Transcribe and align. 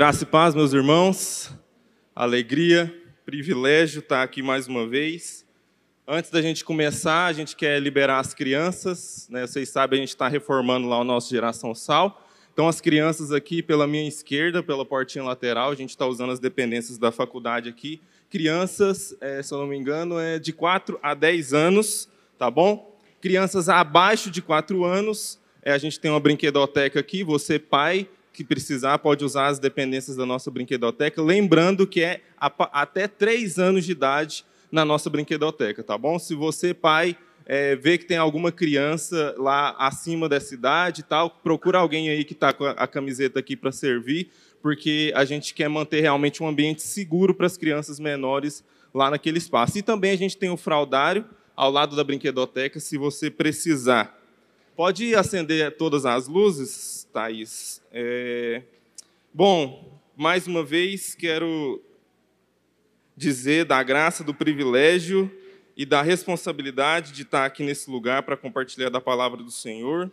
Graça 0.00 0.24
e 0.24 0.26
paz, 0.26 0.54
meus 0.54 0.72
irmãos. 0.72 1.52
Alegria, 2.16 2.90
privilégio 3.26 3.98
estar 3.98 4.22
aqui 4.22 4.40
mais 4.40 4.66
uma 4.66 4.86
vez. 4.86 5.44
Antes 6.08 6.30
da 6.30 6.40
gente 6.40 6.64
começar, 6.64 7.26
a 7.26 7.34
gente 7.34 7.54
quer 7.54 7.78
liberar 7.78 8.18
as 8.18 8.32
crianças. 8.32 9.28
Né? 9.28 9.46
Vocês 9.46 9.68
sabem, 9.68 9.98
a 9.98 10.00
gente 10.00 10.14
está 10.14 10.26
reformando 10.26 10.88
lá 10.88 10.98
o 10.98 11.04
nosso 11.04 11.28
Geração 11.28 11.74
Sal. 11.74 12.26
Então, 12.50 12.66
as 12.66 12.80
crianças 12.80 13.30
aqui 13.30 13.62
pela 13.62 13.86
minha 13.86 14.08
esquerda, 14.08 14.62
pela 14.62 14.86
portinha 14.86 15.22
lateral, 15.22 15.70
a 15.70 15.74
gente 15.74 15.90
está 15.90 16.06
usando 16.06 16.32
as 16.32 16.40
dependências 16.40 16.96
da 16.96 17.12
faculdade 17.12 17.68
aqui. 17.68 18.00
Crianças, 18.30 19.14
é, 19.20 19.42
se 19.42 19.52
eu 19.52 19.58
não 19.58 19.66
me 19.66 19.76
engano, 19.76 20.18
é 20.18 20.38
de 20.38 20.54
4 20.54 20.98
a 21.02 21.12
10 21.12 21.52
anos, 21.52 22.08
tá 22.38 22.50
bom? 22.50 22.98
Crianças 23.20 23.68
abaixo 23.68 24.30
de 24.30 24.40
4 24.40 24.82
anos, 24.82 25.38
é, 25.62 25.72
a 25.72 25.78
gente 25.78 26.00
tem 26.00 26.10
uma 26.10 26.20
brinquedoteca 26.20 26.98
aqui. 26.98 27.22
Você, 27.22 27.58
pai, 27.58 28.08
que 28.40 28.44
precisar, 28.44 28.98
pode 28.98 29.22
usar 29.22 29.48
as 29.48 29.58
dependências 29.58 30.16
da 30.16 30.24
nossa 30.24 30.50
brinquedoteca. 30.50 31.20
Lembrando 31.20 31.86
que 31.86 32.02
é 32.02 32.22
até 32.38 33.06
três 33.06 33.58
anos 33.58 33.84
de 33.84 33.92
idade 33.92 34.46
na 34.72 34.82
nossa 34.82 35.10
brinquedoteca, 35.10 35.82
tá 35.84 35.98
bom? 35.98 36.18
Se 36.18 36.34
você, 36.34 36.72
pai, 36.72 37.16
é, 37.44 37.76
vê 37.76 37.98
que 37.98 38.06
tem 38.06 38.16
alguma 38.16 38.50
criança 38.50 39.34
lá 39.36 39.76
acima 39.78 40.26
dessa 40.26 40.54
idade 40.54 41.00
e 41.00 41.04
tal, 41.04 41.28
procura 41.28 41.78
alguém 41.78 42.08
aí 42.08 42.24
que 42.24 42.32
está 42.32 42.52
com 42.52 42.64
a 42.64 42.86
camiseta 42.86 43.40
aqui 43.40 43.56
para 43.56 43.72
servir, 43.72 44.30
porque 44.62 45.12
a 45.14 45.24
gente 45.24 45.52
quer 45.52 45.68
manter 45.68 46.00
realmente 46.00 46.42
um 46.42 46.48
ambiente 46.48 46.82
seguro 46.82 47.34
para 47.34 47.46
as 47.46 47.58
crianças 47.58 48.00
menores 48.00 48.64
lá 48.94 49.10
naquele 49.10 49.36
espaço. 49.36 49.76
E 49.76 49.82
também 49.82 50.12
a 50.12 50.16
gente 50.16 50.36
tem 50.36 50.48
o 50.48 50.56
fraudário 50.56 51.26
ao 51.54 51.70
lado 51.70 51.94
da 51.94 52.02
brinquedoteca, 52.02 52.80
se 52.80 52.96
você 52.96 53.30
precisar. 53.30 54.18
Pode 54.80 55.14
acender 55.14 55.76
todas 55.76 56.06
as 56.06 56.26
luzes, 56.26 57.06
Thaís? 57.12 57.82
É... 57.92 58.62
Bom, 59.30 60.00
mais 60.16 60.46
uma 60.46 60.64
vez 60.64 61.14
quero 61.14 61.82
dizer 63.14 63.66
da 63.66 63.82
graça, 63.82 64.24
do 64.24 64.32
privilégio 64.32 65.30
e 65.76 65.84
da 65.84 66.00
responsabilidade 66.00 67.12
de 67.12 67.24
estar 67.24 67.44
aqui 67.44 67.62
nesse 67.62 67.90
lugar 67.90 68.22
para 68.22 68.38
compartilhar 68.38 68.88
da 68.88 69.02
palavra 69.02 69.42
do 69.42 69.50
Senhor. 69.50 70.10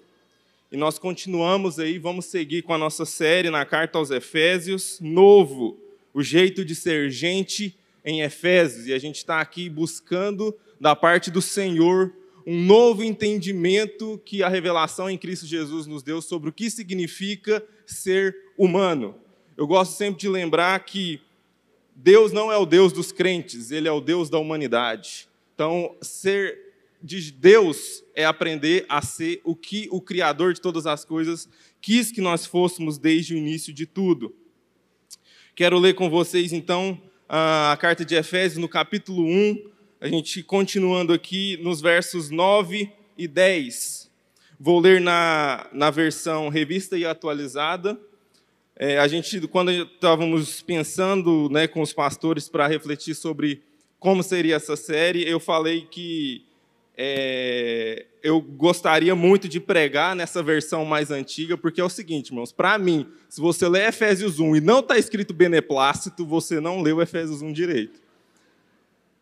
E 0.70 0.76
nós 0.76 1.00
continuamos 1.00 1.80
aí, 1.80 1.98
vamos 1.98 2.26
seguir 2.26 2.62
com 2.62 2.74
a 2.74 2.78
nossa 2.78 3.06
série 3.06 3.50
na 3.50 3.64
carta 3.64 3.98
aos 3.98 4.12
Efésios, 4.12 5.00
novo, 5.00 5.80
o 6.14 6.22
jeito 6.22 6.66
de 6.66 6.76
ser 6.76 7.10
gente 7.10 7.74
em 8.04 8.22
Efésios. 8.22 8.86
E 8.86 8.92
a 8.92 9.00
gente 9.00 9.16
está 9.16 9.40
aqui 9.40 9.70
buscando 9.70 10.54
da 10.78 10.94
parte 10.94 11.32
do 11.32 11.42
Senhor 11.42 12.12
um 12.50 12.64
novo 12.64 13.04
entendimento 13.04 14.22
que 14.24 14.42
a 14.42 14.48
revelação 14.48 15.10
em 15.10 15.18
Cristo 15.18 15.46
Jesus 15.46 15.86
nos 15.86 16.02
deu 16.02 16.22
sobre 16.22 16.50
o 16.50 16.54
que 16.54 16.70
significa 16.70 17.62
ser 17.86 18.34
humano. 18.58 19.16
Eu 19.58 19.68
gosto 19.68 19.98
sempre 19.98 20.22
de 20.22 20.30
lembrar 20.30 20.80
que 20.86 21.20
Deus 21.94 22.32
não 22.32 22.50
é 22.50 22.56
o 22.56 22.66
Deus 22.66 22.94
dos 22.94 23.12
crentes, 23.12 23.70
ele 23.70 23.90
é 23.90 23.92
o 23.92 24.00
Deus 24.00 24.30
da 24.30 24.40
humanidade. 24.40 25.28
Então, 25.54 25.94
ser 26.02 26.58
de 27.04 27.34
Deus 27.34 28.02
é 28.16 28.24
aprender 28.24 28.86
a 28.88 29.02
ser 29.02 29.42
o 29.44 29.54
que 29.54 29.90
o 29.92 30.00
Criador 30.00 30.54
de 30.54 30.62
todas 30.62 30.88
as 30.88 31.04
coisas 31.04 31.50
quis 31.82 32.14
que 32.14 32.22
nós 32.22 32.46
fôssemos 32.46 32.98
desde 32.98 33.34
o 33.34 33.38
início 33.38 33.74
de 33.74 33.86
tudo. 33.86 34.34
Quero 35.54 35.78
ler 35.78 35.96
com 35.96 36.10
vocês, 36.10 36.54
então, 36.54 37.02
a 37.28 37.78
carta 37.82 38.06
de 38.06 38.16
Efésios, 38.16 38.62
no 38.62 38.70
capítulo 38.70 39.26
1, 39.26 39.77
a 40.00 40.08
gente 40.08 40.44
continuando 40.44 41.12
aqui 41.12 41.58
nos 41.64 41.82
versos 41.82 42.30
9 42.30 42.92
e 43.18 43.28
10. 43.28 44.12
Vou 44.60 44.80
ler 44.80 45.02
na, 45.02 45.68
na 45.74 45.90
versão 45.90 46.50
revista 46.50 46.96
e 46.96 47.04
atualizada. 47.04 48.00
É, 48.76 49.00
a 49.00 49.08
gente, 49.08 49.42
quando 49.48 49.72
estávamos 49.72 50.62
pensando 50.62 51.50
né, 51.50 51.68
com 51.68 51.82
os 51.82 51.94
pastores 51.94 52.48
para 52.48 52.68
refletir 52.68 53.16
sobre 53.16 53.64
como 54.00 54.22
seria 54.22 54.56
essa 54.56 54.76
série, 54.76 55.28
eu 55.28 55.40
falei 55.40 55.88
que 55.90 56.46
é, 56.96 58.06
eu 58.22 58.40
gostaria 58.40 59.16
muito 59.16 59.50
de 59.50 59.60
pregar 59.60 60.16
nessa 60.16 60.44
versão 60.44 60.86
mais 60.86 61.10
antiga, 61.10 61.58
porque 61.58 61.82
é 61.82 61.84
o 61.84 61.90
seguinte, 61.90 62.28
irmãos, 62.28 62.52
para 62.52 62.78
mim, 62.78 63.08
se 63.28 63.42
você 63.42 63.68
lê 63.68 63.88
Efésios 63.88 64.40
1 64.40 64.58
e 64.58 64.62
não 64.62 64.80
está 64.80 64.96
escrito 64.96 65.34
beneplácito, 65.34 66.24
você 66.24 66.60
não 66.60 66.82
leu 66.82 67.02
Efésios 67.02 67.42
1 67.42 67.52
direito. 67.52 68.00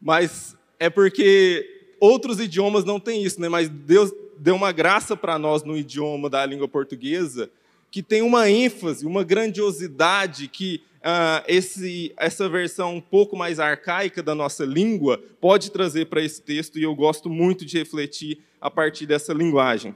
Mas 0.01 0.57
é 0.79 0.89
porque 0.89 1.93
outros 1.99 2.39
idiomas 2.39 2.83
não 2.83 2.99
têm 2.99 3.23
isso, 3.23 3.39
né? 3.39 3.49
mas 3.49 3.69
Deus 3.69 4.11
deu 4.37 4.55
uma 4.55 4.71
graça 4.71 5.15
para 5.15 5.39
nós 5.39 5.63
no 5.63 5.77
idioma 5.77 6.29
da 6.29 6.45
língua 6.45 6.67
portuguesa 6.67 7.49
que 7.95 8.03
tem 8.03 8.21
uma 8.21 8.49
ênfase, 8.49 9.05
uma 9.05 9.23
grandiosidade 9.23 10.49
que 10.49 10.81
uh, 10.97 11.41
esse, 11.47 12.13
essa 12.17 12.49
versão 12.49 12.95
um 12.95 12.99
pouco 12.99 13.37
mais 13.37 13.57
arcaica 13.57 14.21
da 14.21 14.35
nossa 14.35 14.65
língua 14.65 15.23
pode 15.39 15.71
trazer 15.71 16.07
para 16.07 16.21
esse 16.21 16.41
texto, 16.41 16.77
e 16.77 16.83
eu 16.83 16.93
gosto 16.93 17.29
muito 17.29 17.65
de 17.65 17.77
refletir 17.77 18.39
a 18.59 18.69
partir 18.69 19.05
dessa 19.05 19.33
linguagem. 19.33 19.95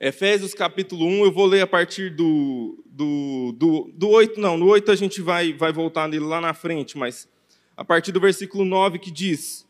Efésios 0.00 0.54
capítulo 0.54 1.06
1, 1.06 1.26
eu 1.26 1.30
vou 1.30 1.46
ler 1.46 1.60
a 1.60 1.68
partir 1.68 2.10
do, 2.10 2.82
do, 2.84 3.54
do, 3.56 3.90
do 3.94 4.08
8, 4.08 4.40
não, 4.40 4.58
no 4.58 4.66
8 4.66 4.90
a 4.90 4.96
gente 4.96 5.22
vai, 5.22 5.52
vai 5.52 5.72
voltar 5.72 6.08
nele 6.08 6.24
lá 6.24 6.40
na 6.40 6.52
frente, 6.52 6.98
mas 6.98 7.28
a 7.76 7.84
partir 7.84 8.12
do 8.12 8.20
versículo 8.20 8.64
9, 8.64 8.98
que 8.98 9.10
diz: 9.10 9.66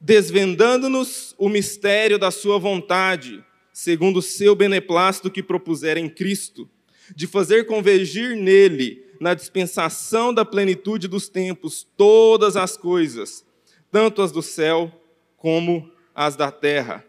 Desvendando-nos 0.00 1.34
o 1.36 1.48
mistério 1.48 2.18
da 2.18 2.30
Sua 2.30 2.58
vontade, 2.58 3.44
segundo 3.72 4.18
o 4.18 4.22
seu 4.22 4.54
beneplácito 4.54 5.30
que 5.30 5.42
propuser 5.42 5.96
em 5.96 6.08
Cristo, 6.08 6.68
de 7.14 7.26
fazer 7.26 7.66
convergir 7.66 8.36
nele, 8.36 9.04
na 9.20 9.34
dispensação 9.34 10.32
da 10.32 10.44
plenitude 10.44 11.08
dos 11.08 11.28
tempos, 11.28 11.86
todas 11.96 12.56
as 12.56 12.76
coisas, 12.76 13.44
tanto 13.90 14.22
as 14.22 14.30
do 14.30 14.42
céu 14.42 14.92
como 15.36 15.90
as 16.14 16.36
da 16.36 16.52
terra, 16.52 17.04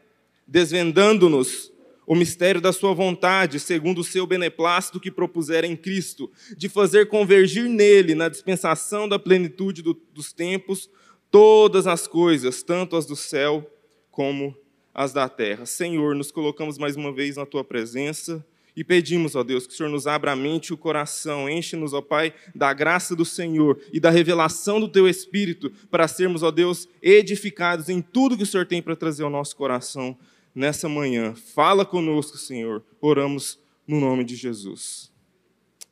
desvendando-nos 0.47 1.71
o 2.09 2.15
mistério 2.15 2.59
da 2.59 2.73
sua 2.73 2.91
vontade, 2.91 3.59
segundo 3.59 3.99
o 3.99 4.03
seu 4.03 4.25
beneplácito 4.25 4.99
que 4.99 5.11
propusera 5.11 5.67
em 5.67 5.75
Cristo, 5.75 6.31
de 6.57 6.67
fazer 6.67 7.07
convergir 7.07 7.69
nele, 7.69 8.15
na 8.15 8.27
dispensação 8.27 9.07
da 9.07 9.19
plenitude 9.19 9.83
do, 9.83 9.93
dos 10.11 10.33
tempos, 10.33 10.89
todas 11.29 11.85
as 11.85 12.07
coisas, 12.07 12.63
tanto 12.63 12.95
as 12.95 13.05
do 13.05 13.15
céu 13.15 13.71
como 14.09 14.57
as 14.91 15.13
da 15.13 15.29
terra. 15.29 15.67
Senhor, 15.67 16.15
nos 16.15 16.31
colocamos 16.31 16.79
mais 16.79 16.95
uma 16.95 17.13
vez 17.13 17.37
na 17.37 17.45
tua 17.45 17.63
presença 17.63 18.43
e 18.75 18.83
pedimos, 18.83 19.35
ó 19.35 19.43
Deus, 19.43 19.67
que 19.67 19.73
o 19.75 19.77
Senhor 19.77 19.89
nos 19.89 20.07
abra 20.07 20.31
a 20.31 20.35
mente 20.35 20.69
e 20.69 20.73
o 20.73 20.77
coração, 20.77 21.47
enche-nos, 21.47 21.93
ó 21.93 22.01
Pai, 22.01 22.33
da 22.55 22.73
graça 22.73 23.15
do 23.15 23.23
Senhor 23.23 23.79
e 23.93 23.99
da 23.99 24.09
revelação 24.09 24.79
do 24.79 24.87
teu 24.87 25.07
Espírito, 25.07 25.71
para 25.91 26.07
sermos, 26.07 26.41
ó 26.41 26.49
Deus, 26.49 26.87
edificados 27.03 27.87
em 27.87 28.01
tudo 28.01 28.35
que 28.35 28.41
o 28.41 28.47
Senhor 28.47 28.65
tem 28.65 28.81
para 28.81 28.95
trazer 28.95 29.21
ao 29.21 29.29
nosso 29.29 29.55
coração 29.55 30.17
nessa 30.53 30.89
manhã. 30.89 31.33
Fala 31.35 31.85
conosco, 31.85 32.37
Senhor. 32.37 32.83
Oramos 33.01 33.57
no 33.87 33.99
nome 33.99 34.23
de 34.23 34.35
Jesus. 34.35 35.11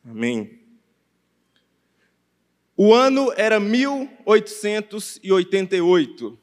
Amém. 0.06 0.59
O 2.75 2.94
ano 2.94 3.34
era 3.35 3.59
1888. 3.59 6.38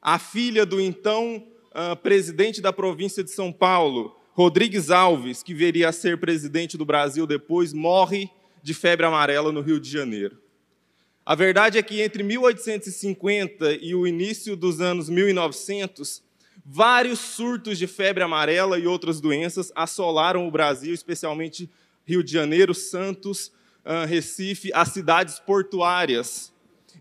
A 0.00 0.18
filha 0.18 0.64
do 0.64 0.80
então 0.80 1.46
uh, 1.68 1.94
presidente 1.96 2.62
da 2.62 2.72
província 2.72 3.22
de 3.22 3.30
São 3.30 3.52
Paulo, 3.52 4.16
Rodrigues 4.32 4.90
Alves, 4.90 5.42
que 5.42 5.52
viria 5.52 5.90
a 5.90 5.92
ser 5.92 6.18
presidente 6.18 6.78
do 6.78 6.84
Brasil 6.84 7.26
depois, 7.26 7.72
morre 7.72 8.30
de 8.62 8.72
febre 8.72 9.04
amarela 9.04 9.52
no 9.52 9.60
Rio 9.60 9.78
de 9.78 9.90
Janeiro. 9.90 10.38
A 11.24 11.34
verdade 11.34 11.76
é 11.76 11.82
que 11.82 12.00
entre 12.00 12.22
1850 12.22 13.74
e 13.82 13.94
o 13.94 14.06
início 14.06 14.56
dos 14.56 14.80
anos 14.80 15.10
1900, 15.10 16.22
Vários 16.70 17.18
surtos 17.18 17.78
de 17.78 17.86
febre 17.86 18.22
amarela 18.22 18.78
e 18.78 18.86
outras 18.86 19.22
doenças 19.22 19.72
assolaram 19.74 20.46
o 20.46 20.50
Brasil, 20.50 20.92
especialmente 20.92 21.66
Rio 22.04 22.22
de 22.22 22.30
Janeiro, 22.30 22.74
Santos, 22.74 23.50
ah, 23.82 24.04
Recife, 24.04 24.70
as 24.74 24.88
cidades 24.88 25.38
portuárias. 25.38 26.52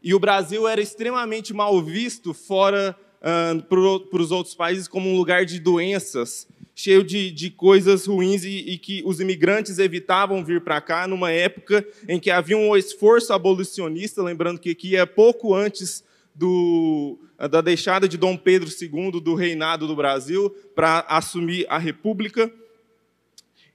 E 0.01 0.13
o 0.13 0.19
Brasil 0.19 0.69
era 0.69 0.79
extremamente 0.79 1.53
mal 1.53 1.83
visto 1.83 2.33
fora 2.33 2.95
uh, 3.19 3.61
para 3.63 4.21
os 4.21 4.31
outros 4.31 4.55
países 4.55 4.87
como 4.87 5.09
um 5.09 5.17
lugar 5.17 5.43
de 5.43 5.59
doenças, 5.59 6.47
cheio 6.73 7.03
de, 7.03 7.29
de 7.29 7.49
coisas 7.49 8.05
ruins 8.05 8.45
e, 8.45 8.59
e, 8.69 8.77
que 8.77 9.03
os 9.05 9.19
imigrantes 9.19 9.79
evitavam 9.79 10.45
vir 10.45 10.61
para 10.61 10.79
cá 10.79 11.05
numa 11.07 11.29
época 11.29 11.85
em 12.07 12.21
que 12.21 12.31
havia 12.31 12.55
um 12.55 12.73
esforço 12.77 13.33
abolicionista, 13.33 14.23
lembrando 14.23 14.61
que 14.61 14.69
aqui 14.69 14.95
é 14.95 15.05
pouco 15.05 15.53
antes 15.53 16.05
do, 16.38 17.18
da 17.50 17.62
deixada 17.62 18.07
de 18.07 18.18
Dom 18.18 18.38
Pedro 18.38 18.69
II 18.69 19.19
do 19.19 19.34
reinado 19.34 19.88
do 19.88 19.95
Brasil 19.95 20.50
para 20.75 21.00
assumir 21.10 21.66
a 21.68 21.78
República. 21.78 22.51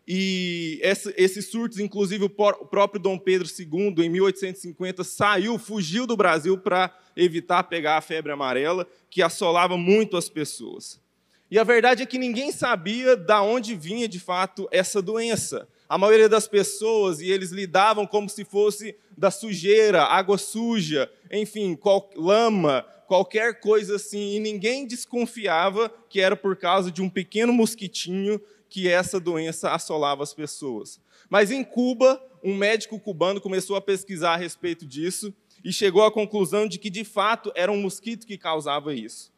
E 0.07 0.81
esses 0.83 1.51
surtos, 1.51 1.79
inclusive 1.79 2.25
o 2.25 2.31
próprio 2.31 3.01
Dom 3.01 3.19
Pedro 3.19 3.49
II, 3.49 4.05
em 4.05 4.09
1850, 4.09 5.05
saiu, 5.05 5.59
fugiu 5.59 6.07
do 6.07 6.17
Brasil 6.17 6.59
para 6.59 6.97
evitar 7.17 7.65
pegar 7.65 7.99
a 7.99 8.01
febre 8.01 8.33
amarela, 8.33 8.87
que 9.11 9.23
assolava 9.23 9.77
muito 9.77 10.17
as 10.17 10.29
pessoas. 10.29 11.01
E 11.53 11.59
a 11.59 11.65
verdade 11.65 12.03
é 12.03 12.07
que 12.07 12.17
ninguém 12.17 12.51
sabia 12.51 13.15
de 13.15 13.35
onde 13.35 13.75
vinha 13.75 14.09
de 14.09 14.19
fato 14.19 14.67
essa 14.73 15.03
doença. 15.03 15.69
a 15.89 15.99
maioria 15.99 16.27
das 16.27 16.49
pessoas 16.49 17.21
e 17.21 17.31
eles 17.31 17.51
lidavam 17.51 18.07
como 18.07 18.27
se 18.27 18.47
fosse 18.47 18.97
da 19.17 19.31
sujeira, 19.31 20.05
água 20.05 20.39
suja, 20.39 21.11
enfim, 21.33 21.75
qual, 21.75 22.11
lama, 22.15 22.85
qualquer 23.07 23.61
coisa 23.61 23.97
assim, 23.97 24.37
e 24.37 24.41
ninguém 24.41 24.87
desconfiava 24.87 25.93
que 26.09 26.21
era 26.21 26.37
por 26.37 26.57
causa 26.57 26.91
de 26.91 27.01
um 27.01 27.09
pequeno 27.09 27.53
mosquitinho 27.53 28.41
que 28.69 28.89
essa 28.89 29.19
doença 29.19 29.71
assolava 29.71 30.23
as 30.23 30.35
pessoas. 30.35 31.01
Mas 31.29 31.51
em 31.51 31.65
Cuba, 31.65 32.23
um 32.43 32.55
médico 32.55 32.99
cubano 32.99 33.41
começou 33.41 33.77
a 33.77 33.81
pesquisar 33.81 34.35
a 34.35 34.37
respeito 34.37 34.85
disso 34.85 35.33
e 35.65 35.73
chegou 35.73 36.05
à 36.05 36.11
conclusão 36.11 36.67
de 36.67 36.79
que 36.79 36.91
de 36.91 37.05
fato 37.05 37.53
era 37.55 37.71
um 37.71 37.81
mosquito 37.81 38.27
que 38.27 38.37
causava 38.37 38.95
isso. 38.95 39.33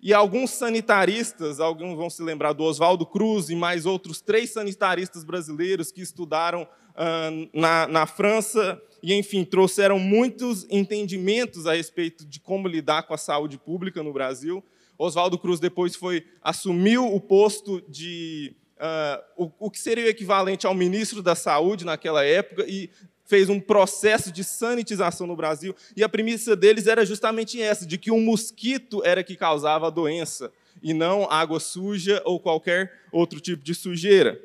E 0.00 0.12
alguns 0.12 0.50
sanitaristas, 0.50 1.60
alguns 1.60 1.96
vão 1.96 2.10
se 2.10 2.22
lembrar 2.22 2.52
do 2.52 2.64
Oswaldo 2.64 3.06
Cruz 3.06 3.48
e 3.50 3.54
mais 3.54 3.86
outros 3.86 4.20
três 4.20 4.50
sanitaristas 4.50 5.22
brasileiros 5.22 5.92
que 5.92 6.02
estudaram 6.02 6.66
ah, 6.96 7.30
na, 7.54 7.86
na 7.86 8.06
França 8.06 8.82
e, 9.02 9.14
enfim, 9.14 9.44
trouxeram 9.44 9.98
muitos 9.98 10.66
entendimentos 10.70 11.66
a 11.66 11.74
respeito 11.74 12.24
de 12.24 12.38
como 12.38 12.68
lidar 12.68 13.02
com 13.02 13.14
a 13.14 13.18
saúde 13.18 13.58
pública 13.58 14.02
no 14.02 14.12
Brasil. 14.12 14.62
Oswaldo 14.96 15.38
Cruz 15.38 15.58
depois 15.58 15.96
foi 15.96 16.24
assumiu 16.40 17.12
o 17.12 17.20
posto 17.20 17.82
de 17.88 18.54
uh, 18.76 19.44
o, 19.44 19.66
o, 19.66 19.70
que 19.70 19.78
seria 19.78 20.04
o 20.04 20.08
equivalente 20.08 20.66
ao 20.66 20.74
ministro 20.74 21.22
da 21.22 21.34
Saúde 21.34 21.84
naquela 21.84 22.24
época 22.24 22.64
e 22.68 22.90
fez 23.24 23.48
um 23.48 23.58
processo 23.58 24.30
de 24.30 24.44
sanitização 24.44 25.26
no 25.26 25.34
Brasil, 25.34 25.74
e 25.96 26.04
a 26.04 26.08
premissa 26.08 26.54
deles 26.54 26.86
era 26.86 27.06
justamente 27.06 27.60
essa, 27.60 27.86
de 27.86 27.96
que 27.96 28.10
um 28.10 28.20
mosquito 28.20 29.00
era 29.06 29.24
que 29.24 29.36
causava 29.36 29.86
a 29.86 29.90
doença, 29.90 30.52
e 30.82 30.92
não 30.92 31.30
água 31.30 31.58
suja 31.58 32.20
ou 32.26 32.38
qualquer 32.38 32.92
outro 33.10 33.40
tipo 33.40 33.62
de 33.62 33.74
sujeira. 33.74 34.38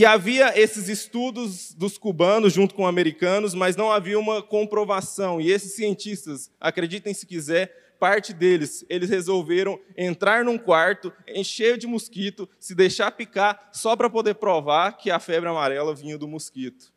E 0.00 0.06
havia 0.06 0.58
esses 0.58 0.88
estudos 0.88 1.74
dos 1.74 1.98
cubanos 1.98 2.54
junto 2.54 2.74
com 2.74 2.86
americanos, 2.86 3.52
mas 3.52 3.76
não 3.76 3.92
havia 3.92 4.18
uma 4.18 4.42
comprovação. 4.42 5.38
E 5.38 5.52
esses 5.52 5.74
cientistas, 5.74 6.50
acreditem 6.58 7.12
se 7.12 7.26
quiser, 7.26 7.96
parte 8.00 8.32
deles, 8.32 8.82
eles 8.88 9.10
resolveram 9.10 9.78
entrar 9.94 10.42
num 10.42 10.56
quarto, 10.56 11.12
encher 11.28 11.76
de 11.76 11.86
mosquito, 11.86 12.48
se 12.58 12.74
deixar 12.74 13.10
picar, 13.10 13.68
só 13.74 13.94
para 13.94 14.08
poder 14.08 14.36
provar 14.36 14.92
que 14.92 15.10
a 15.10 15.18
febre 15.18 15.50
amarela 15.50 15.94
vinha 15.94 16.16
do 16.16 16.26
mosquito. 16.26 16.90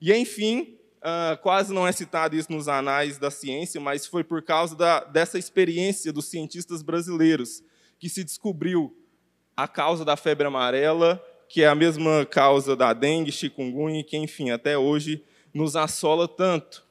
E, 0.00 0.14
enfim, 0.14 0.78
uh, 1.00 1.36
quase 1.42 1.74
não 1.74 1.88
é 1.88 1.90
citado 1.90 2.36
isso 2.36 2.52
nos 2.52 2.68
anais 2.68 3.18
da 3.18 3.32
ciência, 3.32 3.80
mas 3.80 4.06
foi 4.06 4.22
por 4.22 4.40
causa 4.42 4.76
da, 4.76 5.00
dessa 5.02 5.40
experiência 5.40 6.12
dos 6.12 6.26
cientistas 6.26 6.84
brasileiros 6.84 7.64
que 7.98 8.08
se 8.08 8.22
descobriu 8.22 8.96
a 9.56 9.66
causa 9.66 10.04
da 10.04 10.16
febre 10.16 10.46
amarela, 10.46 11.20
que 11.48 11.62
é 11.62 11.68
a 11.68 11.74
mesma 11.74 12.26
causa 12.26 12.74
da 12.74 12.92
dengue, 12.92 13.30
chikungunya, 13.30 14.02
que, 14.02 14.16
enfim, 14.16 14.50
até 14.50 14.76
hoje 14.76 15.22
nos 15.52 15.76
assola 15.76 16.26
tanto. 16.26 16.84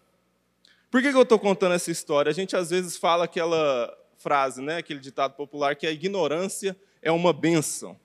Por 0.90 1.02
que, 1.02 1.12
que 1.12 1.18
eu 1.18 1.24
estou 1.24 1.40
contando 1.40 1.74
essa 1.74 1.92
história? 1.92 2.30
A 2.30 2.34
gente 2.34 2.56
às 2.56 2.70
vezes 2.70 2.98
fala 2.98 3.26
aquela 3.26 3.92
frase, 4.18 4.62
né, 4.62 4.78
aquele 4.78 5.00
ditado 5.00 5.34
popular, 5.34 5.76
que 5.76 5.88
a 5.88 5.92
ignorância 5.92 6.78
é 7.02 7.12
uma 7.12 7.34
benção. 7.34 8.00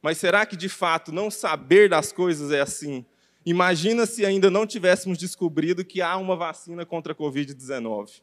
Mas 0.00 0.18
será 0.18 0.46
que 0.46 0.56
de 0.56 0.68
fato 0.68 1.10
não 1.10 1.30
saber 1.30 1.88
das 1.88 2.12
coisas 2.12 2.52
é 2.52 2.60
assim? 2.60 3.04
Imagina 3.44 4.06
se 4.06 4.24
ainda 4.24 4.50
não 4.50 4.66
tivéssemos 4.66 5.18
descobrido 5.18 5.84
que 5.84 6.02
há 6.02 6.16
uma 6.16 6.36
vacina 6.36 6.84
contra 6.84 7.12
a 7.12 7.16
Covid-19. 7.16 8.20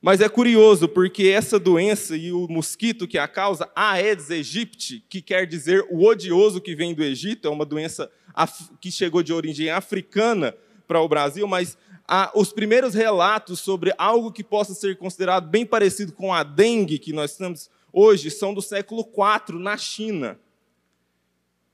Mas 0.00 0.20
é 0.20 0.28
curioso, 0.28 0.88
porque 0.88 1.28
essa 1.28 1.58
doença 1.58 2.16
e 2.16 2.30
o 2.30 2.46
mosquito 2.48 3.06
que 3.06 3.18
a 3.18 3.26
causa, 3.26 3.68
Aedes 3.74 4.30
aegypti, 4.30 5.04
que 5.08 5.20
quer 5.20 5.44
dizer 5.44 5.84
o 5.90 6.04
odioso 6.04 6.60
que 6.60 6.76
vem 6.76 6.94
do 6.94 7.02
Egito, 7.02 7.48
é 7.48 7.50
uma 7.50 7.64
doença 7.64 8.08
que 8.80 8.92
chegou 8.92 9.24
de 9.24 9.32
origem 9.32 9.70
africana 9.70 10.54
para 10.86 11.00
o 11.00 11.08
Brasil, 11.08 11.48
mas 11.48 11.76
os 12.32 12.52
primeiros 12.52 12.94
relatos 12.94 13.58
sobre 13.58 13.92
algo 13.98 14.32
que 14.32 14.44
possa 14.44 14.72
ser 14.72 14.96
considerado 14.96 15.48
bem 15.48 15.66
parecido 15.66 16.12
com 16.12 16.32
a 16.32 16.44
dengue 16.44 16.98
que 16.98 17.12
nós 17.12 17.36
temos 17.36 17.68
hoje 17.92 18.30
são 18.30 18.54
do 18.54 18.62
século 18.62 19.02
IV, 19.02 19.58
na 19.58 19.76
China. 19.76 20.38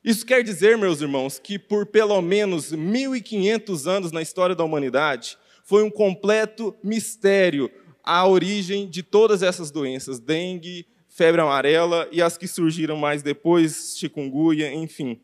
Isso 0.02 0.24
quer 0.24 0.42
dizer, 0.42 0.78
meus 0.78 1.02
irmãos, 1.02 1.38
que 1.38 1.58
por 1.58 1.86
pelo 1.86 2.20
menos 2.22 2.72
1.500 2.72 3.86
anos 3.86 4.12
na 4.12 4.22
história 4.22 4.54
da 4.54 4.64
humanidade, 4.64 5.36
foi 5.62 5.82
um 5.82 5.90
completo 5.90 6.74
mistério 6.82 7.70
a 8.04 8.26
origem 8.28 8.88
de 8.88 9.02
todas 9.02 9.42
essas 9.42 9.70
doenças, 9.70 10.20
dengue, 10.20 10.86
febre 11.08 11.40
amarela 11.40 12.08
e 12.12 12.20
as 12.20 12.36
que 12.36 12.46
surgiram 12.46 12.96
mais 12.96 13.22
depois, 13.22 13.96
chikungunya, 13.96 14.72
enfim. 14.72 15.20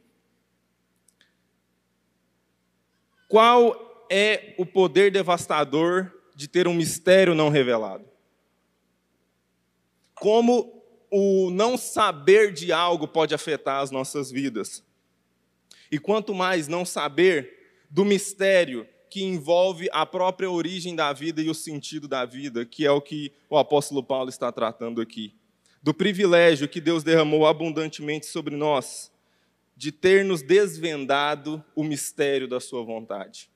Qual 3.29 4.07
é 4.11 4.55
o 4.59 4.65
poder 4.65 5.13
devastador 5.13 6.11
de 6.35 6.49
ter 6.49 6.67
um 6.67 6.75
mistério 6.75 7.35
não 7.35 7.49
revelado? 7.49 8.05
Como 10.15 10.81
o 11.11 11.51
não 11.51 11.77
saber 11.77 12.53
de 12.53 12.73
algo 12.73 13.09
pode 13.09 13.35
afetar 13.35 13.83
as 13.83 13.91
nossas 13.91 14.31
vidas. 14.31 14.83
E 15.91 15.99
quanto 15.99 16.33
mais 16.33 16.69
não 16.69 16.85
saber 16.85 17.83
do 17.91 18.05
mistério 18.05 18.87
que 19.11 19.25
envolve 19.25 19.89
a 19.93 20.07
própria 20.07 20.49
origem 20.49 20.95
da 20.95 21.13
vida 21.13 21.43
e 21.43 21.51
o 21.51 21.55
sentido 21.55 22.07
da 22.07 22.25
vida, 22.25 22.65
que 22.65 22.87
é 22.87 22.91
o 22.93 23.01
que 23.01 23.33
o 23.51 23.59
apóstolo 23.59 24.05
Paulo 24.05 24.31
está 24.31 24.53
tratando 24.53 25.01
aqui. 25.01 25.35
Do 25.83 25.93
privilégio 25.93 26.69
que 26.69 26.81
Deus 26.81 27.03
derramou 27.03 27.45
abundantemente 27.45 28.27
sobre 28.27 28.55
nós, 28.55 29.11
de 29.77 29.91
ter 29.91 30.25
nos 30.25 30.43
desvendado 30.43 31.65
o 31.75 31.83
mistério 31.83 32.47
da 32.47 32.61
Sua 32.61 32.85
vontade. 32.85 33.51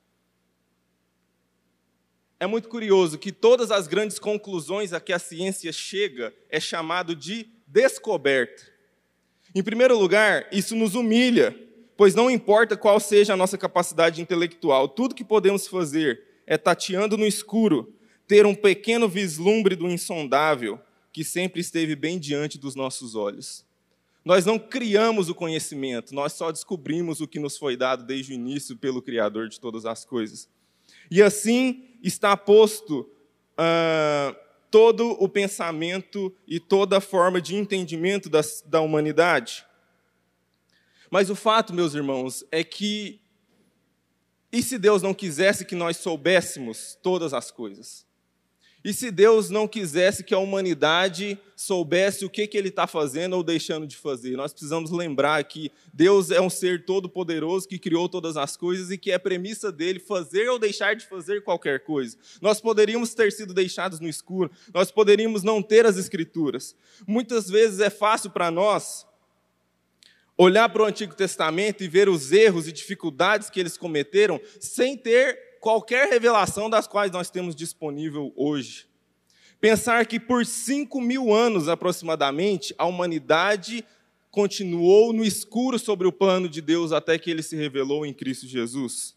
É 2.41 2.47
muito 2.47 2.69
curioso 2.69 3.17
que 3.17 3.31
todas 3.31 3.71
as 3.71 3.87
grandes 3.87 4.19
conclusões 4.19 4.93
a 4.93 5.01
que 5.01 5.13
a 5.13 5.19
ciência 5.19 5.73
chega 5.73 6.35
é 6.51 6.59
chamado 6.59 7.15
de 7.15 7.49
descoberta. 7.67 8.63
Em 9.55 9.63
primeiro 9.63 9.97
lugar, 9.97 10.49
isso 10.51 10.75
nos 10.75 10.97
humilha, 10.97 11.57
pois 11.97 12.15
não 12.15 12.31
importa 12.31 12.77
qual 12.77 12.99
seja 12.99 13.35
a 13.35 13.37
nossa 13.37 13.59
capacidade 13.59 14.21
intelectual, 14.21 14.89
tudo 14.89 15.15
que 15.15 15.25
podemos 15.25 15.67
fazer 15.67 16.23
é 16.47 16.57
tateando 16.57 17.17
no 17.17 17.27
escuro, 17.27 17.95
ter 18.27 18.47
um 18.47 18.55
pequeno 18.55 19.09
vislumbre 19.09 19.77
do 19.77 19.89
insondável 19.89 20.79
que 21.13 21.23
sempre 21.23 21.61
esteve 21.61 21.95
bem 21.95 22.19
diante 22.19 22.59
dos 22.59 22.75
nossos 22.75 23.15
olhos. 23.15 23.65
Nós 24.25 24.47
não 24.47 24.59
criamos 24.59 25.29
o 25.29 25.35
conhecimento, 25.35 26.15
nós 26.15 26.33
só 26.33 26.51
descobrimos 26.51 27.21
o 27.21 27.29
que 27.29 27.39
nos 27.39 27.59
foi 27.59 27.77
dado 27.77 28.05
desde 28.05 28.33
o 28.33 28.35
início 28.35 28.77
pelo 28.77 29.03
Criador 29.03 29.49
de 29.49 29.61
todas 29.61 29.85
as 29.85 30.05
coisas. 30.05 30.49
E 31.11 31.23
assim 31.23 31.85
está 32.03 32.37
posto 32.37 33.01
uh, 33.53 34.35
todo 34.71 35.11
o 35.23 35.29
pensamento 35.29 36.35
e 36.49 36.59
toda 36.59 36.99
a 36.99 37.01
forma 37.01 37.41
de 37.41 37.55
entendimento 37.55 38.29
da, 38.29 38.41
da 38.67 38.81
humanidade. 38.81 39.65
Mas 41.15 41.31
o 41.31 41.37
fato, 41.37 41.73
meus 41.73 41.95
irmãos, 41.95 42.45
é 42.51 42.65
que, 42.65 43.21
e 44.51 44.61
se 44.61 44.77
Deus 44.77 45.01
não 45.01 45.15
quisesse 45.15 45.65
que 45.65 45.77
nós 45.77 45.99
soubéssemos 45.99 46.99
todas 47.01 47.33
as 47.33 47.53
coisas? 47.53 48.05
E 48.85 48.93
se 48.93 49.13
Deus 49.13 49.49
não 49.49 49.69
quisesse 49.69 50.25
que 50.25 50.35
a 50.35 50.39
humanidade 50.39 51.39
soubesse 51.55 52.25
o 52.25 52.29
que, 52.29 52.49
que 52.49 52.59
Ele 52.59 52.69
está 52.69 52.89
fazendo 52.89 53.35
ou 53.35 53.45
deixando 53.45 53.87
de 53.87 53.97
fazer? 53.97 54.37
Nós 54.37 54.53
precisamos 54.53 54.91
lembrar 54.91 55.45
que 55.45 55.71
Deus 55.93 56.33
é 56.33 56.41
um 56.41 56.51
ser 56.51 56.85
todo-poderoso 56.85 57.69
que 57.69 57.79
criou 57.79 58.09
todas 58.09 58.37
as 58.37 58.57
coisas 58.57 58.91
e 58.91 58.99
que 58.99 59.13
é 59.13 59.17
premissa 59.17 59.71
dele 59.71 60.01
fazer 60.01 60.49
ou 60.49 60.59
deixar 60.59 60.97
de 60.97 61.07
fazer 61.07 61.45
qualquer 61.45 61.85
coisa. 61.85 62.19
Nós 62.43 62.61
poderíamos 62.61 63.15
ter 63.15 63.31
sido 63.31 63.55
deixados 63.55 64.01
no 64.01 64.09
escuro, 64.09 64.51
nós 64.75 64.91
poderíamos 64.91 65.45
não 65.45 65.63
ter 65.63 65.87
as 65.87 65.97
Escrituras. 65.97 66.75
Muitas 67.07 67.49
vezes 67.49 67.79
é 67.79 67.89
fácil 67.89 68.31
para 68.31 68.51
nós 68.51 69.07
olhar 70.37 70.69
para 70.69 70.83
o 70.83 70.87
Antigo 70.87 71.15
Testamento 71.15 71.83
e 71.83 71.89
ver 71.89 72.09
os 72.09 72.33
erros 72.33 72.67
e 72.67 72.73
dificuldades 72.73 73.49
que 73.49 73.61
eles 73.61 73.77
cometeram 73.77 74.41
sem 74.59 74.97
ter 74.97 75.59
qualquer 75.61 76.09
revelação 76.09 76.69
das 76.69 76.87
quais 76.87 77.11
nós 77.11 77.31
temos 77.31 77.55
disponível 77.55 78.33
hoje. 78.37 78.87
Pensar 79.61 80.05
que 80.07 80.21
por 80.21 80.45
cinco 80.45 81.01
mil 81.01 81.33
anos 81.33 81.69
aproximadamente, 81.69 82.75
a 82.77 82.85
humanidade 82.85 83.85
continuou 84.31 85.13
no 85.13 85.25
escuro 85.25 85.79
sobre 85.79 86.07
o 86.07 86.13
plano 86.13 86.49
de 86.49 86.61
Deus 86.61 86.93
até 86.93 87.17
que 87.19 87.31
ele 87.31 87.43
se 87.43 87.57
revelou 87.57 88.05
em 88.05 88.13
Cristo 88.13 88.47
Jesus. 88.47 89.15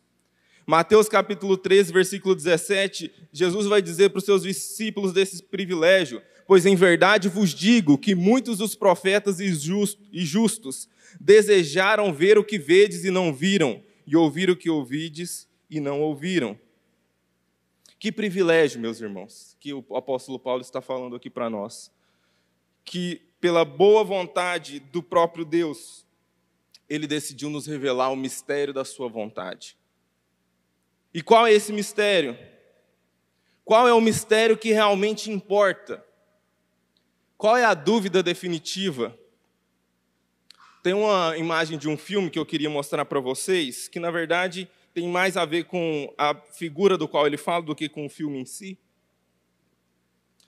Mateus 0.65 1.09
capítulo 1.09 1.57
13, 1.57 1.91
versículo 1.91 2.35
17, 2.35 3.11
Jesus 3.33 3.65
vai 3.65 3.81
dizer 3.81 4.09
para 4.09 4.19
os 4.19 4.25
seus 4.25 4.43
discípulos 4.43 5.11
desse 5.11 5.41
privilégio: 5.41 6.21
Pois 6.45 6.65
em 6.65 6.75
verdade 6.75 7.27
vos 7.29 7.53
digo 7.53 7.97
que 7.97 8.13
muitos 8.13 8.59
dos 8.59 8.75
profetas 8.75 9.39
e 9.39 9.49
justos 10.13 10.87
desejaram 11.19 12.13
ver 12.13 12.37
o 12.37 12.43
que 12.43 12.57
vedes 12.57 13.03
e 13.03 13.11
não 13.11 13.33
viram, 13.33 13.83
e 14.05 14.15
ouvir 14.15 14.49
o 14.49 14.55
que 14.55 14.69
ouvides 14.69 15.47
e 15.69 15.79
não 15.79 16.01
ouviram. 16.01 16.57
Que 17.99 18.11
privilégio, 18.11 18.79
meus 18.79 19.01
irmãos, 19.01 19.55
que 19.59 19.73
o 19.73 19.83
apóstolo 19.95 20.39
Paulo 20.39 20.61
está 20.61 20.81
falando 20.81 21.15
aqui 21.15 21.29
para 21.29 21.49
nós. 21.49 21.91
Que, 22.85 23.21
pela 23.41 23.65
boa 23.65 24.03
vontade 24.03 24.79
do 24.79 25.01
próprio 25.01 25.43
Deus, 25.43 26.05
ele 26.87 27.07
decidiu 27.07 27.49
nos 27.49 27.65
revelar 27.65 28.09
o 28.11 28.15
mistério 28.15 28.73
da 28.73 28.85
sua 28.85 29.09
vontade. 29.09 29.77
E 31.13 31.21
qual 31.21 31.47
é 31.47 31.53
esse 31.53 31.73
mistério? 31.73 32.37
Qual 33.65 33.87
é 33.87 33.93
o 33.93 33.99
mistério 33.99 34.57
que 34.57 34.71
realmente 34.71 35.31
importa? 35.31 36.05
Qual 37.37 37.57
é 37.57 37.65
a 37.65 37.73
dúvida 37.73 38.23
definitiva? 38.23 39.17
Tem 40.87 40.93
uma 40.93 41.37
imagem 41.37 41.77
de 41.77 41.89
um 41.89 41.97
filme 41.97 42.29
que 42.29 42.39
eu 42.39 42.45
queria 42.45 42.69
mostrar 42.69 43.03
para 43.03 43.19
vocês, 43.19 43.89
que 43.89 43.99
na 43.99 44.09
verdade 44.09 44.69
tem 44.93 45.05
mais 45.05 45.35
a 45.35 45.43
ver 45.43 45.65
com 45.65 46.09
a 46.17 46.33
figura 46.33 46.97
do 46.97 47.09
qual 47.09 47.27
ele 47.27 47.35
fala 47.35 47.61
do 47.61 47.75
que 47.75 47.89
com 47.89 48.05
o 48.05 48.09
filme 48.09 48.39
em 48.39 48.45
si. 48.45 48.79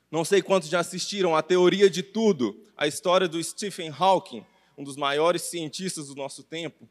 Não 0.09 0.23
sei 0.23 0.41
quantos 0.41 0.69
já 0.69 0.79
assistiram 0.79 1.35
A 1.35 1.41
Teoria 1.41 1.89
de 1.89 2.01
Tudo, 2.01 2.57
a 2.77 2.87
história 2.87 3.27
do 3.27 3.43
Stephen 3.43 3.89
Hawking, 3.89 4.45
um 4.77 4.83
dos 4.85 4.95
maiores 4.95 5.41
cientistas 5.41 6.07
do 6.07 6.15
nosso 6.15 6.41
tempo. 6.41 6.87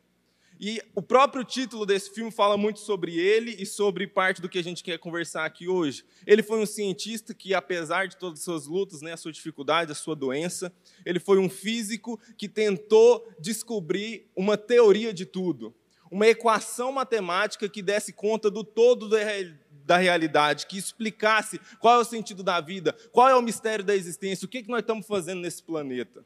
E 0.60 0.82
o 0.92 1.00
próprio 1.00 1.44
título 1.44 1.86
desse 1.86 2.10
filme 2.10 2.32
fala 2.32 2.56
muito 2.56 2.80
sobre 2.80 3.16
ele 3.16 3.54
e 3.60 3.64
sobre 3.64 4.08
parte 4.08 4.42
do 4.42 4.48
que 4.48 4.58
a 4.58 4.64
gente 4.64 4.82
quer 4.82 4.98
conversar 4.98 5.44
aqui 5.44 5.68
hoje. 5.68 6.04
Ele 6.26 6.42
foi 6.42 6.60
um 6.60 6.66
cientista 6.66 7.32
que, 7.32 7.54
apesar 7.54 8.08
de 8.08 8.16
todas 8.16 8.40
as 8.40 8.44
suas 8.44 8.66
lutas, 8.66 9.00
né, 9.00 9.12
a 9.12 9.16
sua 9.16 9.30
dificuldade, 9.30 9.92
a 9.92 9.94
sua 9.94 10.16
doença, 10.16 10.72
ele 11.06 11.20
foi 11.20 11.38
um 11.38 11.48
físico 11.48 12.18
que 12.36 12.48
tentou 12.48 13.28
descobrir 13.38 14.26
uma 14.34 14.56
teoria 14.56 15.14
de 15.14 15.24
tudo, 15.24 15.72
uma 16.10 16.26
equação 16.26 16.90
matemática 16.90 17.68
que 17.68 17.80
desse 17.80 18.12
conta 18.12 18.50
do 18.50 18.64
todo 18.64 19.08
da 19.08 19.96
realidade, 19.96 20.66
que 20.66 20.76
explicasse 20.76 21.60
qual 21.78 21.98
é 21.98 21.98
o 21.98 22.04
sentido 22.04 22.42
da 22.42 22.60
vida, 22.60 22.96
qual 23.12 23.28
é 23.28 23.34
o 23.36 23.42
mistério 23.42 23.84
da 23.84 23.94
existência, 23.94 24.44
o 24.44 24.48
que 24.48 24.66
nós 24.68 24.80
estamos 24.80 25.06
fazendo 25.06 25.40
nesse 25.40 25.62
planeta. 25.62 26.24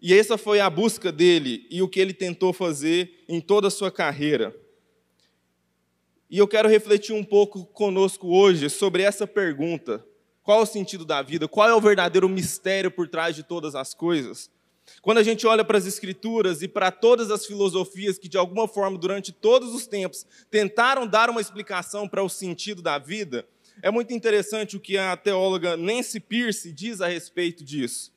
E 0.00 0.14
essa 0.14 0.38
foi 0.38 0.60
a 0.60 0.70
busca 0.70 1.10
dele 1.10 1.66
e 1.68 1.82
o 1.82 1.88
que 1.88 1.98
ele 1.98 2.12
tentou 2.12 2.52
fazer 2.52 3.24
em 3.28 3.40
toda 3.40 3.66
a 3.66 3.70
sua 3.70 3.90
carreira. 3.90 4.54
E 6.30 6.38
eu 6.38 6.46
quero 6.46 6.68
refletir 6.68 7.12
um 7.12 7.24
pouco 7.24 7.64
conosco 7.64 8.28
hoje 8.28 8.70
sobre 8.70 9.02
essa 9.02 9.26
pergunta: 9.26 10.04
qual 10.42 10.62
o 10.62 10.66
sentido 10.66 11.04
da 11.04 11.20
vida? 11.20 11.48
Qual 11.48 11.68
é 11.68 11.74
o 11.74 11.80
verdadeiro 11.80 12.28
mistério 12.28 12.90
por 12.90 13.08
trás 13.08 13.34
de 13.34 13.42
todas 13.42 13.74
as 13.74 13.92
coisas? 13.92 14.50
Quando 15.02 15.18
a 15.18 15.22
gente 15.22 15.46
olha 15.46 15.64
para 15.64 15.76
as 15.76 15.86
Escrituras 15.86 16.62
e 16.62 16.68
para 16.68 16.90
todas 16.90 17.30
as 17.30 17.44
filosofias 17.44 18.18
que, 18.18 18.28
de 18.28 18.38
alguma 18.38 18.66
forma, 18.66 18.96
durante 18.96 19.32
todos 19.32 19.74
os 19.74 19.86
tempos, 19.86 20.24
tentaram 20.50 21.06
dar 21.06 21.28
uma 21.28 21.40
explicação 21.40 22.08
para 22.08 22.22
o 22.22 22.28
sentido 22.28 22.80
da 22.80 22.98
vida, 22.98 23.46
é 23.82 23.90
muito 23.90 24.14
interessante 24.14 24.76
o 24.76 24.80
que 24.80 24.96
a 24.96 25.14
teóloga 25.16 25.76
Nancy 25.76 26.20
Pierce 26.20 26.72
diz 26.72 27.00
a 27.00 27.06
respeito 27.08 27.62
disso 27.64 28.16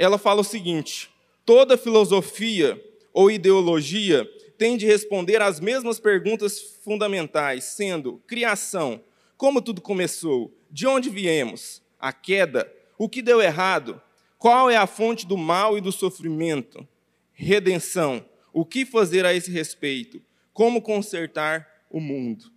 ela 0.00 0.16
fala 0.16 0.40
o 0.40 0.44
seguinte: 0.44 1.10
toda 1.44 1.76
filosofia 1.76 2.82
ou 3.12 3.30
ideologia 3.30 4.26
tem 4.56 4.78
de 4.78 4.86
responder 4.86 5.42
às 5.42 5.60
mesmas 5.60 6.00
perguntas 6.00 6.58
fundamentais, 6.82 7.64
sendo 7.64 8.20
criação, 8.26 9.02
como 9.36 9.60
tudo 9.60 9.82
começou, 9.82 10.54
de 10.70 10.86
onde 10.86 11.10
viemos, 11.10 11.82
a 11.98 12.14
queda, 12.14 12.72
o 12.96 13.10
que 13.10 13.20
deu 13.20 13.42
errado, 13.42 14.00
qual 14.38 14.70
é 14.70 14.76
a 14.76 14.86
fonte 14.86 15.26
do 15.26 15.36
mal 15.36 15.76
e 15.76 15.82
do 15.82 15.92
sofrimento, 15.92 16.86
redenção, 17.34 18.24
o 18.54 18.64
que 18.64 18.86
fazer 18.86 19.26
a 19.26 19.34
esse 19.34 19.50
respeito, 19.50 20.22
como 20.54 20.80
consertar 20.80 21.84
o 21.90 22.00
mundo. 22.00 22.50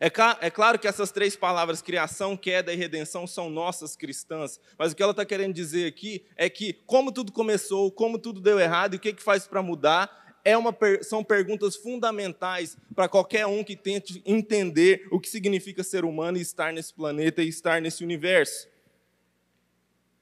É, 0.00 0.06
é, 0.40 0.50
claro 0.50 0.78
que 0.78 0.86
essas 0.86 1.10
três 1.10 1.34
palavras, 1.34 1.82
criação, 1.82 2.36
queda 2.36 2.72
e 2.72 2.76
redenção, 2.76 3.26
são 3.26 3.50
nossas 3.50 3.96
cristãs, 3.96 4.60
mas 4.78 4.92
o 4.92 4.96
que 4.96 5.02
ela 5.02 5.10
está 5.10 5.24
querendo 5.24 5.52
dizer 5.52 5.86
aqui 5.86 6.24
é 6.36 6.48
que, 6.48 6.72
como 6.86 7.10
tudo 7.10 7.32
começou, 7.32 7.90
como 7.90 8.18
tudo 8.18 8.40
deu 8.40 8.60
errado 8.60 8.94
e 8.94 8.96
o 8.96 9.00
que, 9.00 9.12
que 9.12 9.22
faz 9.22 9.46
para 9.46 9.62
mudar, 9.62 10.28
é 10.44 10.56
uma, 10.56 10.74
são 11.02 11.24
perguntas 11.24 11.76
fundamentais 11.76 12.76
para 12.94 13.08
qualquer 13.08 13.44
um 13.46 13.64
que 13.64 13.76
tente 13.76 14.22
entender 14.24 15.06
o 15.10 15.18
que 15.18 15.28
significa 15.28 15.82
ser 15.82 16.04
humano 16.04 16.38
e 16.38 16.42
estar 16.42 16.72
nesse 16.72 16.94
planeta 16.94 17.42
e 17.42 17.48
estar 17.48 17.82
nesse 17.82 18.04
universo. 18.04 18.68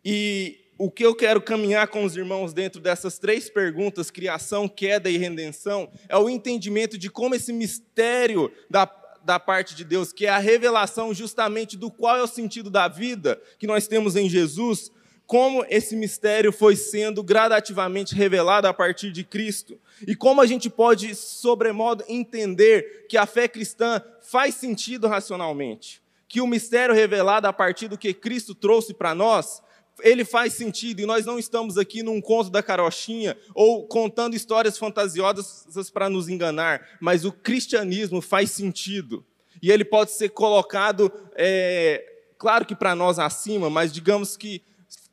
E 0.05 0.59
o 0.79 0.91
que 0.91 1.05
eu 1.05 1.15
quero 1.15 1.41
caminhar 1.41 1.89
com 1.89 2.05
os 2.05 2.17
irmãos 2.17 2.53
dentro 2.53 2.81
dessas 2.81 3.19
três 3.19 3.49
perguntas, 3.51 4.11
criação, 4.11 4.69
queda 4.69 5.11
e 5.11 5.17
redenção, 5.17 5.91
é 6.09 6.17
o 6.17 6.29
entendimento 6.29 6.99
de 6.99 7.11
como 7.11 7.35
esse 7.35 7.53
mistério 7.53 8.53
da 8.69 8.87
da 9.27 9.41
parte 9.41 9.75
de 9.75 9.85
Deus, 9.85 10.13
que 10.13 10.25
é 10.25 10.29
a 10.29 10.39
revelação 10.39 11.13
justamente 11.13 11.77
do 11.77 11.91
qual 11.91 12.17
é 12.17 12.23
o 12.23 12.29
sentido 12.29 12.71
da 12.71 12.87
vida 12.87 13.43
que 13.59 13.67
nós 13.67 13.89
temos 13.89 14.15
em 14.15 14.29
Jesus, 14.29 14.93
como 15.27 15.67
esse 15.69 15.97
mistério 15.97 16.53
foi 16.53 16.77
sendo 16.77 17.25
gradativamente 17.25 18.15
revelado 18.15 18.69
a 18.69 18.73
partir 18.73 19.11
de 19.11 19.25
Cristo 19.25 19.79
e 20.07 20.15
como 20.15 20.41
a 20.41 20.47
gente 20.47 20.71
pode, 20.71 21.13
sobremodo, 21.17 22.05
entender 22.09 23.07
que 23.09 23.17
a 23.17 23.27
fé 23.27 23.49
cristã 23.49 24.01
faz 24.23 24.55
sentido 24.55 25.09
racionalmente, 25.09 26.01
que 26.29 26.41
o 26.41 26.47
mistério 26.47 26.95
revelado 26.95 27.49
a 27.49 27.53
partir 27.53 27.89
do 27.89 27.99
que 27.99 28.15
Cristo 28.15 28.55
trouxe 28.55 28.95
para 28.95 29.13
nós 29.13 29.61
ele 30.03 30.25
faz 30.25 30.53
sentido 30.53 31.01
e 31.01 31.07
nós 31.07 31.25
não 31.25 31.39
estamos 31.39 31.79
aqui 31.79 32.03
num 32.03 32.21
conto 32.21 32.51
da 32.51 32.63
carochinha 32.63 33.37
ou 33.55 33.87
contando 33.87 34.35
histórias 34.35 34.77
fantasiosas 34.77 35.91
para 35.91 36.11
nos 36.11 36.29
enganar, 36.29 36.87
mas 37.01 37.25
o 37.25 37.33
cristianismo 37.33 38.21
faz 38.21 38.51
sentido 38.51 39.25
e 39.63 39.71
ele 39.71 39.85
pode 39.85 40.13
ser 40.13 40.31
colocado, 40.31 41.11
é, 41.35 42.05
claro 42.39 42.67
que 42.67 42.75
para 42.75 42.95
nós 42.95 43.19
acima, 43.19 43.71
mas 43.71 43.93
digamos 43.93 44.37
que 44.37 44.63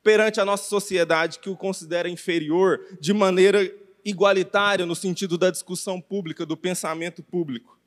perante 0.02 0.40
a 0.40 0.44
nossa 0.44 0.68
sociedade 0.68 1.38
que 1.38 1.48
o 1.48 1.56
considera 1.56 2.08
inferior 2.08 2.80
de 3.00 3.14
maneira 3.14 3.72
igualitária 4.04 4.84
no 4.84 4.94
sentido 4.94 5.38
da 5.38 5.50
discussão 5.50 5.98
pública, 5.98 6.44
do 6.44 6.56
pensamento 6.56 7.22
público. 7.22 7.78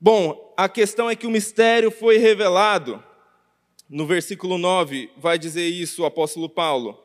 Bom, 0.00 0.54
a 0.56 0.68
questão 0.68 1.10
é 1.10 1.14
que 1.14 1.26
o 1.26 1.30
mistério 1.30 1.90
foi 1.90 2.16
revelado 2.16 3.02
no 3.92 4.06
versículo 4.06 4.56
9, 4.56 5.10
vai 5.18 5.38
dizer 5.38 5.68
isso 5.68 6.02
o 6.02 6.06
apóstolo 6.06 6.48
Paulo. 6.48 6.98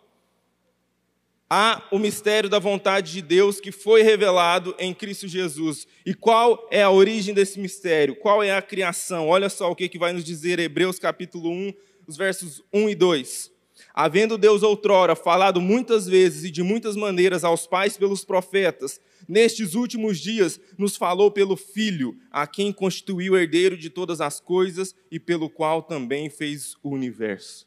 Há 1.49 1.85
o 1.91 1.99
mistério 1.99 2.49
da 2.49 2.59
vontade 2.59 3.11
de 3.11 3.21
Deus 3.21 3.59
que 3.59 3.73
foi 3.73 4.03
revelado 4.03 4.73
em 4.79 4.93
Cristo 4.93 5.27
Jesus. 5.27 5.85
E 6.05 6.13
qual 6.13 6.65
é 6.71 6.81
a 6.81 6.89
origem 6.89 7.33
desse 7.33 7.59
mistério? 7.59 8.15
Qual 8.15 8.41
é 8.41 8.55
a 8.55 8.61
criação? 8.61 9.27
Olha 9.27 9.49
só 9.49 9.69
o 9.69 9.75
que 9.75 9.99
vai 9.99 10.13
nos 10.13 10.23
dizer 10.23 10.59
Hebreus 10.59 10.97
capítulo 10.97 11.49
1, 11.49 11.73
os 12.07 12.15
versos 12.15 12.63
1 12.71 12.89
e 12.89 12.95
2. 12.95 13.51
Havendo 13.99 14.37
Deus 14.37 14.61
outrora 14.61 15.15
falado 15.15 15.59
muitas 15.59 16.05
vezes 16.05 16.43
e 16.43 16.51
de 16.51 16.61
muitas 16.61 16.95
maneiras 16.95 17.43
aos 17.43 17.65
pais 17.65 17.97
pelos 17.97 18.23
profetas, 18.23 19.01
nestes 19.27 19.73
últimos 19.73 20.19
dias 20.19 20.61
nos 20.77 20.95
falou 20.95 21.31
pelo 21.31 21.57
Filho, 21.57 22.15
a 22.29 22.45
quem 22.45 22.71
constituiu 22.71 23.35
herdeiro 23.35 23.75
de 23.75 23.89
todas 23.89 24.21
as 24.21 24.39
coisas 24.39 24.93
e 25.09 25.19
pelo 25.19 25.49
qual 25.49 25.81
também 25.81 26.29
fez 26.29 26.75
o 26.83 26.91
universo. 26.91 27.65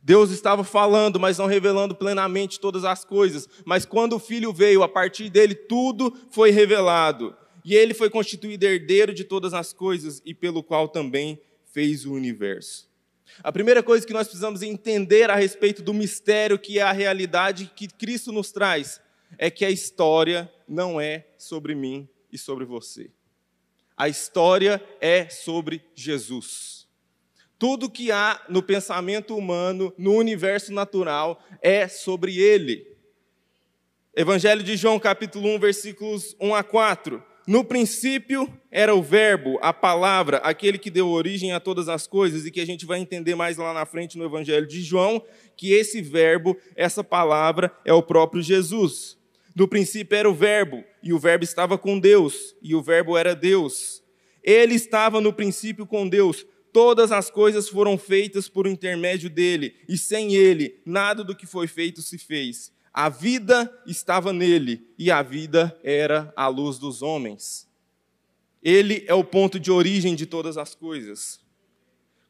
Deus 0.00 0.30
estava 0.30 0.62
falando, 0.62 1.18
mas 1.18 1.38
não 1.38 1.46
revelando 1.46 1.96
plenamente 1.96 2.60
todas 2.60 2.84
as 2.84 3.04
coisas. 3.04 3.48
Mas 3.64 3.84
quando 3.84 4.12
o 4.12 4.20
Filho 4.20 4.52
veio, 4.52 4.84
a 4.84 4.88
partir 4.88 5.28
dele 5.28 5.56
tudo 5.56 6.16
foi 6.30 6.52
revelado. 6.52 7.34
E 7.64 7.74
ele 7.74 7.92
foi 7.92 8.08
constituído 8.08 8.64
herdeiro 8.64 9.12
de 9.12 9.24
todas 9.24 9.52
as 9.52 9.72
coisas 9.72 10.22
e 10.24 10.32
pelo 10.32 10.62
qual 10.62 10.86
também 10.86 11.40
fez 11.64 12.06
o 12.06 12.12
universo. 12.12 12.86
A 13.42 13.52
primeira 13.52 13.82
coisa 13.82 14.06
que 14.06 14.12
nós 14.12 14.26
precisamos 14.26 14.62
entender 14.62 15.30
a 15.30 15.36
respeito 15.36 15.82
do 15.82 15.92
mistério 15.92 16.58
que 16.58 16.78
é 16.78 16.82
a 16.82 16.92
realidade 16.92 17.70
que 17.74 17.88
Cristo 17.88 18.32
nos 18.32 18.52
traz 18.52 19.00
é 19.38 19.50
que 19.50 19.64
a 19.64 19.70
história 19.70 20.50
não 20.68 21.00
é 21.00 21.26
sobre 21.36 21.74
mim 21.74 22.08
e 22.32 22.38
sobre 22.38 22.64
você. 22.64 23.10
A 23.96 24.08
história 24.08 24.82
é 25.00 25.28
sobre 25.28 25.82
Jesus. 25.94 26.86
Tudo 27.58 27.90
que 27.90 28.12
há 28.12 28.44
no 28.48 28.62
pensamento 28.62 29.34
humano, 29.36 29.92
no 29.96 30.12
universo 30.14 30.72
natural, 30.72 31.42
é 31.62 31.88
sobre 31.88 32.38
ele. 32.38 32.96
Evangelho 34.14 34.62
de 34.62 34.76
João, 34.76 34.98
capítulo 34.98 35.48
1, 35.54 35.58
versículos 35.58 36.36
1 36.38 36.54
a 36.54 36.62
4. 36.62 37.24
No 37.46 37.62
princípio 37.62 38.52
era 38.72 38.92
o 38.92 39.00
Verbo, 39.00 39.56
a 39.62 39.72
palavra, 39.72 40.38
aquele 40.38 40.78
que 40.78 40.90
deu 40.90 41.08
origem 41.08 41.52
a 41.52 41.60
todas 41.60 41.88
as 41.88 42.04
coisas, 42.04 42.44
e 42.44 42.50
que 42.50 42.60
a 42.60 42.66
gente 42.66 42.84
vai 42.84 42.98
entender 42.98 43.36
mais 43.36 43.56
lá 43.56 43.72
na 43.72 43.86
frente 43.86 44.18
no 44.18 44.24
Evangelho 44.24 44.66
de 44.66 44.82
João, 44.82 45.22
que 45.56 45.72
esse 45.72 46.02
Verbo, 46.02 46.56
essa 46.74 47.04
palavra, 47.04 47.72
é 47.84 47.92
o 47.92 48.02
próprio 48.02 48.42
Jesus. 48.42 49.16
No 49.54 49.68
princípio 49.68 50.16
era 50.16 50.28
o 50.28 50.34
Verbo, 50.34 50.82
e 51.00 51.12
o 51.12 51.20
Verbo 51.20 51.44
estava 51.44 51.78
com 51.78 52.00
Deus, 52.00 52.56
e 52.60 52.74
o 52.74 52.82
Verbo 52.82 53.16
era 53.16 53.32
Deus. 53.32 54.02
Ele 54.42 54.74
estava 54.74 55.20
no 55.20 55.32
princípio 55.32 55.86
com 55.86 56.08
Deus. 56.08 56.44
Todas 56.72 57.12
as 57.12 57.30
coisas 57.30 57.68
foram 57.68 57.96
feitas 57.96 58.48
por 58.48 58.66
intermédio 58.66 59.30
dele, 59.30 59.76
e 59.88 59.96
sem 59.96 60.34
ele, 60.34 60.80
nada 60.84 61.22
do 61.22 61.34
que 61.34 61.46
foi 61.46 61.68
feito 61.68 62.02
se 62.02 62.18
fez. 62.18 62.72
A 62.98 63.10
vida 63.10 63.70
estava 63.86 64.32
nele 64.32 64.88
e 64.98 65.10
a 65.10 65.22
vida 65.22 65.78
era 65.84 66.32
a 66.34 66.48
luz 66.48 66.78
dos 66.78 67.02
homens. 67.02 67.68
Ele 68.62 69.04
é 69.06 69.12
o 69.12 69.22
ponto 69.22 69.60
de 69.60 69.70
origem 69.70 70.14
de 70.14 70.24
todas 70.24 70.56
as 70.56 70.74
coisas. 70.74 71.38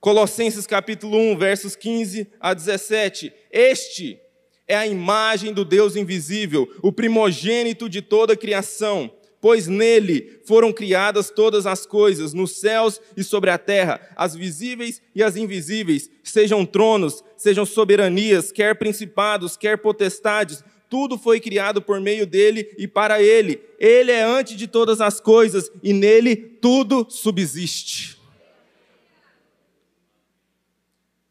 Colossenses 0.00 0.66
capítulo 0.66 1.16
1, 1.18 1.38
versos 1.38 1.76
15 1.76 2.26
a 2.40 2.52
17. 2.52 3.32
Este 3.48 4.18
É 4.66 4.76
a 4.76 4.88
imagem 4.88 5.52
do 5.52 5.64
Deus 5.64 5.94
invisível, 5.94 6.68
o 6.82 6.90
primogênito 6.90 7.88
de 7.88 8.02
toda 8.02 8.32
a 8.32 8.36
criação, 8.36 9.08
pois 9.46 9.68
nele 9.68 10.40
foram 10.44 10.72
criadas 10.72 11.30
todas 11.30 11.66
as 11.66 11.86
coisas, 11.86 12.32
nos 12.32 12.58
céus 12.58 13.00
e 13.16 13.22
sobre 13.22 13.48
a 13.48 13.56
terra, 13.56 14.00
as 14.16 14.34
visíveis 14.34 15.00
e 15.14 15.22
as 15.22 15.36
invisíveis, 15.36 16.10
sejam 16.20 16.66
tronos, 16.66 17.22
sejam 17.36 17.64
soberanias, 17.64 18.50
quer 18.50 18.76
principados, 18.76 19.56
quer 19.56 19.78
potestades, 19.78 20.64
tudo 20.90 21.16
foi 21.16 21.38
criado 21.38 21.80
por 21.80 22.00
meio 22.00 22.26
dele 22.26 22.74
e 22.76 22.88
para 22.88 23.22
ele. 23.22 23.62
Ele 23.78 24.10
é 24.10 24.24
antes 24.24 24.56
de 24.56 24.66
todas 24.66 25.00
as 25.00 25.20
coisas 25.20 25.70
e 25.80 25.92
nele 25.92 26.34
tudo 26.34 27.06
subsiste. 27.08 28.18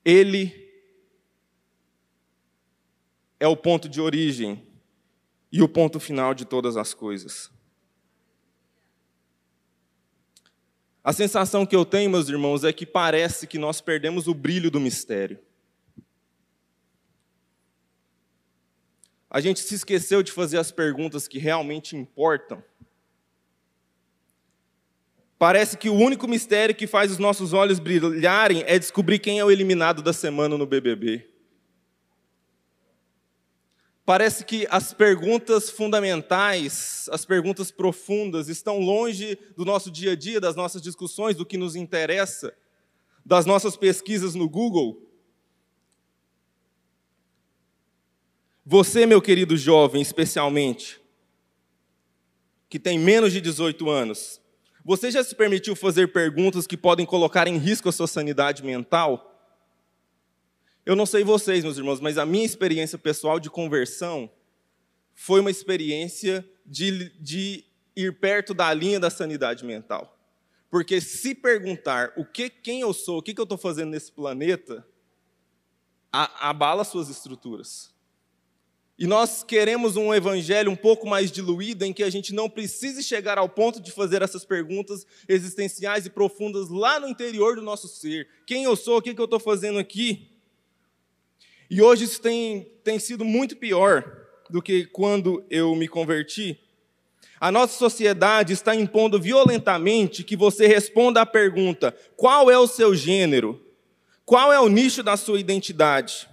Ele 0.05 0.71
é 3.37 3.47
o 3.49 3.57
ponto 3.57 3.89
de 3.89 3.99
origem 3.99 4.65
e 5.51 5.61
o 5.61 5.67
ponto 5.67 5.99
final 5.99 6.33
de 6.33 6.45
todas 6.45 6.77
as 6.77 6.93
coisas. 6.93 7.53
A 11.05 11.13
sensação 11.13 11.67
que 11.67 11.75
eu 11.75 11.85
tenho, 11.85 12.09
meus 12.09 12.29
irmãos, 12.29 12.63
é 12.63 12.73
que 12.73 12.83
parece 12.83 13.45
que 13.45 13.59
nós 13.59 13.79
perdemos 13.79 14.27
o 14.27 14.33
brilho 14.33 14.71
do 14.71 14.79
mistério. 14.79 15.37
A 19.29 19.39
gente 19.39 19.59
se 19.59 19.75
esqueceu 19.75 20.23
de 20.23 20.31
fazer 20.31 20.57
as 20.57 20.71
perguntas 20.71 21.27
que 21.27 21.37
realmente 21.37 21.95
importam. 21.95 22.63
Parece 25.37 25.77
que 25.77 25.89
o 25.89 25.93
único 25.93 26.27
mistério 26.27 26.73
que 26.73 26.87
faz 26.87 27.11
os 27.11 27.19
nossos 27.19 27.53
olhos 27.53 27.77
brilharem 27.77 28.63
é 28.65 28.79
descobrir 28.79 29.19
quem 29.19 29.37
é 29.37 29.45
o 29.45 29.51
eliminado 29.51 30.01
da 30.01 30.11
semana 30.11 30.57
no 30.57 30.65
BBB. 30.65 31.34
Parece 34.05 34.45
que 34.45 34.67
as 34.69 34.93
perguntas 34.93 35.71
fundamentais, 35.71 37.09
as 37.11 37.25
perguntas 37.25 37.71
profundas, 37.71 38.49
estão 38.49 38.79
longe 38.79 39.35
do 39.57 39.65
nosso 39.65 39.89
dia 39.89 40.11
a 40.11 40.15
dia, 40.15 40.39
das 40.39 40.55
nossas 40.55 40.79
discussões, 40.79 41.35
do 41.35 41.45
que 41.45 41.57
nos 41.57 41.75
interessa, 41.75 42.53
das 43.25 43.47
nossas 43.47 43.75
pesquisas 43.75 44.35
no 44.35 44.47
Google. 44.47 45.01
Você, 48.63 49.07
meu 49.07 49.21
querido 49.21 49.57
jovem, 49.57 50.03
especialmente, 50.03 51.01
que 52.69 52.79
tem 52.79 52.99
menos 52.99 53.33
de 53.33 53.41
18 53.41 53.89
anos, 53.89 54.39
você 54.83 55.09
já 55.09 55.23
se 55.23 55.33
permitiu 55.33 55.75
fazer 55.75 56.13
perguntas 56.13 56.67
que 56.67 56.77
podem 56.77 57.07
colocar 57.07 57.47
em 57.47 57.57
risco 57.57 57.89
a 57.89 57.91
sua 57.91 58.05
sanidade 58.05 58.63
mental? 58.63 59.34
Eu 60.85 60.95
não 60.95 61.05
sei 61.07 61.23
vocês, 61.23 61.63
meus 61.63 61.77
irmãos, 61.77 61.99
mas 61.99 62.15
a 62.15 62.25
minha 62.27 62.45
experiência 62.45 62.97
pessoal 62.97 63.39
de 63.39 63.49
conversão 63.49 64.29
foi 65.15 65.39
uma 65.39 65.49
experiência 65.49 66.47
de, 66.63 67.09
de 67.19 67.65
ir 67.95 68.19
perto 68.19 68.53
da 68.53 68.71
linha 68.71 68.99
da 68.99 69.09
sanidade 69.09 69.65
mental. 69.65 70.15
Porque 70.69 71.01
se 71.01 71.33
perguntar 71.33 72.13
o 72.15 72.23
que, 72.23 72.51
quem 72.51 72.81
eu 72.81 72.93
sou, 72.93 73.17
o 73.17 73.21
que, 73.23 73.33
que 73.33 73.41
eu 73.41 73.45
estou 73.45 73.57
fazendo 73.57 73.89
nesse 73.89 74.11
planeta, 74.11 74.85
a, 76.11 76.49
abala 76.49 76.83
suas 76.83 77.09
estruturas. 77.09 77.91
E 78.97 79.07
nós 79.07 79.43
queremos 79.43 79.97
um 79.97 80.13
evangelho 80.13 80.69
um 80.69 80.75
pouco 80.75 81.07
mais 81.07 81.31
diluído, 81.31 81.83
em 81.83 81.91
que 81.91 82.03
a 82.03 82.09
gente 82.09 82.31
não 82.31 82.47
precise 82.49 83.01
chegar 83.01 83.39
ao 83.39 83.49
ponto 83.49 83.81
de 83.81 83.91
fazer 83.91 84.21
essas 84.21 84.45
perguntas 84.45 85.05
existenciais 85.27 86.05
e 86.05 86.11
profundas 86.11 86.69
lá 86.69 86.99
no 86.99 87.07
interior 87.07 87.55
do 87.55 87.61
nosso 87.61 87.87
ser. 87.87 88.29
Quem 88.45 88.65
eu 88.65 88.75
sou, 88.75 88.97
o 88.97 89.01
que, 89.01 89.15
que 89.15 89.19
eu 89.19 89.25
estou 89.25 89.39
fazendo 89.39 89.79
aqui? 89.79 90.34
E 91.69 91.81
hoje 91.81 92.05
isso 92.05 92.21
tem, 92.21 92.67
tem 92.83 92.99
sido 92.99 93.25
muito 93.25 93.55
pior 93.55 94.25
do 94.49 94.61
que 94.61 94.85
quando 94.85 95.43
eu 95.49 95.75
me 95.75 95.87
converti. 95.87 96.59
A 97.39 97.51
nossa 97.51 97.77
sociedade 97.77 98.53
está 98.53 98.75
impondo 98.75 99.19
violentamente 99.19 100.23
que 100.23 100.35
você 100.35 100.67
responda 100.67 101.21
à 101.21 101.25
pergunta: 101.25 101.95
qual 102.15 102.49
é 102.49 102.57
o 102.57 102.67
seu 102.67 102.95
gênero? 102.95 103.61
Qual 104.25 104.51
é 104.51 104.59
o 104.59 104.69
nicho 104.69 105.03
da 105.03 105.17
sua 105.17 105.39
identidade? 105.39 106.27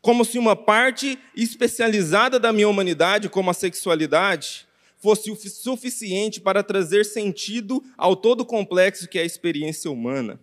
Como 0.00 0.24
se 0.24 0.38
uma 0.38 0.54
parte 0.54 1.18
especializada 1.36 2.38
da 2.38 2.52
minha 2.52 2.68
humanidade, 2.68 3.28
como 3.28 3.50
a 3.50 3.54
sexualidade, 3.54 4.66
fosse 4.96 5.30
o 5.30 5.36
suficiente 5.36 6.40
para 6.40 6.62
trazer 6.62 7.04
sentido 7.04 7.82
ao 7.96 8.16
todo 8.16 8.44
complexo 8.44 9.08
que 9.08 9.18
é 9.18 9.22
a 9.22 9.26
experiência 9.26 9.90
humana. 9.90 10.40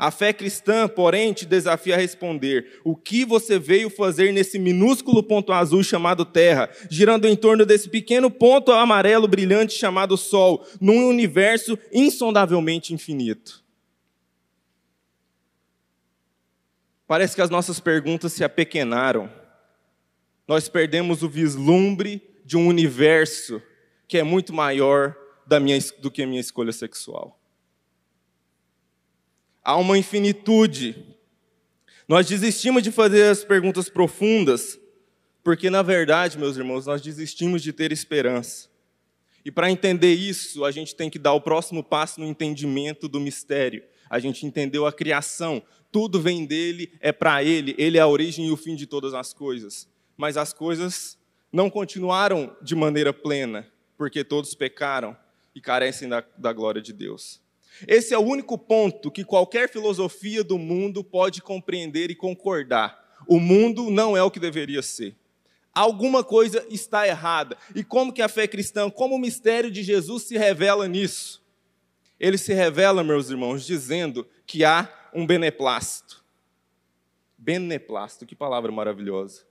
A 0.00 0.10
fé 0.10 0.32
cristã, 0.32 0.88
porém, 0.88 1.30
te 1.30 1.44
desafia 1.44 1.94
a 1.94 1.98
responder: 1.98 2.80
o 2.82 2.96
que 2.96 3.22
você 3.22 3.58
veio 3.58 3.90
fazer 3.90 4.32
nesse 4.32 4.58
minúsculo 4.58 5.22
ponto 5.22 5.52
azul 5.52 5.84
chamado 5.84 6.24
Terra, 6.24 6.70
girando 6.88 7.28
em 7.28 7.36
torno 7.36 7.66
desse 7.66 7.86
pequeno 7.86 8.30
ponto 8.30 8.72
amarelo 8.72 9.28
brilhante 9.28 9.74
chamado 9.74 10.16
Sol, 10.16 10.66
num 10.80 11.06
universo 11.06 11.78
insondavelmente 11.92 12.94
infinito? 12.94 13.62
Parece 17.06 17.34
que 17.34 17.42
as 17.42 17.50
nossas 17.50 17.78
perguntas 17.78 18.32
se 18.32 18.42
apequenaram. 18.42 19.30
Nós 20.48 20.66
perdemos 20.66 21.22
o 21.22 21.28
vislumbre 21.28 22.22
de 22.42 22.56
um 22.56 22.66
universo 22.68 23.60
que 24.08 24.16
é 24.16 24.22
muito 24.22 24.50
maior 24.50 25.14
do 26.00 26.10
que 26.10 26.22
a 26.22 26.26
minha 26.26 26.40
escolha 26.40 26.72
sexual 26.72 27.39
há 29.64 29.76
uma 29.76 29.98
infinitude. 29.98 31.16
Nós 32.08 32.26
desistimos 32.26 32.82
de 32.82 32.90
fazer 32.90 33.24
as 33.24 33.44
perguntas 33.44 33.88
profundas, 33.88 34.78
porque, 35.42 35.70
na 35.70 35.82
verdade, 35.82 36.38
meus 36.38 36.56
irmãos, 36.56 36.86
nós 36.86 37.00
desistimos 37.00 37.62
de 37.62 37.72
ter 37.72 37.92
esperança. 37.92 38.68
E 39.44 39.50
para 39.50 39.70
entender 39.70 40.12
isso, 40.12 40.64
a 40.64 40.70
gente 40.70 40.94
tem 40.94 41.08
que 41.08 41.18
dar 41.18 41.32
o 41.32 41.40
próximo 41.40 41.82
passo 41.82 42.20
no 42.20 42.26
entendimento 42.26 43.08
do 43.08 43.20
mistério. 43.20 43.82
A 44.08 44.18
gente 44.18 44.44
entendeu 44.44 44.86
a 44.86 44.92
criação, 44.92 45.62
tudo 45.90 46.20
vem 46.20 46.44
dele, 46.44 46.92
é 47.00 47.12
para 47.12 47.42
ele, 47.42 47.74
ele 47.78 47.96
é 47.96 48.00
a 48.00 48.06
origem 48.06 48.48
e 48.48 48.50
o 48.50 48.56
fim 48.56 48.74
de 48.74 48.86
todas 48.86 49.14
as 49.14 49.32
coisas. 49.32 49.88
Mas 50.16 50.36
as 50.36 50.52
coisas 50.52 51.18
não 51.52 51.70
continuaram 51.70 52.54
de 52.60 52.74
maneira 52.74 53.12
plena, 53.12 53.66
porque 53.96 54.22
todos 54.22 54.54
pecaram 54.54 55.16
e 55.54 55.60
carecem 55.60 56.08
da, 56.08 56.24
da 56.36 56.52
glória 56.52 56.82
de 56.82 56.92
Deus. 56.92 57.40
Esse 57.86 58.12
é 58.12 58.18
o 58.18 58.22
único 58.22 58.58
ponto 58.58 59.10
que 59.10 59.24
qualquer 59.24 59.68
filosofia 59.70 60.44
do 60.44 60.58
mundo 60.58 61.02
pode 61.02 61.40
compreender 61.40 62.10
e 62.10 62.14
concordar. 62.14 62.98
O 63.26 63.38
mundo 63.38 63.90
não 63.90 64.16
é 64.16 64.22
o 64.22 64.30
que 64.30 64.40
deveria 64.40 64.82
ser. 64.82 65.16
Alguma 65.72 66.24
coisa 66.24 66.66
está 66.68 67.06
errada. 67.06 67.56
E 67.74 67.84
como 67.84 68.12
que 68.12 68.22
a 68.22 68.28
fé 68.28 68.46
cristã, 68.48 68.90
como 68.90 69.14
o 69.14 69.18
mistério 69.18 69.70
de 69.70 69.82
Jesus 69.82 70.24
se 70.24 70.36
revela 70.36 70.88
nisso? 70.88 71.42
Ele 72.18 72.36
se 72.36 72.52
revela, 72.52 73.04
meus 73.04 73.30
irmãos, 73.30 73.64
dizendo 73.64 74.26
que 74.46 74.64
há 74.64 74.88
um 75.14 75.26
beneplácito. 75.26 76.22
Beneplácito, 77.38 78.26
que 78.26 78.34
palavra 78.34 78.70
maravilhosa. 78.70 79.44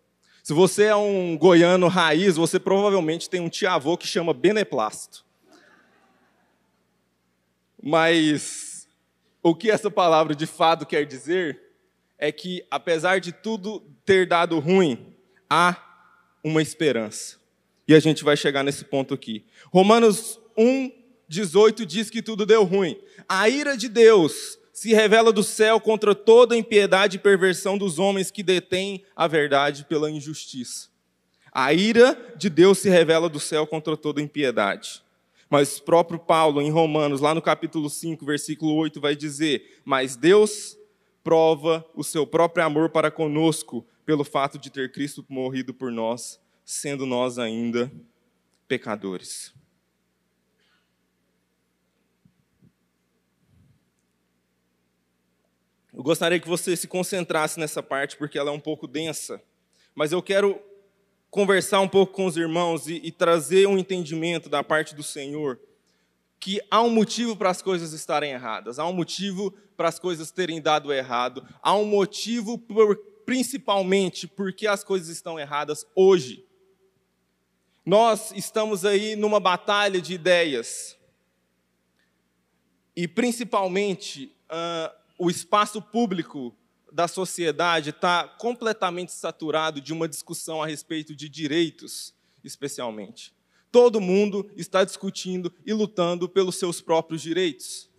Se 0.43 0.53
você 0.53 0.86
é 0.86 0.95
um 0.95 1.38
goiano 1.38 1.88
raiz, 1.88 2.36
você 2.36 2.60
provavelmente 2.60 3.29
tem 3.29 3.41
um 3.41 3.49
tio-avô 3.49 3.97
que 3.97 4.08
chama 4.08 4.34
beneplácito. 4.34 5.25
Mas 7.82 8.88
o 9.42 9.56
que 9.56 9.72
essa 9.72 9.89
palavra 9.89 10.36
de 10.36 10.46
fato 10.46 10.86
quer 10.86 11.06
dizer 11.06 11.60
é 12.18 12.32
que, 12.32 12.65
apesar 12.70 13.20
de 13.20 13.32
tudo 13.32 13.82
ter 14.06 14.28
dado 14.28 14.60
ruim, 14.60 15.15
há 15.50 15.76
uma 16.44 16.62
esperança. 16.62 17.38
E 17.88 17.96
a 17.96 18.00
gente 18.00 18.24
vai 18.24 18.36
chegar 18.36 18.63
nesse 18.63 18.86
ponto 18.86 19.13
aqui. 19.13 19.46
Romanos 19.72 20.39
1, 20.58 20.92
18 21.28 21.86
diz 21.86 22.10
que 22.10 22.22
tudo 22.22 22.46
deu 22.46 22.63
ruim. 22.63 23.00
A 23.28 23.48
ira 23.48 23.78
de 23.78 23.88
Deus 23.88 24.60
se 24.74 24.94
revela 24.94 25.32
do 25.32 25.44
céu 25.44 25.80
contra 25.80 26.13
toda 26.13 26.56
impiedade 26.56 27.18
e 27.18 27.20
perversão 27.20 27.78
dos 27.78 27.98
homens 28.00 28.32
que 28.32 28.44
detêm 28.44 29.04
a 29.15 29.28
verdade 29.28 29.86
pela 29.86 30.10
injustiça. 30.10 30.89
A 31.52 31.74
ira 31.74 32.34
de 32.38 32.50
Deus 32.50 32.80
se 32.80 32.89
revela 32.89 33.28
do 33.28 33.39
céu 33.39 33.65
contra 33.65 33.98
toda 33.98 34.22
impiedade. 34.22 35.02
Mas 35.50 35.80
próprio 35.80 36.20
Paulo, 36.20 36.62
em 36.62 36.70
Romanos, 36.70 37.22
lá 37.22 37.34
no 37.34 37.42
capítulo 37.42 37.90
5, 37.90 38.24
versículo 38.24 38.76
8, 38.76 39.02
vai 39.02 39.16
dizer: 39.16 39.82
Mas 39.84 40.16
Deus 40.16 40.78
prova 41.24 41.84
o 41.96 42.04
seu 42.04 42.28
próprio 42.28 42.64
amor 42.64 42.90
para 42.90 43.10
conosco 43.10 43.86
pelo 44.06 44.24
fato 44.24 44.60
de 44.60 44.70
ter 44.70 44.92
Cristo 44.92 45.26
morrido 45.28 45.74
por 45.74 45.92
nós, 45.92 46.40
sendo 46.64 47.06
nós 47.06 47.40
ainda 47.40 47.92
pecadores. 48.68 49.54
Eu 55.92 56.04
gostaria 56.04 56.40
que 56.40 56.48
você 56.48 56.76
se 56.76 56.88
concentrasse 56.88 57.60
nessa 57.60 57.82
parte, 57.82 58.16
porque 58.16 58.38
ela 58.38 58.52
é 58.52 58.54
um 58.54 58.60
pouco 58.60 58.88
densa, 58.88 59.42
mas 59.96 60.12
eu 60.12 60.22
quero 60.22 60.62
conversar 61.30 61.80
um 61.82 61.88
pouco 61.88 62.13
com 62.13 62.26
os 62.26 62.38
irmãos 62.38 62.88
e, 62.88 62.96
e 63.04 63.12
trazer 63.12 63.68
um 63.68 63.78
entendimento 63.78 64.50
da 64.50 64.63
parte 64.63 64.96
do 64.96 65.04
Senhor 65.04 65.60
que 66.39 66.62
há 66.72 66.82
um 66.82 66.89
motivo 66.89 67.36
para 67.36 67.50
as 67.50 67.62
coisas 67.62 67.92
estarem 67.92 68.32
erradas, 68.32 68.80
há 68.80 68.88
um 68.88 68.94
motivo 68.94 69.52
para 69.76 69.89
as 69.89 70.00
coisas 70.00 70.32
terem 70.32 70.62
dado 70.62 70.92
errado, 70.94 71.46
há 71.62 71.76
um 71.76 71.86
motivo 71.86 72.58
por, 72.58 72.96
principalmente 73.26 74.28
porque 74.28 74.65
as 74.65 74.84
coisas 74.84 75.10
estão 75.10 75.38
erradas 75.38 75.86
hoje. 75.94 76.46
Nós 77.86 78.32
estamos 78.32 78.86
aí 78.86 79.15
numa 79.15 79.39
batalha 79.39 80.02
de 80.02 80.13
ideias. 80.13 80.98
E 82.96 83.08
principalmente 83.08 84.34
uh, 84.50 84.96
o 85.18 85.30
espaço 85.30 85.82
público 85.82 86.56
da 86.91 87.08
sociedade 87.08 87.91
está 87.91 88.28
completamente 88.28 89.12
saturado 89.12 89.82
de 89.82 89.93
uma 89.93 90.08
discussão 90.08 90.62
a 90.62 90.67
respeito 90.67 91.15
de 91.15 91.30
direitos, 91.30 92.13
especialmente. 92.43 93.34
Todo 93.71 94.02
mundo 94.02 94.49
está 94.56 94.84
discutindo 94.84 95.54
e 95.65 95.73
lutando 95.73 96.28
pelos 96.28 96.56
seus 96.56 96.82
próprios 96.82 97.21
direitos. 97.21 97.89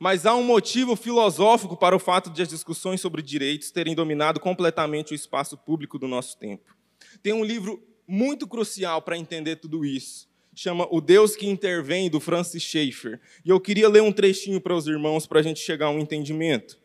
Mas 0.00 0.26
há 0.26 0.34
um 0.34 0.42
motivo 0.42 0.96
filosófico 0.96 1.76
para 1.76 1.94
o 1.94 2.00
fato 2.00 2.30
de 2.30 2.42
as 2.42 2.48
discussões 2.48 3.00
sobre 3.00 3.22
direitos 3.22 3.70
terem 3.70 3.94
dominado 3.94 4.40
completamente 4.40 5.12
o 5.12 5.14
espaço 5.14 5.56
público 5.56 5.98
do 5.98 6.08
nosso 6.08 6.36
tempo. 6.38 6.74
Tem 7.22 7.32
um 7.32 7.44
livro 7.44 7.82
muito 8.06 8.46
crucial 8.46 9.00
para 9.02 9.16
entender 9.16 9.56
tudo 9.56 9.84
isso. 9.84 10.28
Chama 10.54 10.86
O 10.90 11.00
Deus 11.00 11.34
que 11.34 11.48
Intervém, 11.48 12.08
do 12.08 12.20
Francis 12.20 12.62
Schaeffer. 12.62 13.20
E 13.44 13.50
eu 13.50 13.60
queria 13.60 13.88
ler 13.88 14.02
um 14.02 14.12
trechinho 14.12 14.60
para 14.60 14.74
os 14.74 14.86
irmãos 14.86 15.26
para 15.26 15.40
a 15.40 15.42
gente 15.42 15.60
chegar 15.60 15.86
a 15.86 15.90
um 15.90 15.98
entendimento. 15.98 16.78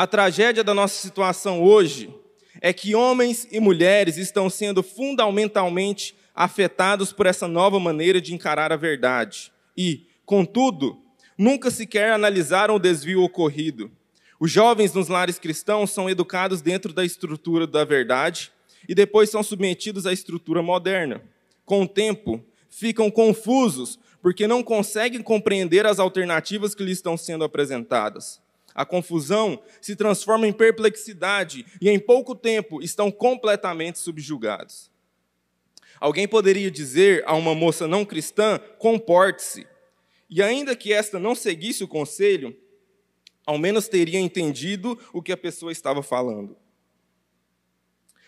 A 0.00 0.06
tragédia 0.06 0.64
da 0.64 0.72
nossa 0.72 0.94
situação 0.94 1.62
hoje 1.62 2.08
é 2.62 2.72
que 2.72 2.94
homens 2.94 3.46
e 3.52 3.60
mulheres 3.60 4.16
estão 4.16 4.48
sendo 4.48 4.82
fundamentalmente 4.82 6.16
afetados 6.34 7.12
por 7.12 7.26
essa 7.26 7.46
nova 7.46 7.78
maneira 7.78 8.18
de 8.18 8.32
encarar 8.32 8.72
a 8.72 8.76
verdade. 8.76 9.52
E, 9.76 10.06
contudo, 10.24 10.98
nunca 11.36 11.70
sequer 11.70 12.12
analisaram 12.12 12.76
o 12.76 12.78
desvio 12.78 13.22
ocorrido. 13.22 13.90
Os 14.40 14.50
jovens 14.50 14.94
nos 14.94 15.08
lares 15.08 15.38
cristãos 15.38 15.90
são 15.90 16.08
educados 16.08 16.62
dentro 16.62 16.94
da 16.94 17.04
estrutura 17.04 17.66
da 17.66 17.84
verdade 17.84 18.50
e 18.88 18.94
depois 18.94 19.28
são 19.28 19.42
submetidos 19.42 20.06
à 20.06 20.14
estrutura 20.14 20.62
moderna. 20.62 21.22
Com 21.66 21.82
o 21.82 21.86
tempo, 21.86 22.42
ficam 22.70 23.10
confusos 23.10 23.98
porque 24.22 24.46
não 24.46 24.62
conseguem 24.62 25.20
compreender 25.20 25.84
as 25.84 25.98
alternativas 25.98 26.74
que 26.74 26.84
lhes 26.84 26.96
estão 26.96 27.18
sendo 27.18 27.44
apresentadas. 27.44 28.40
A 28.80 28.86
confusão 28.86 29.62
se 29.78 29.94
transforma 29.94 30.46
em 30.46 30.54
perplexidade 30.54 31.66
e, 31.82 31.90
em 31.90 31.98
pouco 31.98 32.34
tempo, 32.34 32.80
estão 32.80 33.10
completamente 33.10 33.98
subjugados. 33.98 34.90
Alguém 36.00 36.26
poderia 36.26 36.70
dizer 36.70 37.22
a 37.26 37.34
uma 37.34 37.54
moça 37.54 37.86
não 37.86 38.06
cristã: 38.06 38.58
comporte-se, 38.78 39.66
e 40.30 40.42
ainda 40.42 40.74
que 40.74 40.94
esta 40.94 41.18
não 41.18 41.34
seguisse 41.34 41.84
o 41.84 41.88
conselho, 41.88 42.56
ao 43.44 43.58
menos 43.58 43.86
teria 43.86 44.18
entendido 44.18 44.98
o 45.12 45.20
que 45.20 45.30
a 45.32 45.36
pessoa 45.36 45.70
estava 45.70 46.02
falando. 46.02 46.56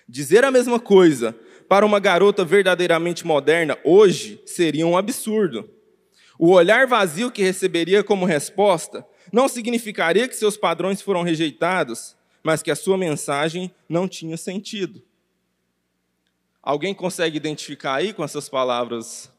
Dizer 0.07 0.45
a 0.45 0.51
mesma 0.51 0.79
coisa 0.79 1.35
para 1.67 1.87
uma 1.87 1.99
garota 1.99 2.45
verdadeiramente 2.45 3.27
moderna 3.27 3.79
hoje 3.83 4.43
seria 4.45 4.87
um 4.87 4.99
absurdo. 4.99 5.71
O 6.39 6.51
olhar 6.51 6.87
vazio 6.87 7.31
que 7.31 7.43
receberia 7.43 8.05
como 8.05 8.27
resposta 8.27 9.07
não 9.33 9.49
significaria 9.49 10.29
que 10.29 10.37
seus 10.37 10.57
padrões 10.57 11.03
foram 11.03 11.23
rejeitados, 11.23 12.15
mas 12.43 12.63
que 12.63 12.71
a 12.71 12.77
sua 12.77 12.99
mensagem 12.99 13.75
não 13.89 14.07
tinha 14.07 14.37
sentido. 14.37 15.03
Alguém 16.63 16.95
consegue 16.95 17.37
identificar 17.37 17.95
aí 17.95 18.13
com 18.13 18.23
essas 18.23 18.49
palavras 18.49 19.33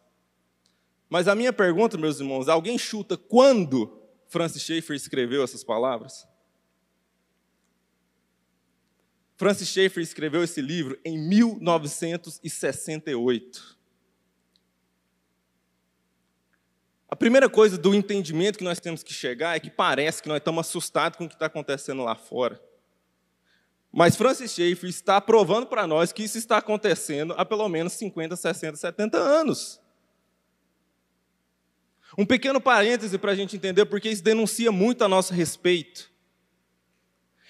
mas 1.14 1.28
a 1.28 1.36
minha 1.36 1.54
pergunta, 1.54 1.96
meus 1.96 2.20
irmãos, 2.20 2.50
alguém 2.50 2.76
chuta 2.76 3.16
quando 3.16 4.02
Francis 4.30 4.64
Schaeffer 4.64 4.96
escreveu 4.96 5.44
essas 5.44 5.64
palavras? 5.64 6.28
Francis 9.36 9.68
Schaeffer 9.68 10.02
escreveu 10.02 10.44
esse 10.44 10.60
livro 10.60 11.00
em 11.06 11.20
1968. 11.20 13.78
A 17.08 17.13
primeira 17.24 17.50
coisa 17.50 17.78
do 17.78 17.96
entendimento 17.96 18.58
que 18.58 18.66
nós 18.66 18.82
temos 18.82 19.02
que 19.02 19.14
chegar 19.14 19.56
é 19.56 19.60
que 19.62 19.70
parece 19.70 20.22
que 20.22 20.28
nós 20.28 20.40
estamos 20.40 20.68
assustados 20.68 21.18
com 21.18 21.24
o 21.24 21.30
que 21.30 21.36
está 21.36 21.46
acontecendo 21.46 22.04
lá 22.04 22.16
fora. 22.16 22.62
Mas 23.90 24.18
Francis 24.18 24.52
Schaeffer 24.52 24.90
está 24.90 25.22
provando 25.22 25.66
para 25.68 25.88
nós 25.88 26.12
que 26.12 26.22
isso 26.22 26.38
está 26.38 26.58
acontecendo 26.58 27.34
há 27.38 27.46
pelo 27.46 27.70
menos 27.70 27.94
50, 27.94 28.36
60, 28.36 28.76
70 28.76 29.18
anos. 29.18 29.80
Um 32.18 32.26
pequeno 32.26 32.60
parêntese 32.60 33.18
para 33.18 33.32
a 33.32 33.36
gente 33.36 33.56
entender, 33.56 33.86
porque 33.86 34.10
isso 34.10 34.22
denuncia 34.22 34.70
muito 34.70 35.02
a 35.02 35.08
nosso 35.08 35.34
respeito. 35.34 36.12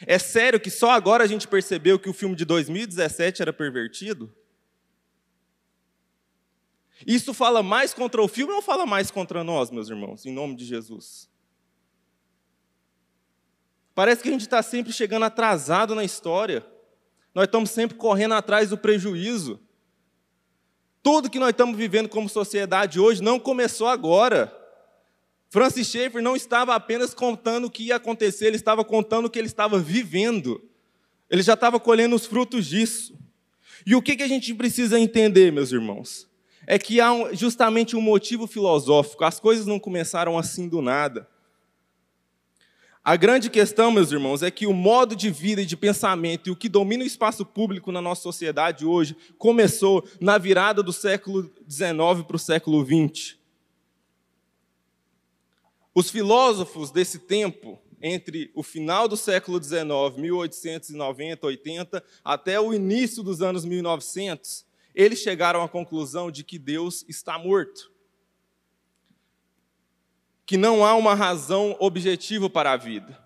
É 0.06 0.20
sério 0.20 0.60
que 0.60 0.70
só 0.70 0.92
agora 0.92 1.24
a 1.24 1.28
gente 1.28 1.48
percebeu 1.48 1.98
que 1.98 2.12
o 2.12 2.14
filme 2.14 2.36
de 2.36 2.46
2017 2.46 3.42
era 3.42 3.52
pervertido? 3.52 4.32
Isso 7.06 7.34
fala 7.34 7.62
mais 7.62 7.94
contra 7.94 8.22
o 8.22 8.28
filme 8.28 8.54
ou 8.54 8.62
fala 8.62 8.86
mais 8.86 9.12
contra 9.12 9.44
nós, 9.44 9.70
meus 9.72 9.90
irmãos, 9.90 10.26
em 10.26 10.32
nome 10.32 10.56
de 10.56 10.66
Jesus? 10.66 11.30
Parece 13.96 14.24
que 14.24 14.30
a 14.30 14.32
gente 14.32 14.42
está 14.42 14.62
sempre 14.64 14.92
chegando 14.92 15.24
atrasado 15.24 15.94
na 15.94 16.04
história. 16.04 16.66
Nós 17.34 17.46
estamos 17.46 17.70
sempre 17.70 17.98
correndo 17.98 18.34
atrás 18.34 18.70
do 18.70 18.78
prejuízo. 18.78 19.60
Tudo 21.02 21.30
que 21.30 21.40
nós 21.40 21.50
estamos 21.50 21.78
vivendo 21.78 22.08
como 22.08 22.30
sociedade 22.30 23.00
hoje 23.00 23.22
não 23.22 23.40
começou 23.40 23.88
agora. 23.88 24.56
Francis 25.50 25.88
Schaeffer 25.88 26.22
não 26.22 26.36
estava 26.36 26.74
apenas 26.74 27.14
contando 27.14 27.66
o 27.66 27.70
que 27.70 27.84
ia 27.84 27.98
acontecer, 27.98 28.48
ele 28.48 28.56
estava 28.56 28.84
contando 28.84 29.26
o 29.26 29.30
que 29.30 29.38
ele 29.38 29.48
estava 29.48 29.78
vivendo. 29.78 30.68
Ele 31.30 31.44
já 31.44 31.54
estava 31.54 31.80
colhendo 31.80 32.16
os 32.16 32.26
frutos 32.26 32.66
disso. 32.66 33.16
E 33.86 33.96
o 33.96 34.02
que, 34.02 34.16
que 34.16 34.24
a 34.24 34.28
gente 34.28 34.54
precisa 34.56 35.00
entender, 35.00 35.52
meus 35.52 35.72
irmãos? 35.72 36.28
É 36.66 36.80
que 36.80 37.02
há 37.02 37.34
justamente 37.34 37.96
um 37.96 38.02
motivo 38.02 38.48
filosófico. 38.48 39.24
As 39.24 39.40
coisas 39.40 39.66
não 39.66 39.80
começaram 39.80 40.38
assim 40.38 40.68
do 40.68 40.82
nada. 40.82 41.28
A 43.06 43.18
grande 43.18 43.50
questão, 43.50 43.92
meus 43.92 44.14
irmãos, 44.14 44.42
é 44.42 44.50
que 44.50 44.66
o 44.66 44.72
modo 44.72 45.14
de 45.14 45.30
vida 45.30 45.62
e 45.62 45.66
de 45.66 45.76
pensamento 45.76 46.48
e 46.48 46.52
o 46.52 46.56
que 46.56 46.70
domina 46.70 47.04
o 47.04 47.08
espaço 47.08 47.46
público 47.46 47.92
na 47.92 48.02
nossa 48.02 48.22
sociedade 48.22 48.86
hoje 48.86 49.14
começou 49.38 50.08
na 50.22 50.38
virada 50.38 50.82
do 50.82 50.94
século 50.94 51.52
XIX 51.70 52.24
para 52.26 52.36
o 52.38 52.40
século 52.40 52.86
XX. 52.86 53.36
Os 55.94 56.10
filósofos 56.10 56.92
desse 56.92 57.20
tempo, 57.20 57.78
entre 58.02 58.50
o 58.56 58.64
final 58.64 59.06
do 59.06 59.18
século 59.18 59.62
XIX, 59.62 59.84
1890, 60.18 61.46
80, 61.46 62.04
até 62.24 62.58
o 62.58 62.74
início 62.74 63.22
dos 63.22 63.42
anos 63.42 63.66
1900, 63.66 64.66
eles 64.94 65.20
chegaram 65.20 65.64
à 65.64 65.70
conclusão 65.70 66.30
de 66.32 66.44
que 66.44 66.60
Deus 66.60 67.06
está 67.08 67.38
morto 67.38 67.94
que 70.46 70.58
não 70.58 70.86
há 70.86 70.94
uma 70.96 71.16
razão 71.16 71.76
objetiva 71.80 72.50
para 72.50 72.72
a 72.72 72.78
vida. 72.78 73.18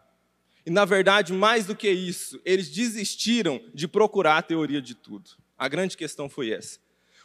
E, 0.65 0.69
na 0.69 0.85
verdade, 0.85 1.33
mais 1.33 1.65
do 1.65 1.75
que 1.75 1.89
isso, 1.89 2.39
eles 2.45 2.69
desistiram 2.69 3.61
de 3.73 3.87
procurar 3.87 4.37
a 4.37 4.41
teoria 4.41 4.81
de 4.81 4.93
tudo. 4.93 5.31
A 5.57 5.67
grande 5.67 5.97
questão 5.97 6.29
foi 6.29 6.51
essa. 6.51 6.79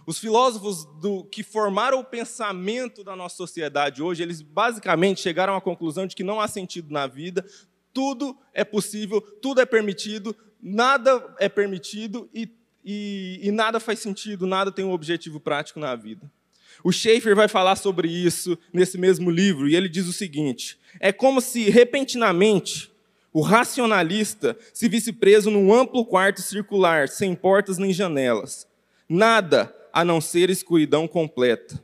Os 0.07 0.19
filósofos 0.19 0.85
do, 1.01 1.25
que 1.25 1.43
formaram 1.43 2.01
o 2.01 2.05
pensamento 2.05 3.05
da 3.05 3.15
nossa 3.15 3.37
sociedade 3.37 4.03
hoje, 4.03 4.23
eles 4.23 4.41
basicamente 4.41 5.21
chegaram 5.21 5.55
à 5.55 5.61
conclusão 5.61 6.07
de 6.07 6.17
que 6.17 6.25
não 6.25 6.41
há 6.41 6.49
sentido 6.49 6.93
na 6.93 7.07
vida, 7.07 7.45
tudo 7.93 8.37
é 8.53 8.65
possível, 8.65 9.21
tudo 9.21 9.61
é 9.61 9.67
permitido, 9.67 10.35
nada 10.61 11.35
é 11.39 11.49
permitido 11.49 12.29
e, 12.35 12.49
e, 12.85 13.41
e 13.43 13.51
nada 13.51 13.79
faz 13.79 13.99
sentido, 13.99 14.47
nada 14.47 14.73
tem 14.73 14.85
um 14.85 14.93
objetivo 14.93 15.39
prático 15.39 15.79
na 15.79 15.95
vida. 15.95 16.31
O 16.83 16.91
Schaefer 16.91 17.37
vai 17.37 17.49
falar 17.49 17.77
sobre 17.77 18.09
isso 18.09 18.59
nesse 18.73 18.99
mesmo 18.99 19.31
livro, 19.31 19.69
e 19.69 19.77
ele 19.77 19.89
diz 19.89 20.07
o 20.07 20.13
seguinte: 20.13 20.79
é 21.01 21.13
como 21.13 21.41
se 21.41 21.71
repentinamente 21.71 22.91
o 23.33 23.41
racionalista 23.41 24.57
se 24.75 24.89
visse 24.89 25.13
preso 25.13 25.51
num 25.51 25.73
amplo 25.73 26.05
quarto 26.05 26.43
circular, 26.43 27.09
sem 27.09 27.35
portas 27.35 27.79
nem 27.79 27.93
janelas. 27.93 28.67
Nada 29.09 29.75
a 29.93 30.05
não 30.05 30.21
ser 30.21 30.51
escuridão 30.51 31.09
completa. 31.09 31.83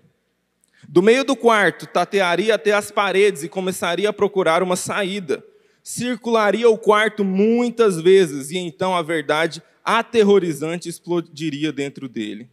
Do 0.86 1.02
meio 1.02 1.24
do 1.24 1.36
quarto, 1.36 1.86
tatearia 1.86 2.54
até 2.54 2.72
as 2.72 2.90
paredes 2.90 3.42
e 3.42 3.48
começaria 3.48 4.08
a 4.08 4.12
procurar 4.12 4.62
uma 4.62 4.76
saída. 4.76 5.44
Circularia 5.82 6.68
o 6.68 6.78
quarto 6.78 7.24
muitas 7.24 8.00
vezes 8.00 8.50
e 8.50 8.58
então 8.58 8.94
a 8.94 9.02
verdade 9.02 9.62
aterrorizante 9.96 10.88
explodiria 10.88 11.72
dentro 11.72 12.08
dele. 12.08 12.50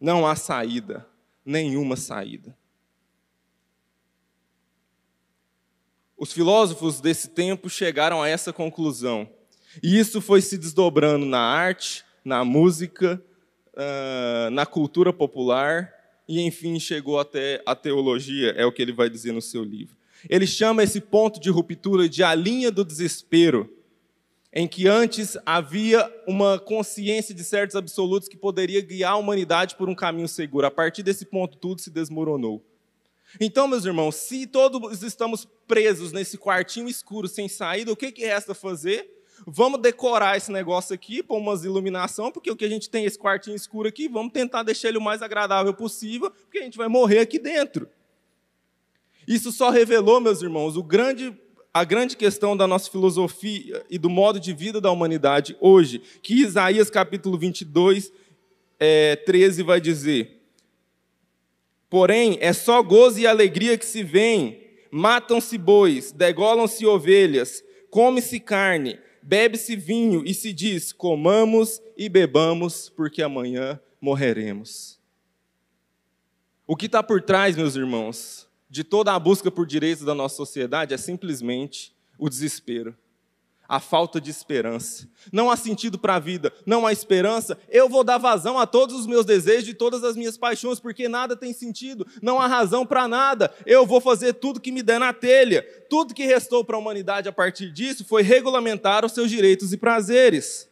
Não 0.00 0.26
há 0.26 0.36
saída 0.36 1.06
nenhuma 1.44 1.96
saída. 1.96 2.56
Os 6.16 6.32
filósofos 6.32 7.00
desse 7.00 7.28
tempo 7.28 7.68
chegaram 7.68 8.22
a 8.22 8.28
essa 8.28 8.52
conclusão. 8.52 9.28
E 9.82 9.98
isso 9.98 10.20
foi 10.20 10.40
se 10.40 10.56
desdobrando 10.56 11.26
na 11.26 11.40
arte, 11.40 12.04
na 12.24 12.44
música, 12.44 13.22
ah, 13.76 14.48
na 14.50 14.64
cultura 14.64 15.12
popular 15.12 15.92
e, 16.26 16.40
enfim, 16.40 16.80
chegou 16.80 17.20
até 17.20 17.62
a 17.66 17.74
teologia, 17.74 18.50
é 18.56 18.64
o 18.64 18.72
que 18.72 18.80
ele 18.80 18.92
vai 18.92 19.10
dizer 19.10 19.32
no 19.32 19.42
seu 19.42 19.62
livro. 19.62 19.96
Ele 20.28 20.46
chama 20.46 20.82
esse 20.82 21.00
ponto 21.00 21.38
de 21.38 21.50
ruptura 21.50 22.08
de 22.08 22.22
a 22.22 22.34
linha 22.34 22.70
do 22.70 22.84
desespero. 22.84 23.75
Em 24.58 24.66
que 24.66 24.88
antes 24.88 25.36
havia 25.44 26.10
uma 26.26 26.58
consciência 26.58 27.34
de 27.34 27.44
certos 27.44 27.76
absolutos 27.76 28.26
que 28.26 28.38
poderia 28.38 28.80
guiar 28.80 29.12
a 29.12 29.16
humanidade 29.16 29.76
por 29.76 29.86
um 29.86 29.94
caminho 29.94 30.26
seguro. 30.26 30.66
A 30.66 30.70
partir 30.70 31.02
desse 31.02 31.26
ponto, 31.26 31.58
tudo 31.58 31.82
se 31.82 31.90
desmoronou. 31.90 32.64
Então, 33.38 33.68
meus 33.68 33.84
irmãos, 33.84 34.14
se 34.14 34.46
todos 34.46 35.02
estamos 35.02 35.46
presos 35.68 36.10
nesse 36.10 36.38
quartinho 36.38 36.88
escuro 36.88 37.28
sem 37.28 37.50
saída, 37.50 37.92
o 37.92 37.96
que, 37.96 38.10
que 38.10 38.24
resta 38.24 38.54
fazer? 38.54 39.06
Vamos 39.46 39.82
decorar 39.82 40.38
esse 40.38 40.50
negócio 40.50 40.94
aqui, 40.94 41.22
pôr 41.22 41.36
umas 41.36 41.62
iluminação, 41.62 42.32
porque 42.32 42.50
o 42.50 42.56
que 42.56 42.64
a 42.64 42.70
gente 42.70 42.88
tem 42.88 43.04
esse 43.04 43.18
quartinho 43.18 43.56
escuro 43.56 43.86
aqui, 43.86 44.08
vamos 44.08 44.32
tentar 44.32 44.62
deixar 44.62 44.88
ele 44.88 44.96
o 44.96 45.02
mais 45.02 45.20
agradável 45.20 45.74
possível, 45.74 46.30
porque 46.30 46.60
a 46.60 46.62
gente 46.62 46.78
vai 46.78 46.88
morrer 46.88 47.18
aqui 47.18 47.38
dentro. 47.38 47.86
Isso 49.28 49.52
só 49.52 49.68
revelou, 49.68 50.18
meus 50.18 50.40
irmãos, 50.40 50.78
o 50.78 50.82
grande, 50.82 51.38
a 51.78 51.84
grande 51.84 52.16
questão 52.16 52.56
da 52.56 52.66
nossa 52.66 52.90
filosofia 52.90 53.84
e 53.90 53.98
do 53.98 54.08
modo 54.08 54.40
de 54.40 54.54
vida 54.54 54.80
da 54.80 54.90
humanidade 54.90 55.54
hoje, 55.60 56.00
que 56.22 56.40
Isaías 56.40 56.88
capítulo 56.88 57.36
22, 57.36 58.10
é, 58.80 59.14
13 59.16 59.62
vai 59.62 59.78
dizer. 59.78 60.40
Porém, 61.90 62.38
é 62.40 62.54
só 62.54 62.82
gozo 62.82 63.20
e 63.20 63.26
alegria 63.26 63.76
que 63.76 63.84
se 63.84 64.02
vêem, 64.02 64.58
matam-se 64.90 65.58
bois, 65.58 66.12
degolam-se 66.12 66.86
ovelhas, 66.86 67.62
come-se 67.90 68.40
carne, 68.40 68.98
bebe-se 69.20 69.76
vinho 69.76 70.22
e 70.24 70.32
se 70.32 70.54
diz: 70.54 70.94
comamos 70.94 71.82
e 71.94 72.08
bebamos, 72.08 72.88
porque 72.88 73.20
amanhã 73.20 73.78
morreremos. 74.00 74.98
O 76.66 76.74
que 76.74 76.86
está 76.86 77.02
por 77.02 77.20
trás, 77.20 77.54
meus 77.54 77.76
irmãos, 77.76 78.45
de 78.68 78.84
toda 78.84 79.14
a 79.14 79.18
busca 79.18 79.50
por 79.50 79.66
direitos 79.66 80.04
da 80.04 80.14
nossa 80.14 80.36
sociedade 80.36 80.92
é 80.92 80.96
simplesmente 80.96 81.94
o 82.18 82.28
desespero, 82.28 82.96
a 83.68 83.80
falta 83.80 84.20
de 84.20 84.30
esperança. 84.30 85.08
Não 85.32 85.50
há 85.50 85.56
sentido 85.56 85.98
para 85.98 86.16
a 86.16 86.18
vida, 86.18 86.52
não 86.64 86.86
há 86.86 86.92
esperança. 86.92 87.58
Eu 87.68 87.88
vou 87.88 88.04
dar 88.04 88.18
vazão 88.18 88.58
a 88.58 88.66
todos 88.66 88.94
os 88.94 89.06
meus 89.06 89.26
desejos 89.26 89.68
e 89.68 89.74
todas 89.74 90.04
as 90.04 90.16
minhas 90.16 90.36
paixões, 90.36 90.78
porque 90.78 91.08
nada 91.08 91.36
tem 91.36 91.52
sentido, 91.52 92.06
não 92.22 92.40
há 92.40 92.46
razão 92.46 92.86
para 92.86 93.08
nada. 93.08 93.52
Eu 93.64 93.84
vou 93.84 94.00
fazer 94.00 94.34
tudo 94.34 94.60
que 94.60 94.72
me 94.72 94.82
der 94.82 95.00
na 95.00 95.12
telha. 95.12 95.62
Tudo 95.90 96.14
que 96.14 96.24
restou 96.24 96.64
para 96.64 96.76
a 96.76 96.78
humanidade 96.78 97.28
a 97.28 97.32
partir 97.32 97.70
disso 97.72 98.04
foi 98.04 98.22
regulamentar 98.22 99.04
os 99.04 99.12
seus 99.12 99.30
direitos 99.30 99.72
e 99.72 99.76
prazeres. 99.76 100.68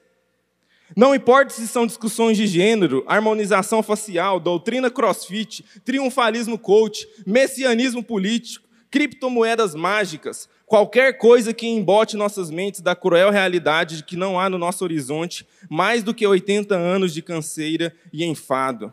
Não 0.97 1.13
importa 1.13 1.53
se 1.53 1.67
são 1.67 1.87
discussões 1.87 2.37
de 2.37 2.47
gênero, 2.47 3.03
harmonização 3.09 3.83
facial, 3.83 4.39
doutrina 4.39 4.89
crossfit, 4.91 5.65
triunfalismo 5.85 6.57
coach, 6.57 7.09
messianismo 7.27 8.03
político, 8.03 8.69
criptomoedas 8.93 9.75
mágicas, 9.75 10.49
qualquer 10.67 11.19
coisa 11.19 11.53
que 11.53 11.67
embote 11.67 12.17
nossas 12.17 12.49
mentes 12.49 12.81
da 12.81 12.95
cruel 12.95 13.31
realidade 13.31 13.97
de 13.97 14.05
que 14.05 14.17
não 14.17 14.39
há 14.39 14.49
no 14.49 14.57
nosso 14.57 14.85
horizonte 14.85 15.45
mais 15.69 16.05
do 16.05 16.15
que 16.15 16.25
80 16.25 16.77
anos 16.77 17.13
de 17.13 17.21
canseira 17.21 17.93
e 18.13 18.25
enfado. 18.25 18.93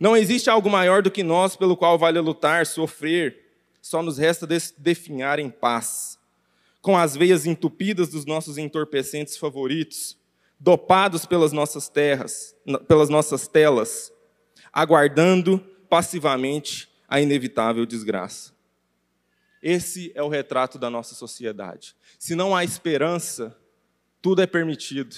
Não 0.00 0.16
existe 0.16 0.50
algo 0.50 0.68
maior 0.68 1.00
do 1.00 1.12
que 1.12 1.22
nós 1.22 1.54
pelo 1.54 1.76
qual 1.76 1.96
vale 1.96 2.18
lutar, 2.18 2.66
sofrer, 2.66 3.38
só 3.80 4.02
nos 4.02 4.18
resta 4.18 4.48
definhar 4.76 5.38
em 5.38 5.48
paz, 5.48 6.18
com 6.82 6.98
as 6.98 7.16
veias 7.16 7.46
entupidas 7.46 8.08
dos 8.08 8.26
nossos 8.26 8.58
entorpecentes 8.58 9.36
favoritos 9.36 10.19
dopados 10.60 11.24
pelas 11.24 11.52
nossas 11.52 11.88
terras, 11.88 12.54
pelas 12.86 13.08
nossas 13.08 13.48
telas, 13.48 14.12
aguardando 14.70 15.58
passivamente 15.88 16.88
a 17.08 17.18
inevitável 17.18 17.86
desgraça. 17.86 18.52
Esse 19.62 20.12
é 20.14 20.22
o 20.22 20.28
retrato 20.28 20.78
da 20.78 20.90
nossa 20.90 21.14
sociedade. 21.14 21.96
Se 22.18 22.34
não 22.34 22.54
há 22.54 22.62
esperança, 22.62 23.56
tudo 24.20 24.42
é 24.42 24.46
permitido 24.46 25.16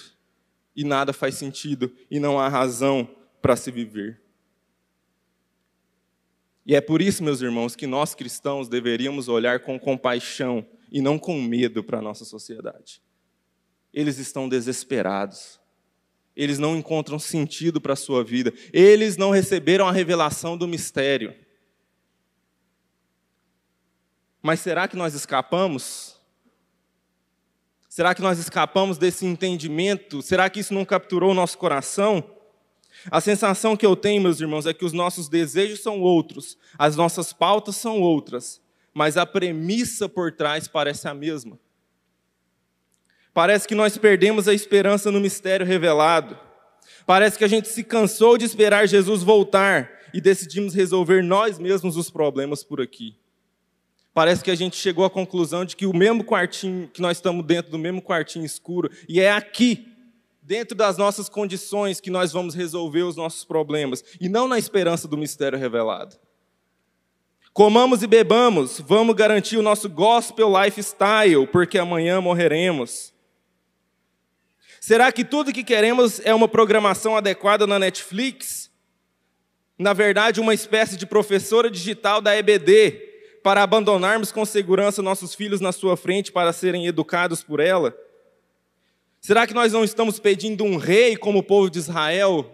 e 0.74 0.84
nada 0.84 1.12
faz 1.12 1.34
sentido 1.34 1.92
e 2.08 2.20
não 2.20 2.38
há 2.38 2.48
razão 2.48 3.08
para 3.42 3.56
se 3.56 3.70
viver. 3.70 4.22
E 6.64 6.76
é 6.76 6.80
por 6.80 7.02
isso, 7.02 7.24
meus 7.24 7.40
irmãos, 7.40 7.74
que 7.74 7.88
nós 7.88 8.14
cristãos 8.14 8.68
deveríamos 8.68 9.28
olhar 9.28 9.60
com 9.60 9.78
compaixão 9.78 10.64
e 10.90 11.00
não 11.00 11.18
com 11.18 11.40
medo 11.42 11.82
para 11.82 11.98
a 11.98 12.02
nossa 12.02 12.24
sociedade 12.24 13.02
eles 13.92 14.18
estão 14.18 14.48
desesperados. 14.48 15.60
Eles 16.34 16.58
não 16.58 16.76
encontram 16.76 17.18
sentido 17.18 17.80
para 17.80 17.92
a 17.92 17.96
sua 17.96 18.24
vida. 18.24 18.52
Eles 18.72 19.16
não 19.16 19.30
receberam 19.30 19.86
a 19.86 19.92
revelação 19.92 20.56
do 20.56 20.66
mistério. 20.66 21.34
Mas 24.40 24.60
será 24.60 24.88
que 24.88 24.96
nós 24.96 25.14
escapamos? 25.14 26.16
Será 27.88 28.14
que 28.14 28.22
nós 28.22 28.38
escapamos 28.38 28.96
desse 28.96 29.26
entendimento? 29.26 30.22
Será 30.22 30.48
que 30.48 30.60
isso 30.60 30.72
não 30.72 30.84
capturou 30.84 31.30
o 31.30 31.34
nosso 31.34 31.58
coração? 31.58 32.24
A 33.10 33.20
sensação 33.20 33.76
que 33.76 33.84
eu 33.84 33.94
tenho, 33.94 34.22
meus 34.22 34.40
irmãos, 34.40 34.66
é 34.66 34.74
que 34.74 34.84
os 34.84 34.92
nossos 34.92 35.28
desejos 35.28 35.80
são 35.80 36.00
outros, 36.00 36.56
as 36.78 36.96
nossas 36.96 37.32
pautas 37.32 37.76
são 37.76 38.00
outras, 38.00 38.60
mas 38.94 39.16
a 39.16 39.26
premissa 39.26 40.08
por 40.08 40.32
trás 40.32 40.68
parece 40.68 41.08
a 41.08 41.14
mesma. 41.14 41.58
Parece 43.34 43.66
que 43.66 43.74
nós 43.74 43.96
perdemos 43.96 44.46
a 44.46 44.54
esperança 44.54 45.10
no 45.10 45.20
mistério 45.20 45.66
revelado. 45.66 46.38
Parece 47.06 47.38
que 47.38 47.44
a 47.44 47.48
gente 47.48 47.68
se 47.68 47.82
cansou 47.82 48.36
de 48.36 48.44
esperar 48.44 48.86
Jesus 48.86 49.22
voltar 49.22 49.90
e 50.12 50.20
decidimos 50.20 50.74
resolver 50.74 51.22
nós 51.22 51.58
mesmos 51.58 51.96
os 51.96 52.10
problemas 52.10 52.62
por 52.62 52.80
aqui. 52.80 53.16
Parece 54.14 54.44
que 54.44 54.50
a 54.50 54.54
gente 54.54 54.76
chegou 54.76 55.04
à 55.04 55.10
conclusão 55.10 55.64
de 55.64 55.74
que 55.74 55.86
o 55.86 55.96
mesmo 55.96 56.22
quartinho, 56.22 56.86
que 56.88 57.00
nós 57.00 57.16
estamos 57.16 57.44
dentro 57.46 57.72
do 57.72 57.78
mesmo 57.78 58.02
quartinho 58.02 58.44
escuro, 58.44 58.90
e 59.08 59.20
é 59.20 59.32
aqui, 59.32 59.88
dentro 60.42 60.76
das 60.76 60.98
nossas 60.98 61.30
condições, 61.30 61.98
que 61.98 62.10
nós 62.10 62.30
vamos 62.30 62.54
resolver 62.54 63.04
os 63.04 63.16
nossos 63.16 63.44
problemas, 63.44 64.04
e 64.20 64.28
não 64.28 64.46
na 64.46 64.58
esperança 64.58 65.08
do 65.08 65.16
mistério 65.16 65.58
revelado. 65.58 66.16
Comamos 67.54 68.02
e 68.02 68.06
bebamos, 68.06 68.80
vamos 68.80 69.14
garantir 69.14 69.56
o 69.56 69.62
nosso 69.62 69.88
gospel 69.88 70.50
lifestyle, 70.62 71.46
porque 71.46 71.78
amanhã 71.78 72.20
morreremos. 72.20 73.11
Será 74.84 75.12
que 75.12 75.24
tudo 75.24 75.52
que 75.52 75.62
queremos 75.62 76.20
é 76.24 76.34
uma 76.34 76.48
programação 76.48 77.16
adequada 77.16 77.68
na 77.68 77.78
Netflix? 77.78 78.68
Na 79.78 79.92
verdade, 79.92 80.40
uma 80.40 80.52
espécie 80.52 80.96
de 80.96 81.06
professora 81.06 81.70
digital 81.70 82.20
da 82.20 82.36
EBD, 82.36 82.98
para 83.44 83.62
abandonarmos 83.62 84.32
com 84.32 84.44
segurança 84.44 85.00
nossos 85.00 85.36
filhos 85.36 85.60
na 85.60 85.70
sua 85.70 85.96
frente 85.96 86.32
para 86.32 86.52
serem 86.52 86.88
educados 86.88 87.44
por 87.44 87.60
ela? 87.60 87.96
Será 89.20 89.46
que 89.46 89.54
nós 89.54 89.72
não 89.72 89.84
estamos 89.84 90.18
pedindo 90.18 90.64
um 90.64 90.76
rei 90.76 91.16
como 91.16 91.38
o 91.38 91.44
povo 91.44 91.70
de 91.70 91.78
Israel, 91.78 92.50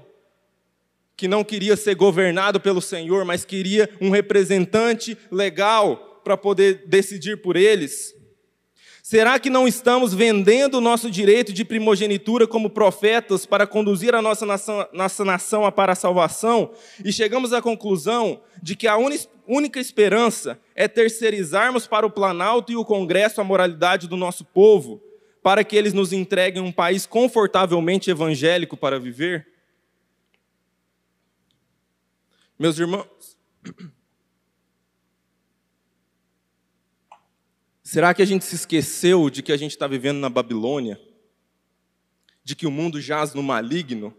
que 1.17 1.27
não 1.27 1.43
queria 1.43 1.79
ser 1.79 1.95
governado 1.95 2.61
pelo 2.61 2.83
Senhor, 2.83 3.25
mas 3.25 3.47
queria 3.47 3.89
um 4.03 4.11
representante 4.11 5.17
legal 5.31 6.21
para 6.23 6.37
poder 6.37 6.83
decidir 6.89 7.41
por 7.41 7.57
eles? 7.57 8.18
Será 9.11 9.39
que 9.39 9.49
não 9.49 9.67
estamos 9.67 10.13
vendendo 10.13 10.75
o 10.75 10.81
nosso 10.83 11.11
direito 11.11 11.51
de 11.51 11.65
primogenitura 11.65 12.47
como 12.47 12.69
profetas 12.69 13.47
para 13.47 13.67
conduzir 13.67 14.15
a 14.15 14.21
nossa 14.21 14.45
nação, 14.45 14.87
nossa 14.93 15.25
nação 15.25 15.73
para 15.73 15.93
a 15.95 15.97
salvação? 15.97 16.75
E 17.03 17.11
chegamos 17.11 17.55
à 17.55 17.63
conclusão 17.63 18.43
de 18.63 18.77
que 18.77 18.87
a 18.87 18.99
única 18.99 19.81
esperança 19.81 20.61
é 20.75 20.87
terceirizarmos 20.87 21.87
para 21.87 22.05
o 22.05 22.11
Planalto 22.11 22.71
e 22.71 22.77
o 22.77 22.85
Congresso 22.85 23.41
a 23.41 23.45
moralidade 23.45 24.07
do 24.07 24.15
nosso 24.15 24.45
povo, 24.45 25.03
para 25.43 25.65
que 25.65 25.75
eles 25.75 25.95
nos 25.95 26.13
entreguem 26.13 26.63
um 26.63 26.71
país 26.71 27.07
confortavelmente 27.07 28.11
evangélico 28.11 28.77
para 28.77 29.01
viver? 29.01 29.49
Meus 32.59 32.79
irmãos, 32.79 33.39
Será 37.91 38.13
que 38.13 38.21
a 38.21 38.27
gente 38.27 38.45
se 38.45 38.55
esqueceu 38.55 39.31
de 39.31 39.43
que 39.43 39.51
a 39.51 39.57
gente 39.57 39.71
está 39.71 39.87
vivendo 39.87 40.19
na 40.19 40.29
Babilônia? 40.29 41.01
De 42.45 42.55
que 42.55 42.67
o 42.67 42.71
mundo 42.71 43.01
jaz 43.01 43.33
no 43.33 43.43
maligno? 43.43 44.15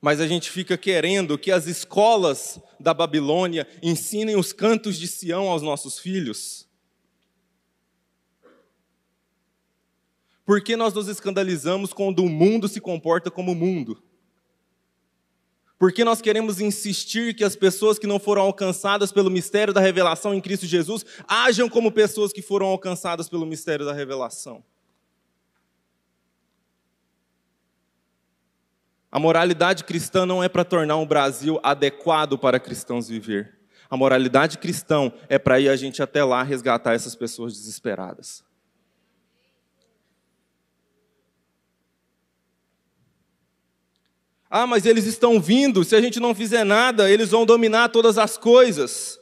Mas 0.00 0.18
a 0.18 0.26
gente 0.26 0.50
fica 0.50 0.76
querendo 0.76 1.38
que 1.38 1.52
as 1.52 1.68
escolas 1.68 2.60
da 2.80 2.92
Babilônia 2.92 3.64
ensinem 3.80 4.34
os 4.34 4.52
cantos 4.52 4.98
de 4.98 5.06
Sião 5.06 5.48
aos 5.48 5.62
nossos 5.62 6.00
filhos? 6.00 6.68
Por 10.44 10.64
que 10.64 10.74
nós 10.74 10.92
nos 10.92 11.06
escandalizamos 11.06 11.92
quando 11.92 12.24
o 12.24 12.28
mundo 12.28 12.66
se 12.66 12.80
comporta 12.80 13.30
como 13.30 13.52
o 13.52 13.54
mundo? 13.54 14.02
Porque 15.82 16.04
nós 16.04 16.22
queremos 16.22 16.60
insistir 16.60 17.34
que 17.34 17.42
as 17.42 17.56
pessoas 17.56 17.98
que 17.98 18.06
não 18.06 18.20
foram 18.20 18.42
alcançadas 18.42 19.10
pelo 19.10 19.28
mistério 19.28 19.74
da 19.74 19.80
revelação 19.80 20.32
em 20.32 20.40
Cristo 20.40 20.64
Jesus 20.64 21.04
ajam 21.26 21.68
como 21.68 21.90
pessoas 21.90 22.32
que 22.32 22.40
foram 22.40 22.68
alcançadas 22.68 23.28
pelo 23.28 23.44
mistério 23.44 23.84
da 23.84 23.92
revelação. 23.92 24.62
A 29.10 29.18
moralidade 29.18 29.82
cristã 29.82 30.24
não 30.24 30.40
é 30.40 30.48
para 30.48 30.64
tornar 30.64 30.98
um 30.98 31.04
Brasil 31.04 31.58
adequado 31.64 32.38
para 32.38 32.60
cristãos 32.60 33.08
viver. 33.08 33.58
A 33.90 33.96
moralidade 33.96 34.58
cristã 34.58 35.12
é 35.28 35.36
para 35.36 35.58
ir 35.58 35.68
a 35.68 35.74
gente 35.74 36.00
até 36.00 36.22
lá 36.22 36.44
resgatar 36.44 36.94
essas 36.94 37.16
pessoas 37.16 37.54
desesperadas. 37.54 38.44
Ah, 44.54 44.66
mas 44.66 44.84
eles 44.84 45.06
estão 45.06 45.40
vindo, 45.40 45.82
se 45.82 45.96
a 45.96 46.00
gente 46.02 46.20
não 46.20 46.34
fizer 46.34 46.62
nada, 46.62 47.10
eles 47.10 47.30
vão 47.30 47.46
dominar 47.46 47.88
todas 47.88 48.18
as 48.18 48.36
coisas. 48.36 49.18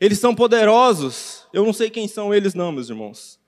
Eles 0.00 0.18
são 0.18 0.34
poderosos. 0.34 1.46
Eu 1.52 1.64
não 1.64 1.72
sei 1.72 1.88
quem 1.90 2.08
são 2.08 2.34
eles, 2.34 2.52
não, 2.52 2.72
meus 2.72 2.90
irmãos. 2.90 3.38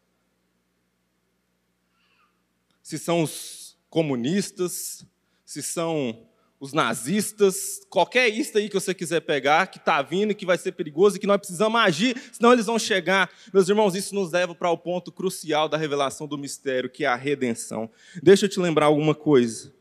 Se 2.81 2.97
são 2.97 3.25
os 3.25 3.77
comunistas, 3.91 5.05
se 5.45 5.65
são 5.65 6.25
os 6.59 6.73
nazistas, 6.73 7.81
qualquer 7.91 8.29
isto 8.29 8.59
aí 8.59 8.69
que 8.69 8.75
você 8.75 8.95
quiser 8.95 9.21
pegar, 9.21 9.67
que 9.67 9.79
está 9.79 10.01
vindo, 10.01 10.35
que 10.35 10.47
vai 10.47 10.57
ser 10.57 10.73
perigoso 10.73 11.17
e 11.17 11.21
que 11.21 11.27
nós 11.27 11.39
precisamos 11.39 11.81
agir, 11.81 12.17
senão 12.33 12.53
eles 12.53 12.67
vão 12.67 12.79
chegar. 12.79 13.31
Meus 13.53 13.69
irmãos, 13.69 13.95
isso 13.95 14.15
nos 14.15 14.33
leva 14.33 14.55
para 14.55 14.71
o 14.71 14.79
ponto 14.79 15.13
crucial 15.13 15.69
da 15.69 15.77
revelação 15.77 16.27
do 16.27 16.39
mistério, 16.39 16.91
que 16.91 17.05
é 17.05 17.09
a 17.09 17.17
redenção. 17.17 17.91
Deixa 18.23 18.47
eu 18.47 18.49
te 18.49 18.59
lembrar 18.59 18.87
alguma 18.87 19.15
coisa. 19.15 19.73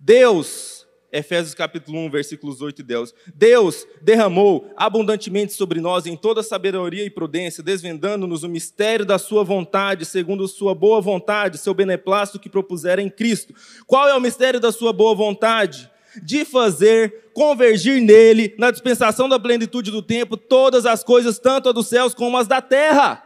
Deus 0.00 0.82
Efésios 1.12 1.52
capítulo 1.52 1.98
1, 1.98 2.10
versículos 2.10 2.62
8 2.62 2.80
e 2.80 2.82
10. 2.82 3.14
Deus 3.34 3.86
derramou 4.00 4.72
abundantemente 4.74 5.52
sobre 5.52 5.78
nós 5.78 6.06
em 6.06 6.16
toda 6.16 6.42
sabedoria 6.42 7.04
e 7.04 7.10
prudência, 7.10 7.62
desvendando-nos 7.62 8.42
o 8.42 8.48
mistério 8.48 9.04
da 9.04 9.18
sua 9.18 9.44
vontade, 9.44 10.06
segundo 10.06 10.48
sua 10.48 10.74
boa 10.74 11.02
vontade, 11.02 11.58
seu 11.58 11.74
beneplácito 11.74 12.40
que 12.40 12.48
propusera 12.48 13.02
em 13.02 13.10
Cristo. 13.10 13.54
Qual 13.86 14.08
é 14.08 14.14
o 14.14 14.20
mistério 14.20 14.58
da 14.58 14.72
sua 14.72 14.90
boa 14.90 15.14
vontade? 15.14 15.91
De 16.20 16.44
fazer 16.44 17.30
convergir 17.32 18.00
nele, 18.00 18.54
na 18.58 18.70
dispensação 18.70 19.28
da 19.28 19.38
plenitude 19.38 19.90
do 19.90 20.02
tempo, 20.02 20.36
todas 20.36 20.84
as 20.84 21.02
coisas, 21.02 21.38
tanto 21.38 21.68
as 21.68 21.74
dos 21.74 21.86
céus 21.86 22.14
como 22.14 22.36
as 22.36 22.46
da 22.46 22.60
terra. 22.60 23.22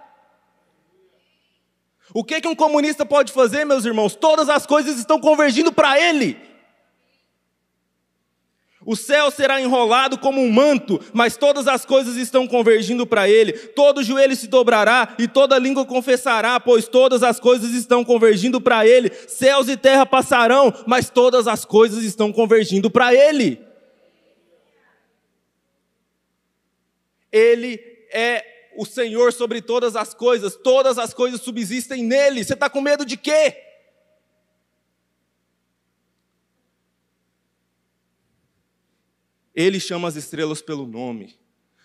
O 2.15 2.23
que, 2.23 2.41
que 2.41 2.49
um 2.49 2.55
comunista 2.55 3.05
pode 3.05 3.33
fazer, 3.33 3.65
meus 3.65 3.85
irmãos? 3.85 4.15
Todas 4.15 4.49
as 4.49 4.67
coisas 4.67 4.99
estão 4.99 5.21
convergindo 5.21 5.73
para 5.73 6.01
ele. 6.01 6.37
O 8.87 8.95
céu 8.95 9.33
será 9.33 9.61
enrolado 9.61 10.17
como 10.17 10.41
um 10.41 10.49
manto, 10.49 11.01
mas 11.13 11.37
todas 11.37 11.67
as 11.67 11.85
coisas 11.85 12.15
estão 12.15 12.47
convergindo 12.47 13.05
para 13.05 13.29
ele. 13.29 13.53
Todo 13.53 14.01
joelho 14.01 14.37
se 14.37 14.47
dobrará 14.47 15.17
e 15.19 15.27
toda 15.27 15.59
língua 15.59 15.85
confessará, 15.85 16.61
pois 16.61 16.87
todas 16.87 17.25
as 17.25 17.41
coisas 17.41 17.73
estão 17.73 18.05
convergindo 18.05 18.61
para 18.61 18.87
ele. 18.87 19.11
Céus 19.27 19.69
e 19.69 19.77
terra 19.77 20.07
passarão, 20.07 20.73
mas 20.87 21.11
todas 21.11 21.49
as 21.49 21.65
coisas 21.65 22.05
estão 22.05 22.33
convergindo 22.33 22.89
para 22.89 23.13
ele. 23.13 23.61
Ele 27.33 27.81
é 28.13 28.45
o 28.77 28.87
Senhor 28.87 29.33
sobre 29.33 29.61
todas 29.61 29.97
as 29.97 30.15
coisas, 30.15 30.55
todas 30.55 30.97
as 30.97 31.13
coisas 31.13 31.41
subsistem 31.41 32.05
nele. 32.05 32.45
Você 32.45 32.53
está 32.53 32.71
com 32.71 32.81
medo 32.81 33.05
de 33.05 33.17
quê? 33.17 33.66
Ele 39.57 39.81
chama 39.81 40.07
as 40.07 40.17
estrelas 40.17 40.61
pelo 40.61 40.87
nome. 40.87 41.35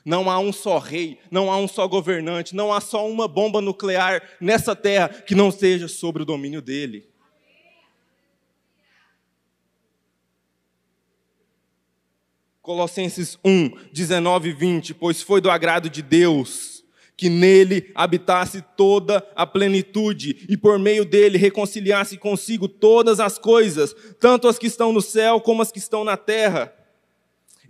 Não 0.04 0.30
há 0.30 0.38
um 0.40 0.52
só 0.52 0.78
rei, 0.78 1.20
não 1.32 1.50
há 1.50 1.58
um 1.58 1.68
só 1.68 1.88
governante, 1.88 2.54
não 2.54 2.74
há 2.74 2.82
só 2.82 3.08
uma 3.08 3.28
bomba 3.28 3.62
nuclear 3.62 4.22
nessa 4.42 4.76
terra 4.76 5.08
que 5.08 5.34
não 5.34 5.52
seja 5.52 5.88
sobre 5.88 6.24
o 6.24 6.26
domínio 6.26 6.62
dele. 6.62 7.10
Colossenses 12.62 13.40
1, 13.44 13.72
19 13.94 14.50
e 14.50 14.54
20, 14.54 14.94
pois 14.96 15.22
foi 15.22 15.40
do 15.40 15.50
agrado 15.50 15.90
de 15.90 16.02
Deus 16.02 16.84
que 17.16 17.30
nele 17.30 17.92
habitasse 17.94 18.64
toda 18.76 19.24
a 19.36 19.46
plenitude 19.46 20.46
e 20.50 20.58
por 20.58 20.80
meio 20.80 21.06
dele 21.06 21.38
reconciliasse 21.38 22.18
consigo 22.18 22.68
todas 22.68 23.20
as 23.20 23.38
coisas, 23.38 23.96
tanto 24.20 24.48
as 24.48 24.58
que 24.58 24.66
estão 24.66 24.92
no 24.92 25.02
céu 25.02 25.40
como 25.40 25.62
as 25.62 25.72
que 25.72 25.78
estão 25.78 26.04
na 26.04 26.18
terra 26.18 26.74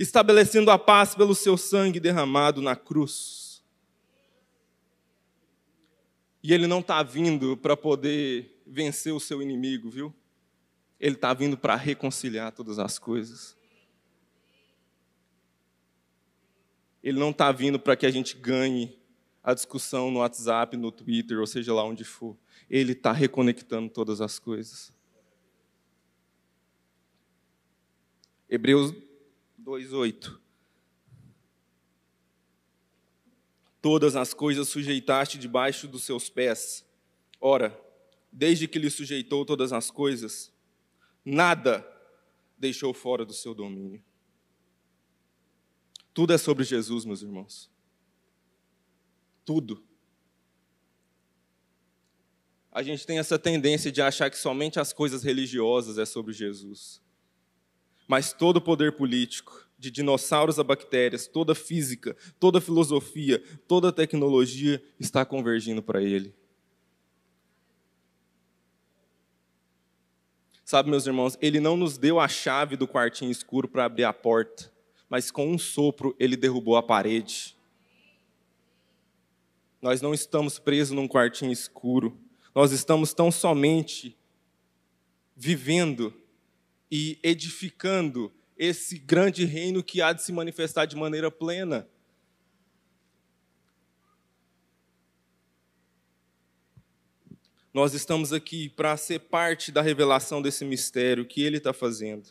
estabelecendo 0.02 0.72
a 0.72 0.80
paz 0.80 1.14
pelo 1.14 1.36
seu 1.36 1.58
sangue 1.58 2.00
derramado 2.00 2.62
na 2.62 2.76
cruz. 2.76 3.64
E 6.44 6.54
ele 6.54 6.66
não 6.66 6.80
está 6.80 7.04
vindo 7.04 7.56
para 7.56 7.78
poder 7.78 8.62
vencer 8.66 9.14
o 9.14 9.20
seu 9.20 9.42
inimigo, 9.42 9.90
viu? 9.90 10.14
Ele 11.00 11.16
está 11.16 11.34
vindo 11.34 11.58
para 11.58 11.76
reconciliar 11.76 12.52
todas 12.52 12.80
as 12.80 12.98
coisas. 12.98 13.56
Ele 17.04 17.20
não 17.20 17.30
está 17.32 17.52
vindo 17.52 17.80
para 17.80 17.96
que 17.96 18.06
a 18.06 18.12
gente 18.12 18.36
ganhe 18.36 19.00
a 19.44 19.54
discussão 19.54 20.12
no 20.12 20.20
WhatsApp, 20.20 20.78
no 20.78 20.92
Twitter, 20.92 21.40
ou 21.40 21.48
seja 21.48 21.74
lá 21.74 21.84
onde 21.84 22.04
for. 22.04 22.38
Ele 22.70 22.94
está 22.94 23.12
reconectando 23.12 23.90
todas 23.90 24.22
as 24.22 24.38
coisas. 24.40 24.94
Hebreus 28.50 28.94
2:8 29.62 30.39
Todas 33.82 34.15
as 34.15 34.34
coisas 34.34 34.69
sujeitaste 34.69 35.39
debaixo 35.39 35.88
dos 35.88 36.04
seus 36.04 36.30
pés. 36.30 36.86
Ora, 37.39 37.80
desde 38.32 38.67
que 38.67 38.78
lhe 38.78 38.91
sujeitou 38.91 39.43
todas 39.43 39.74
as 39.74 39.89
coisas, 39.89 40.54
nada 41.26 41.86
deixou 42.60 42.93
fora 42.93 43.26
do 43.26 43.34
seu 43.34 43.56
domínio. 43.56 44.04
Tudo 46.13 46.32
é 46.32 46.38
sobre 46.38 46.63
Jesus, 46.63 47.06
meus 47.06 47.24
irmãos. 47.24 47.71
Tudo. 49.43 49.84
A 52.71 52.84
gente 52.84 53.06
tem 53.06 53.17
essa 53.17 53.39
tendência 53.39 53.91
de 53.91 54.02
achar 54.02 54.30
que 54.30 54.38
somente 54.38 54.80
as 54.80 54.93
coisas 54.93 55.24
religiosas 55.24 55.97
é 55.97 56.06
sobre 56.06 56.34
Jesus 56.34 57.01
mas 58.12 58.34
todo 58.34 58.58
o 58.58 58.62
poder 58.62 58.91
político, 58.91 59.65
de 59.80 59.89
dinossauros 59.89 60.60
a 60.60 60.65
bactérias, 60.65 61.28
toda 61.28 61.56
física, 61.56 62.13
toda 62.38 62.60
filosofia, 62.60 63.41
toda 63.69 63.89
tecnologia 63.89 64.84
está 65.00 65.24
convergindo 65.24 65.82
para 65.82 66.04
ele. 66.04 66.36
Sabe, 70.65 70.89
meus 70.89 71.08
irmãos, 71.08 71.38
ele 71.41 71.62
não 71.62 71.78
nos 71.78 71.97
deu 71.97 72.19
a 72.19 72.28
chave 72.28 72.76
do 72.76 72.86
quartinho 72.86 73.32
escuro 73.32 73.65
para 73.65 73.86
abrir 73.86 74.04
a 74.04 74.12
porta, 74.12 74.69
mas 75.10 75.32
com 75.32 75.50
um 75.50 75.58
sopro 75.58 76.13
ele 76.19 76.36
derrubou 76.36 76.76
a 76.76 76.84
parede. 76.84 77.56
Nós 79.82 80.02
não 80.02 80.13
estamos 80.13 80.60
presos 80.60 80.93
num 80.93 81.08
quartinho 81.08 81.54
escuro, 81.54 82.19
nós 82.54 82.74
estamos 82.74 83.13
tão 83.13 83.32
somente 83.32 84.17
vivendo 85.34 86.21
e 86.91 87.17
edificando 87.23 88.34
esse 88.58 88.99
grande 88.99 89.45
reino 89.45 89.82
que 89.82 90.01
há 90.01 90.12
de 90.12 90.21
se 90.21 90.34
manifestar 90.34 90.86
de 90.86 90.95
maneira 90.95 91.32
plena. 91.32 91.88
Nós 97.73 97.93
estamos 97.93 98.34
aqui 98.34 98.67
para 98.67 98.97
ser 98.97 99.19
parte 99.19 99.71
da 99.71 99.82
revelação 99.82 100.41
desse 100.41 100.65
mistério 100.65 101.25
que 101.25 101.41
Ele 101.41 101.58
está 101.58 101.71
fazendo. 101.71 102.30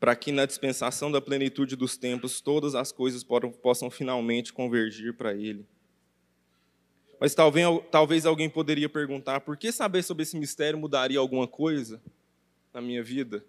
Para 0.00 0.16
que 0.16 0.32
na 0.32 0.46
dispensação 0.46 1.12
da 1.12 1.20
plenitude 1.20 1.76
dos 1.76 1.98
tempos 1.98 2.40
todas 2.40 2.74
as 2.74 2.90
coisas 2.90 3.22
possam 3.62 3.90
finalmente 3.90 4.52
convergir 4.52 5.14
para 5.14 5.34
Ele. 5.34 5.66
Mas 7.20 7.34
talvez, 7.34 7.66
talvez 7.90 8.26
alguém 8.26 8.48
poderia 8.48 8.88
perguntar: 8.88 9.40
por 9.40 9.56
que 9.56 9.72
saber 9.72 10.02
sobre 10.02 10.22
esse 10.22 10.38
mistério 10.38 10.78
mudaria 10.78 11.18
alguma 11.18 11.46
coisa 11.46 12.00
na 12.72 12.80
minha 12.80 13.02
vida? 13.02 13.44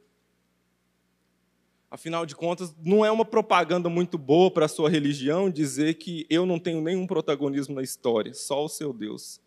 Afinal 1.91 2.23
de 2.25 2.35
contas, 2.35 2.73
não 2.83 3.03
é 3.03 3.11
uma 3.11 3.25
propaganda 3.25 3.89
muito 3.89 4.17
boa 4.17 4.51
para 4.51 4.65
a 4.65 4.69
sua 4.69 4.89
religião 4.89 5.49
dizer 5.49 5.95
que 5.95 6.25
eu 6.29 6.45
não 6.45 6.59
tenho 6.59 6.81
nenhum 6.81 7.07
protagonismo 7.07 7.73
na 7.73 7.81
história, 7.81 8.33
só 8.33 8.63
o 8.63 8.69
seu 8.69 8.93
Deus. 8.93 9.41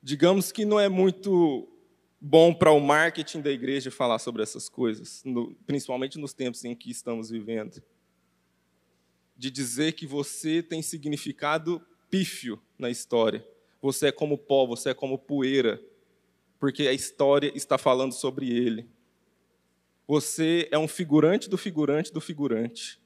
Digamos 0.00 0.52
que 0.52 0.64
não 0.64 0.78
é 0.78 0.88
muito 0.88 1.68
bom 2.20 2.54
para 2.54 2.70
o 2.70 2.80
marketing 2.80 3.40
da 3.40 3.50
igreja 3.50 3.90
falar 3.90 4.20
sobre 4.20 4.42
essas 4.42 4.68
coisas, 4.68 5.22
no, 5.24 5.52
principalmente 5.66 6.16
nos 6.16 6.32
tempos 6.32 6.64
em 6.64 6.76
que 6.76 6.90
estamos 6.90 7.28
vivendo. 7.28 7.82
De 9.36 9.50
dizer 9.50 9.92
que 9.92 10.06
você 10.06 10.62
tem 10.62 10.80
significado 10.80 11.84
pífio 12.10 12.60
na 12.78 12.90
história. 12.90 13.46
Você 13.80 14.08
é 14.08 14.12
como 14.12 14.36
pó, 14.36 14.66
você 14.66 14.90
é 14.90 14.94
como 14.94 15.18
poeira, 15.18 15.80
porque 16.58 16.88
a 16.88 16.92
história 16.92 17.52
está 17.54 17.78
falando 17.78 18.12
sobre 18.12 18.50
ele. 18.50 18.88
Você 20.06 20.68
é 20.70 20.78
um 20.78 20.88
figurante 20.88 21.48
do 21.48 21.58
figurante 21.58 22.12
do 22.12 22.20
figurante, 22.20 23.00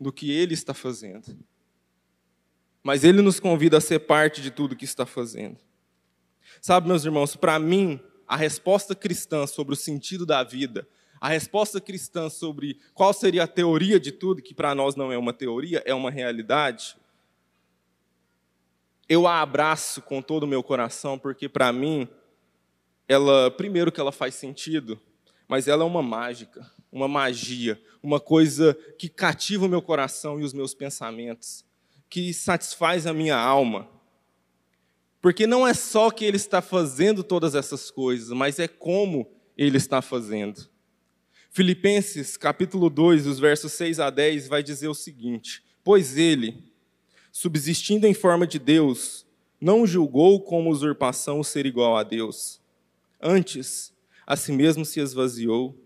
do 0.00 0.12
que 0.12 0.30
ele 0.30 0.54
está 0.54 0.74
fazendo. 0.74 1.36
Mas 2.82 3.04
ele 3.04 3.20
nos 3.20 3.38
convida 3.38 3.78
a 3.78 3.80
ser 3.80 4.00
parte 4.00 4.40
de 4.40 4.50
tudo 4.50 4.76
que 4.76 4.84
está 4.84 5.04
fazendo. 5.04 5.58
Sabe, 6.60 6.88
meus 6.88 7.04
irmãos, 7.04 7.36
para 7.36 7.58
mim, 7.58 8.00
a 8.26 8.36
resposta 8.36 8.94
cristã 8.94 9.46
sobre 9.46 9.74
o 9.74 9.76
sentido 9.76 10.24
da 10.24 10.42
vida, 10.42 10.88
a 11.20 11.28
resposta 11.28 11.80
cristã 11.80 12.28
sobre 12.28 12.78
qual 12.94 13.12
seria 13.12 13.44
a 13.44 13.48
teoria 13.48 13.98
de 13.98 14.12
tudo, 14.12 14.42
que 14.42 14.54
para 14.54 14.74
nós 14.74 14.96
não 14.96 15.12
é 15.12 15.18
uma 15.18 15.32
teoria, 15.32 15.82
é 15.84 15.94
uma 15.94 16.10
realidade, 16.10 16.96
eu 19.08 19.26
a 19.26 19.40
abraço 19.40 20.02
com 20.02 20.20
todo 20.20 20.42
o 20.42 20.46
meu 20.46 20.62
coração, 20.62 21.18
porque 21.18 21.48
para 21.48 21.72
mim, 21.72 22.08
ela, 23.08 23.50
primeiro 23.50 23.92
que 23.92 24.00
ela 24.00 24.12
faz 24.12 24.34
sentido, 24.34 25.00
mas 25.46 25.68
ela 25.68 25.84
é 25.84 25.86
uma 25.86 26.02
mágica, 26.02 26.70
uma 26.90 27.06
magia, 27.06 27.80
uma 28.02 28.18
coisa 28.18 28.74
que 28.98 29.08
cativa 29.08 29.66
o 29.66 29.68
meu 29.68 29.80
coração 29.80 30.40
e 30.40 30.44
os 30.44 30.52
meus 30.52 30.74
pensamentos, 30.74 31.64
que 32.08 32.32
satisfaz 32.34 33.06
a 33.06 33.12
minha 33.12 33.36
alma. 33.36 33.88
Porque 35.20 35.46
não 35.46 35.66
é 35.66 35.74
só 35.74 36.10
que 36.10 36.24
ele 36.24 36.36
está 36.36 36.60
fazendo 36.60 37.22
todas 37.22 37.54
essas 37.54 37.90
coisas, 37.90 38.30
mas 38.30 38.58
é 38.58 38.68
como 38.68 39.28
ele 39.56 39.76
está 39.76 40.02
fazendo. 40.02 40.68
Filipenses, 41.50 42.36
capítulo 42.36 42.90
2, 42.90 43.26
os 43.26 43.38
versos 43.38 43.72
6 43.72 43.98
a 43.98 44.10
10, 44.10 44.46
vai 44.46 44.62
dizer 44.62 44.88
o 44.88 44.94
seguinte: 44.94 45.64
Pois 45.82 46.16
ele, 46.16 46.70
subsistindo 47.36 48.06
em 48.06 48.14
forma 48.14 48.46
de 48.46 48.58
Deus, 48.58 49.26
não 49.60 49.86
julgou 49.86 50.40
como 50.40 50.70
usurpação 50.70 51.42
ser 51.42 51.66
igual 51.66 51.94
a 51.94 52.02
Deus. 52.02 52.62
Antes, 53.20 53.92
a 54.26 54.34
si 54.36 54.52
mesmo 54.52 54.86
se 54.86 55.00
esvaziou, 55.00 55.78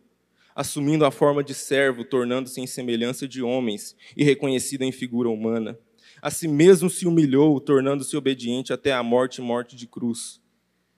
assumindo 0.54 1.04
a 1.04 1.10
forma 1.10 1.42
de 1.42 1.52
servo, 1.52 2.04
tornando-se 2.04 2.60
em 2.60 2.68
semelhança 2.68 3.26
de 3.26 3.42
homens 3.42 3.96
e 4.16 4.22
reconhecido 4.22 4.82
em 4.82 4.92
figura 4.92 5.28
humana. 5.28 5.76
A 6.22 6.30
si 6.30 6.46
mesmo 6.46 6.88
se 6.88 7.04
humilhou, 7.04 7.58
tornando-se 7.58 8.16
obediente 8.16 8.72
até 8.72 8.92
a 8.92 9.02
morte 9.02 9.38
e 9.38 9.42
morte 9.42 9.74
de 9.74 9.88
cruz. 9.88 10.40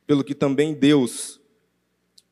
Pelo 0.06 0.22
que 0.22 0.34
também 0.34 0.74
Deus 0.74 1.40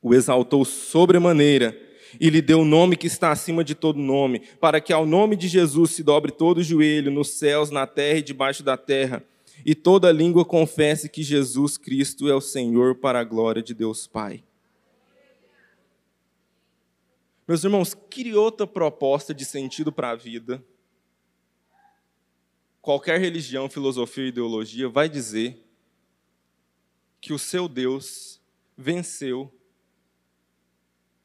o 0.03 0.13
exaltou 0.13 0.63
sobremaneira 0.67 1.75
e 2.19 2.31
lhe 2.31 2.41
deu 2.41 2.61
o 2.61 2.65
nome 2.65 2.97
que 2.97 3.07
está 3.07 3.31
acima 3.31 3.63
de 3.63 3.75
todo 3.75 3.99
nome, 3.99 4.41
para 4.61 4.81
que 4.81 4.93
ao 4.93 5.05
nome 5.05 5.37
de 5.37 5.49
Jesus 5.49 5.93
se 5.93 6.03
dobre 6.03 6.33
todo 6.33 6.59
o 6.59 6.63
joelho, 6.63 7.11
nos 7.11 7.31
céus, 7.31 7.71
na 7.71 7.87
terra 7.87 8.19
e 8.19 8.23
debaixo 8.23 8.63
da 8.63 8.77
terra, 8.77 9.23
e 9.65 9.75
toda 9.75 10.11
língua 10.11 10.45
confesse 10.45 11.09
que 11.09 11.23
Jesus 11.23 11.77
Cristo 11.77 12.29
é 12.29 12.35
o 12.35 12.41
Senhor 12.41 12.95
para 12.95 13.21
a 13.21 13.25
glória 13.25 13.63
de 13.63 13.75
Deus 13.75 14.07
Pai. 14.07 14.43
Meus 17.47 17.65
irmãos, 17.65 17.95
que 18.09 18.33
outra 18.35 18.67
proposta 18.67 19.35
de 19.35 19.45
sentido 19.45 19.91
para 19.91 20.11
a 20.11 20.15
vida, 20.15 20.65
qualquer 22.81 23.21
religião, 23.21 23.69
filosofia 23.69 24.23
ou 24.23 24.29
ideologia 24.29 24.89
vai 24.89 25.09
dizer 25.09 25.61
que 27.21 27.33
o 27.33 27.39
seu 27.39 27.69
Deus 27.69 28.41
venceu 28.77 29.53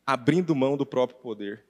abrindo 0.05 0.55
mão 0.55 0.77
do 0.77 0.85
próprio 0.85 1.19
poder. 1.19 1.65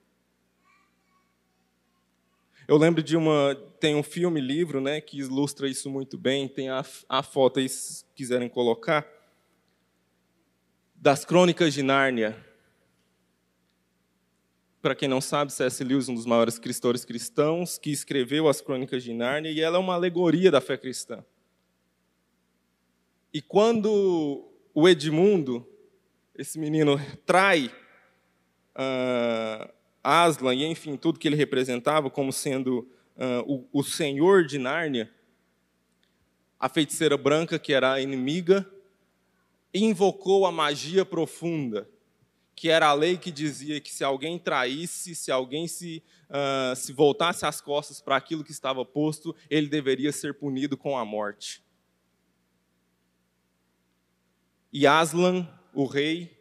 Eu 2.67 2.77
lembro 2.77 3.03
de 3.03 3.15
uma. 3.15 3.55
Tem 3.79 3.95
um 3.95 4.01
filme, 4.01 4.41
livro, 4.41 4.81
né, 4.81 4.99
que 4.99 5.19
ilustra 5.19 5.69
isso 5.69 5.89
muito 5.89 6.17
bem. 6.17 6.47
Tem 6.47 6.69
a, 6.69 6.83
a 7.07 7.21
foto 7.21 7.59
aí, 7.59 7.69
se 7.69 8.03
quiserem 8.15 8.49
colocar. 8.49 9.07
Das 10.95 11.23
Crônicas 11.23 11.73
de 11.73 11.83
Nárnia. 11.83 12.43
Para 14.81 14.95
quem 14.95 15.07
não 15.07 15.21
sabe, 15.21 15.51
C.S. 15.51 15.83
Lewis, 15.83 16.09
um 16.09 16.15
dos 16.15 16.25
maiores 16.25 16.55
escritores 16.55 17.05
cristãos, 17.05 17.77
que 17.77 17.91
escreveu 17.91 18.47
as 18.47 18.61
Crônicas 18.61 19.03
de 19.03 19.13
Nárnia, 19.13 19.51
e 19.51 19.59
ela 19.59 19.77
é 19.77 19.79
uma 19.79 19.95
alegoria 19.95 20.51
da 20.51 20.61
fé 20.61 20.77
cristã. 20.77 21.23
E 23.33 23.41
quando 23.41 24.47
o 24.73 24.87
Edmundo, 24.87 25.67
esse 26.35 26.59
menino, 26.59 26.99
trai 27.25 27.71
uh, 28.75 29.71
Aslan 30.03 30.53
e, 30.53 30.65
enfim, 30.65 30.97
tudo 30.97 31.19
que 31.19 31.27
ele 31.27 31.35
representava 31.35 32.09
como 32.09 32.31
sendo 32.31 32.87
uh, 33.15 33.67
o, 33.71 33.79
o 33.79 33.83
senhor 33.83 34.45
de 34.45 34.59
Nárnia, 34.59 35.11
a 36.59 36.69
feiticeira 36.69 37.17
branca, 37.17 37.57
que 37.57 37.73
era 37.73 37.93
a 37.93 38.01
inimiga, 38.01 38.69
invocou 39.73 40.45
a 40.45 40.51
magia 40.51 41.03
profunda, 41.03 41.89
que 42.55 42.69
era 42.69 42.87
a 42.87 42.93
lei 42.93 43.17
que 43.17 43.31
dizia 43.31 43.81
que 43.81 43.91
se 43.91 44.03
alguém 44.03 44.39
traísse, 44.39 45.13
se 45.13 45.31
alguém 45.31 45.67
se, 45.67 46.01
uh, 46.29 46.75
se 46.75 46.93
voltasse 46.93 47.45
as 47.45 47.59
costas 47.59 47.99
para 47.99 48.15
aquilo 48.15 48.43
que 48.43 48.51
estava 48.51 48.85
posto, 48.85 49.35
ele 49.49 49.67
deveria 49.67 50.11
ser 50.11 50.35
punido 50.35 50.77
com 50.77 50.97
a 50.97 51.03
morte. 51.03 51.63
E 54.71 54.87
Aslan, 54.87 55.47
o 55.73 55.85
rei, 55.85 56.37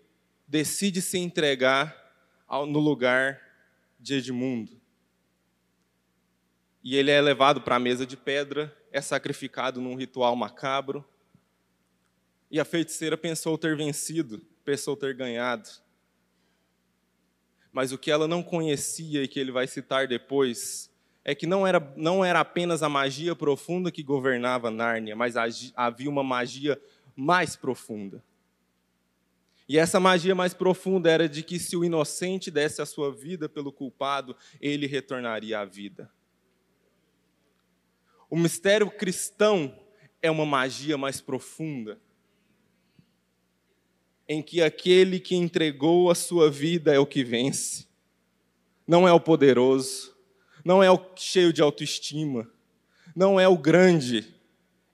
decide 0.47 1.01
se 1.01 1.19
entregar 1.19 2.04
no 2.63 2.79
lugar 2.79 3.41
de 3.99 4.15
Edmundo. 4.15 4.81
E 6.83 6.97
ele 6.97 7.11
é 7.11 7.21
levado 7.21 7.61
para 7.63 7.77
a 7.77 7.81
mesa 7.81 8.07
de 8.07 8.17
pedra, 8.17 8.75
é 8.93 9.01
sacrificado 9.01 9.81
num 9.81 9.97
ritual 9.97 10.37
macabro. 10.37 11.05
E 12.51 12.61
a 12.61 12.65
feiticeira 12.65 13.17
pensou 13.17 13.59
ter 13.59 13.77
vencido, 13.77 14.41
pensou 14.65 14.97
ter 14.97 15.15
ganhado. 15.15 15.69
Mas 17.73 17.91
o 17.91 17.99
que 17.99 18.11
ela 18.11 18.29
não 18.29 18.43
conhecia 18.43 19.23
e 19.23 19.29
que 19.29 19.41
ele 19.41 19.51
vai 19.51 19.67
citar 19.67 20.07
depois 20.07 20.89
é 21.25 21.35
que 21.35 21.47
não 21.47 21.67
era, 21.67 21.81
não 21.97 22.25
era 22.25 22.39
apenas 22.39 22.83
a 22.83 22.89
magia 22.89 23.35
profunda 23.35 23.91
que 23.91 24.03
governava 24.03 24.71
Nárnia, 24.71 25.17
mas 25.17 25.35
havia 25.75 26.09
uma 26.09 26.23
magia 26.23 26.81
mais 27.17 27.57
profunda. 27.57 28.23
E 29.69 29.79
essa 29.79 29.99
magia 29.99 30.35
mais 30.35 30.53
profunda 30.53 31.11
era 31.11 31.29
de 31.29 31.43
que 31.43 31.59
se 31.59 31.77
o 31.77 31.85
inocente 31.85 32.51
desse 32.51 32.83
a 32.83 32.87
sua 32.87 33.13
vida 33.15 33.49
pelo 33.49 33.73
culpado, 33.73 34.37
ele 34.61 34.87
retornaria 34.87 35.59
à 35.59 35.65
vida. 35.65 36.11
O 38.29 38.37
mistério 38.37 38.91
cristão 38.91 39.79
é 40.21 40.31
uma 40.31 40.45
magia 40.45 40.99
mais 40.99 41.21
profunda, 41.21 42.01
em 44.29 44.43
que 44.43 44.63
aquele 44.63 45.21
que 45.21 45.37
entregou 45.37 46.11
a 46.11 46.15
sua 46.15 46.51
vida 46.51 46.95
é 46.95 46.99
o 46.99 47.07
que 47.07 47.23
vence, 47.23 47.87
não 48.87 49.07
é 49.07 49.13
o 49.13 49.21
poderoso, 49.21 50.17
não 50.65 50.83
é 50.83 50.91
o 50.91 50.99
cheio 51.15 51.53
de 51.53 51.63
autoestima, 51.63 52.51
não 53.15 53.39
é 53.39 53.47
o 53.47 53.57
grande, 53.57 54.34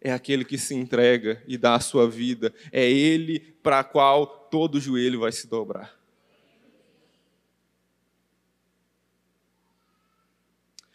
é 0.01 0.12
aquele 0.12 0.44
que 0.44 0.57
se 0.57 0.74
entrega 0.74 1.42
e 1.46 1.59
dá 1.59 1.74
a 1.74 1.80
sua 1.80 2.09
vida, 2.09 2.53
é 2.72 2.88
ele 2.88 3.40
para 3.62 3.84
qual 3.84 4.26
todo 4.26 4.80
joelho 4.80 5.20
vai 5.20 5.32
se 5.32 5.46
dobrar. 5.46 6.01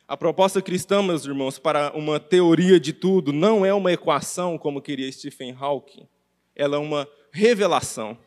A 0.07 0.15
proposta 0.15 0.61
cristã, 0.61 1.01
meus 1.01 1.25
irmãos, 1.25 1.57
para 1.57 1.91
uma 1.95 2.19
teoria 2.19 2.79
de 2.79 2.93
tudo, 2.93 3.33
não 3.33 3.65
é 3.65 3.73
uma 3.73 3.91
equação, 3.91 4.55
como 4.55 4.81
queria 4.81 5.11
Stephen 5.11 5.55
Hawking, 5.59 6.07
ela 6.55 6.75
é 6.75 6.79
uma 6.79 7.07
revelação. 7.31 8.17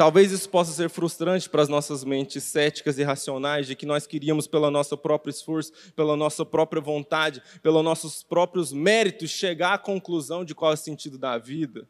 Talvez 0.00 0.32
isso 0.32 0.48
possa 0.48 0.72
ser 0.72 0.88
frustrante 0.88 1.46
para 1.46 1.60
as 1.60 1.68
nossas 1.68 2.04
mentes 2.04 2.42
céticas 2.44 2.96
e 2.96 3.02
racionais, 3.02 3.66
de 3.66 3.76
que 3.76 3.84
nós 3.84 4.06
queríamos, 4.06 4.46
pelo 4.46 4.70
nosso 4.70 4.96
próprio 4.96 5.30
esforço, 5.30 5.74
pela 5.94 6.16
nossa 6.16 6.42
própria 6.42 6.80
vontade, 6.80 7.42
pelos 7.62 7.84
nossos 7.84 8.22
próprios 8.22 8.72
méritos, 8.72 9.28
chegar 9.28 9.74
à 9.74 9.78
conclusão 9.78 10.42
de 10.42 10.54
qual 10.54 10.70
é 10.70 10.74
o 10.74 10.78
sentido 10.78 11.18
da 11.18 11.36
vida. 11.36 11.86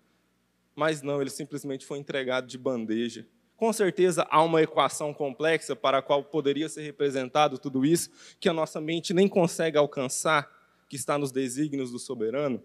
Mas 0.74 1.02
não, 1.02 1.20
ele 1.20 1.30
simplesmente 1.30 1.86
foi 1.86 2.00
entregado 2.00 2.48
de 2.48 2.58
bandeja. 2.58 3.28
Com 3.56 3.72
certeza 3.72 4.26
há 4.28 4.42
uma 4.42 4.60
equação 4.60 5.14
complexa 5.14 5.76
para 5.76 5.98
a 5.98 6.02
qual 6.02 6.24
poderia 6.24 6.68
ser 6.68 6.82
representado 6.82 7.58
tudo 7.58 7.86
isso, 7.86 8.10
que 8.40 8.48
a 8.48 8.52
nossa 8.52 8.80
mente 8.80 9.14
nem 9.14 9.28
consegue 9.28 9.78
alcançar, 9.78 10.50
que 10.88 10.96
está 10.96 11.16
nos 11.16 11.30
desígnios 11.30 11.92
do 11.92 11.98
soberano. 12.00 12.60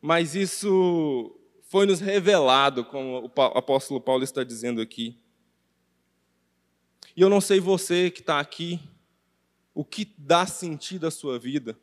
Mas 0.00 0.36
isso 0.36 1.37
foi 1.68 1.84
nos 1.84 2.00
revelado, 2.00 2.82
como 2.82 3.26
o 3.26 3.40
apóstolo 3.40 4.00
Paulo 4.00 4.24
está 4.24 4.42
dizendo 4.42 4.80
aqui. 4.80 5.18
E 7.14 7.20
eu 7.20 7.28
não 7.28 7.42
sei 7.42 7.60
você 7.60 8.10
que 8.10 8.20
está 8.20 8.40
aqui, 8.40 8.80
o 9.74 9.84
que 9.84 10.10
dá 10.16 10.46
sentido 10.46 11.06
à 11.06 11.10
sua 11.10 11.38
vida, 11.38 11.78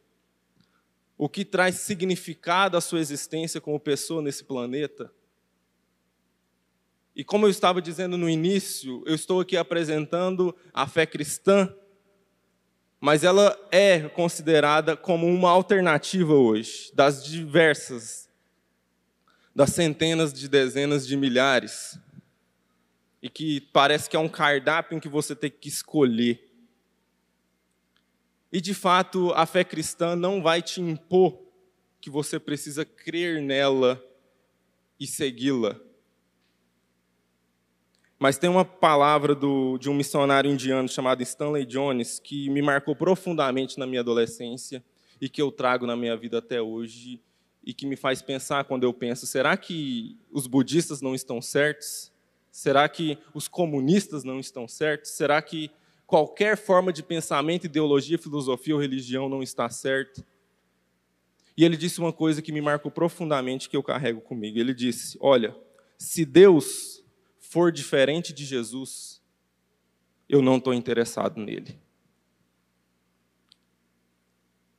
o 1.16 1.30
que 1.30 1.46
traz 1.46 1.76
significado 1.76 2.76
à 2.76 2.82
sua 2.82 3.00
existência 3.00 3.62
como 3.62 3.80
pessoa 3.80 4.24
nesse 4.24 4.44
planeta. 4.44 5.14
E 7.16 7.24
como 7.24 7.46
eu 7.46 7.50
estava 7.52 7.80
dizendo 7.80 8.18
no 8.18 8.28
início, 8.28 9.04
eu 9.06 9.14
estou 9.14 9.40
aqui 9.40 9.56
apresentando 9.56 10.54
a 10.74 10.88
fé 10.88 11.06
cristã, 11.06 11.72
mas 13.00 13.24
ela 13.24 13.56
é 13.72 14.10
considerada 14.10 14.98
como 14.98 15.28
uma 15.28 15.52
alternativa 15.52 16.34
hoje, 16.34 16.92
das 16.96 17.24
diversas 17.24 18.25
das 19.56 19.70
centenas 19.70 20.34
de 20.34 20.50
dezenas 20.50 21.08
de 21.08 21.16
milhares, 21.16 21.98
e 23.22 23.30
que 23.30 23.62
parece 23.62 24.10
que 24.10 24.16
é 24.18 24.20
um 24.20 24.28
cardápio 24.28 24.98
em 24.98 25.00
que 25.00 25.08
você 25.08 25.34
tem 25.34 25.50
que 25.50 25.70
escolher. 25.70 26.52
E 28.52 28.60
de 28.60 28.74
fato, 28.74 29.32
a 29.34 29.46
fé 29.46 29.64
cristã 29.64 30.16
não 30.16 30.44
vai 30.44 30.62
te 30.62 30.82
impor 30.82 31.42
que 32.02 32.10
você 32.10 32.40
precisa 32.40 32.86
crer 32.86 33.42
nela 33.42 34.04
e 35.00 35.08
segui-la. 35.08 35.80
Mas 38.20 38.38
tem 38.38 38.50
uma 38.50 38.64
palavra 38.64 39.34
do, 39.34 39.78
de 39.78 39.90
um 39.90 39.94
missionário 39.94 40.52
indiano 40.52 40.88
chamado 40.88 41.24
Stanley 41.24 41.66
Jones 41.66 42.20
que 42.20 42.50
me 42.50 42.62
marcou 42.62 42.96
profundamente 42.96 43.78
na 43.80 43.88
minha 43.88 44.02
adolescência 44.02 44.84
e 45.20 45.28
que 45.28 45.42
eu 45.42 45.52
trago 45.52 45.88
na 45.88 45.96
minha 45.96 46.16
vida 46.16 46.38
até 46.38 46.62
hoje 46.62 47.22
e 47.66 47.74
que 47.74 47.88
me 47.88 47.96
faz 47.96 48.22
pensar 48.22 48.64
quando 48.66 48.84
eu 48.84 48.94
penso: 48.94 49.26
será 49.26 49.58
que 49.58 50.18
os 50.32 50.46
budistas 50.46 51.02
não 51.02 51.16
estão 51.16 51.42
certos? 51.42 52.12
Será 52.52 52.88
que 52.88 53.18
os 53.34 53.48
comunistas 53.48 54.24
não 54.24 54.40
estão 54.40 54.68
certos? 54.68 55.12
Será 55.12 55.42
que 55.42 55.72
qualquer 56.06 56.56
forma 56.56 56.94
de 56.94 57.04
pensamento, 57.04 57.66
ideologia, 57.66 58.18
filosofia 58.18 58.76
ou 58.76 58.80
religião 58.80 59.28
não 59.28 59.42
está 59.42 59.68
certo? 59.70 60.24
E 61.58 61.66
ele 61.66 61.76
disse 61.76 62.00
uma 62.00 62.14
coisa 62.14 62.42
que 62.42 62.52
me 62.52 62.62
marcou 62.62 62.92
profundamente, 62.92 63.68
que 63.68 63.76
eu 63.76 63.84
carrego 63.84 64.22
comigo. 64.22 64.60
Ele 64.60 64.74
disse: 64.74 65.18
Olha, 65.20 65.56
se 65.98 66.24
Deus 66.24 67.04
for 67.40 67.72
diferente 67.72 68.32
de 68.32 68.46
Jesus, 68.46 69.22
eu 70.30 70.42
não 70.42 70.58
estou 70.58 70.74
interessado 70.74 71.40
nele. 71.40 71.80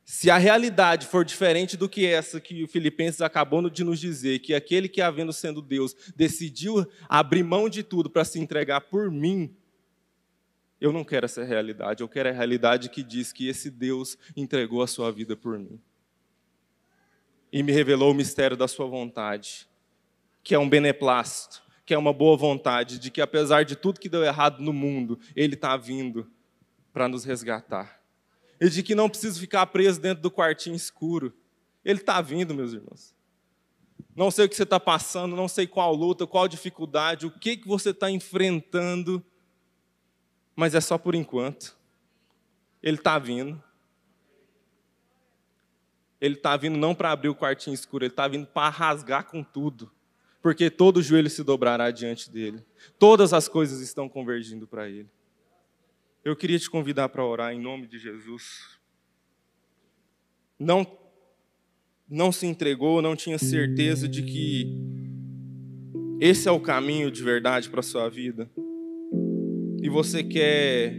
Se 0.09 0.31
a 0.31 0.37
realidade 0.37 1.05
for 1.05 1.25
diferente 1.25 1.75
do 1.75 1.89
que 1.89 2.05
essa 2.05 2.39
que 2.39 2.63
o 2.63 2.67
Filipenses 2.67 3.19
acabou 3.19 3.69
de 3.69 3.83
nos 3.83 3.99
dizer, 3.99 4.39
que 4.39 4.53
aquele 4.53 4.87
que, 4.87 5.01
havendo 5.01 5.33
sendo 5.33 5.61
Deus, 5.61 5.93
decidiu 6.15 6.87
abrir 7.09 7.43
mão 7.43 7.67
de 7.67 7.83
tudo 7.83 8.09
para 8.09 8.23
se 8.23 8.39
entregar 8.39 8.79
por 8.79 9.11
mim, 9.11 9.53
eu 10.79 10.93
não 10.93 11.03
quero 11.03 11.25
essa 11.25 11.43
realidade, 11.43 12.01
eu 12.01 12.07
quero 12.07 12.29
a 12.29 12.31
realidade 12.31 12.87
que 12.87 13.03
diz 13.03 13.33
que 13.33 13.49
esse 13.49 13.69
Deus 13.69 14.17
entregou 14.33 14.81
a 14.81 14.87
sua 14.87 15.11
vida 15.11 15.35
por 15.35 15.59
mim. 15.59 15.77
E 17.51 17.61
me 17.61 17.73
revelou 17.73 18.11
o 18.11 18.15
mistério 18.15 18.55
da 18.55 18.65
sua 18.69 18.87
vontade, 18.87 19.67
que 20.41 20.55
é 20.55 20.59
um 20.59 20.69
beneplácito, 20.69 21.61
que 21.85 21.93
é 21.93 21.97
uma 21.97 22.13
boa 22.13 22.37
vontade, 22.37 22.97
de 22.97 23.11
que 23.11 23.19
apesar 23.19 23.65
de 23.65 23.75
tudo 23.75 23.99
que 23.99 24.07
deu 24.07 24.23
errado 24.23 24.63
no 24.63 24.71
mundo, 24.71 25.19
Ele 25.35 25.55
está 25.55 25.75
vindo 25.75 26.31
para 26.93 27.09
nos 27.09 27.25
resgatar 27.25 27.96
e 28.59 28.69
de 28.69 28.83
que 28.83 28.95
não 28.95 29.09
preciso 29.09 29.39
ficar 29.39 29.65
preso 29.67 29.99
dentro 29.99 30.21
do 30.21 30.31
quartinho 30.31 30.75
escuro. 30.75 31.33
Ele 31.83 31.99
está 31.99 32.19
vindo, 32.21 32.53
meus 32.53 32.73
irmãos. 32.73 33.15
Não 34.15 34.31
sei 34.31 34.45
o 34.45 34.49
que 34.49 34.55
você 34.55 34.63
está 34.63 34.79
passando, 34.79 35.35
não 35.35 35.47
sei 35.47 35.67
qual 35.67 35.93
luta, 35.93 36.25
qual 36.25 36.47
dificuldade, 36.47 37.27
o 37.27 37.31
que, 37.31 37.57
que 37.57 37.67
você 37.67 37.91
está 37.91 38.09
enfrentando, 38.09 39.23
mas 40.55 40.73
é 40.73 40.81
só 40.81 40.97
por 40.97 41.13
enquanto. 41.13 41.77
Ele 42.81 42.97
está 42.97 43.19
vindo. 43.19 43.61
Ele 46.19 46.33
está 46.33 46.57
vindo 46.57 46.77
não 46.77 46.95
para 46.95 47.11
abrir 47.11 47.29
o 47.29 47.35
quartinho 47.35 47.75
escuro, 47.75 48.03
ele 48.03 48.11
está 48.11 48.27
vindo 48.27 48.47
para 48.47 48.69
rasgar 48.69 49.25
com 49.25 49.43
tudo, 49.43 49.91
porque 50.41 50.71
todo 50.71 51.01
joelho 51.01 51.29
se 51.29 51.43
dobrará 51.43 51.91
diante 51.91 52.31
dele. 52.31 52.65
Todas 52.97 53.33
as 53.33 53.47
coisas 53.47 53.81
estão 53.81 54.09
convergindo 54.09 54.67
para 54.67 54.89
ele. 54.89 55.09
Eu 56.27 56.35
queria 56.35 56.59
te 56.59 56.69
convidar 56.69 57.07
para 57.07 57.25
orar 57.25 57.53
em 57.53 57.61
nome 57.61 57.87
de 57.87 57.97
Jesus. 57.97 58.77
Não, 60.59 60.85
não 62.05 62.33
se 62.33 62.45
entregou, 62.45 63.01
não 63.01 63.15
tinha 63.15 63.39
certeza 63.39 64.09
de 64.09 64.21
que 64.21 64.67
esse 66.19 66.49
é 66.49 66.51
o 66.51 66.59
caminho 66.59 67.09
de 67.09 67.23
verdade 67.23 67.69
para 67.69 67.79
a 67.79 67.83
sua 67.83 68.09
vida. 68.09 68.51
E 69.81 69.87
você 69.87 70.21
quer 70.21 70.97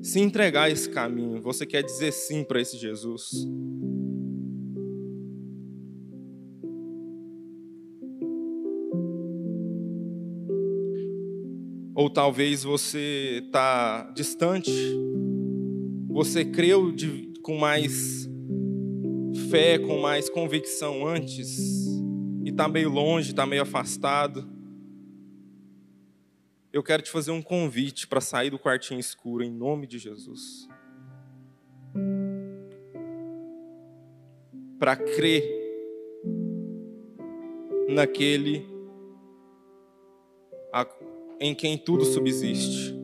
se 0.00 0.18
entregar 0.18 0.62
a 0.62 0.70
esse 0.70 0.88
caminho, 0.88 1.42
você 1.42 1.66
quer 1.66 1.82
dizer 1.82 2.10
sim 2.10 2.42
para 2.42 2.58
esse 2.58 2.78
Jesus. 2.78 3.46
Ou 12.08 12.10
talvez 12.10 12.62
você 12.62 13.42
está 13.44 14.10
distante, 14.14 14.72
você 16.08 16.42
creu 16.42 16.90
de, 16.90 17.34
com 17.42 17.58
mais 17.58 18.26
fé, 19.50 19.78
com 19.78 20.00
mais 20.00 20.30
convicção 20.30 21.06
antes, 21.06 21.58
e 22.46 22.48
está 22.48 22.66
meio 22.66 22.88
longe, 22.88 23.32
está 23.32 23.44
meio 23.44 23.60
afastado. 23.60 24.50
Eu 26.72 26.82
quero 26.82 27.02
te 27.02 27.10
fazer 27.10 27.30
um 27.30 27.42
convite 27.42 28.08
para 28.08 28.22
sair 28.22 28.48
do 28.48 28.58
quartinho 28.58 28.98
escuro, 28.98 29.44
em 29.44 29.52
nome 29.52 29.86
de 29.86 29.98
Jesus. 29.98 30.66
Para 34.78 34.96
crer 34.96 35.44
naquele 37.86 38.66
em 41.40 41.54
quem 41.54 41.78
tudo 41.78 42.04
subsiste. 42.04 42.96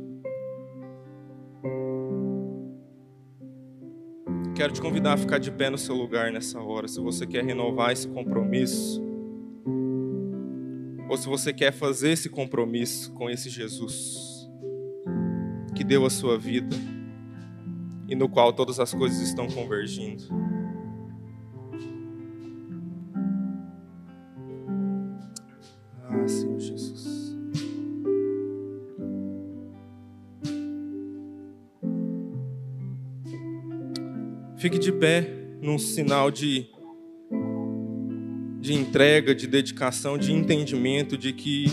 Quero 4.56 4.72
te 4.72 4.80
convidar 4.80 5.14
a 5.14 5.16
ficar 5.16 5.38
de 5.38 5.50
pé 5.50 5.68
no 5.68 5.78
seu 5.78 5.94
lugar 5.94 6.32
nessa 6.32 6.60
hora, 6.60 6.86
se 6.86 7.00
você 7.00 7.26
quer 7.26 7.44
renovar 7.44 7.92
esse 7.92 8.06
compromisso, 8.08 9.02
ou 11.08 11.16
se 11.16 11.28
você 11.28 11.52
quer 11.52 11.72
fazer 11.72 12.10
esse 12.10 12.28
compromisso 12.28 13.12
com 13.12 13.28
esse 13.28 13.50
Jesus 13.50 14.48
que 15.74 15.82
deu 15.82 16.06
a 16.06 16.10
sua 16.10 16.38
vida 16.38 16.76
e 18.08 18.14
no 18.14 18.28
qual 18.28 18.52
todas 18.52 18.78
as 18.78 18.94
coisas 18.94 19.20
estão 19.20 19.48
convergindo. 19.48 20.24
Fique 34.64 34.78
de 34.78 34.90
pé 34.92 35.30
num 35.60 35.78
sinal 35.78 36.30
de, 36.30 36.68
de 38.62 38.72
entrega, 38.72 39.34
de 39.34 39.46
dedicação, 39.46 40.16
de 40.16 40.32
entendimento 40.32 41.18
de 41.18 41.34
que 41.34 41.66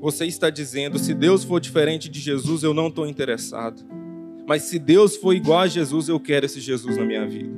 você 0.00 0.24
está 0.24 0.48
dizendo: 0.48 0.98
se 0.98 1.12
Deus 1.12 1.44
for 1.44 1.60
diferente 1.60 2.08
de 2.08 2.18
Jesus, 2.18 2.62
eu 2.62 2.72
não 2.72 2.88
estou 2.88 3.06
interessado. 3.06 3.84
Mas 4.46 4.62
se 4.62 4.78
Deus 4.78 5.14
for 5.14 5.34
igual 5.34 5.58
a 5.60 5.66
Jesus, 5.66 6.08
eu 6.08 6.18
quero 6.18 6.46
esse 6.46 6.58
Jesus 6.58 6.96
na 6.96 7.04
minha 7.04 7.28
vida. 7.28 7.57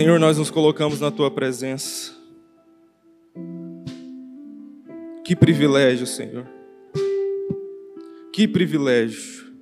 Senhor, 0.00 0.18
nós 0.18 0.38
nos 0.38 0.50
colocamos 0.50 0.98
na 0.98 1.10
tua 1.10 1.30
presença. 1.30 2.10
Que 5.22 5.36
privilégio, 5.36 6.06
Senhor. 6.06 6.46
Que 8.32 8.48
privilégio. 8.48 9.52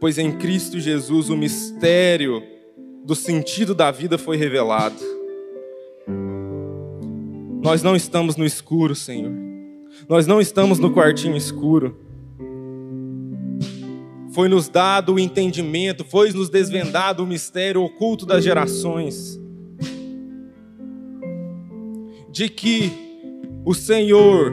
Pois 0.00 0.16
em 0.16 0.30
Cristo 0.30 0.78
Jesus 0.78 1.28
o 1.28 1.36
mistério 1.36 2.40
do 3.04 3.16
sentido 3.16 3.74
da 3.74 3.90
vida 3.90 4.16
foi 4.16 4.36
revelado. 4.36 5.02
Nós 7.60 7.82
não 7.82 7.96
estamos 7.96 8.36
no 8.36 8.46
escuro, 8.46 8.94
Senhor. 8.94 9.32
Nós 10.08 10.24
não 10.24 10.40
estamos 10.40 10.78
no 10.78 10.94
quartinho 10.94 11.36
escuro 11.36 11.98
foi 14.38 14.48
nos 14.48 14.68
dado 14.68 15.14
o 15.14 15.18
entendimento, 15.18 16.04
foi 16.04 16.30
nos 16.30 16.48
desvendado 16.48 17.24
o 17.24 17.26
mistério 17.26 17.82
oculto 17.82 18.24
das 18.24 18.44
gerações. 18.44 19.36
De 22.30 22.48
que 22.48 22.92
o 23.64 23.74
Senhor, 23.74 24.52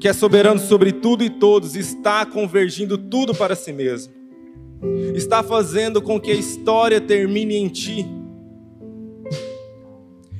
que 0.00 0.08
é 0.08 0.12
soberano 0.12 0.58
sobre 0.58 0.90
tudo 0.90 1.22
e 1.22 1.30
todos, 1.30 1.76
está 1.76 2.26
convergindo 2.26 2.98
tudo 2.98 3.32
para 3.32 3.54
si 3.54 3.72
mesmo. 3.72 4.12
Está 5.14 5.44
fazendo 5.44 6.02
com 6.02 6.20
que 6.20 6.32
a 6.32 6.34
história 6.34 7.00
termine 7.00 7.54
em 7.54 7.68
ti. 7.68 8.04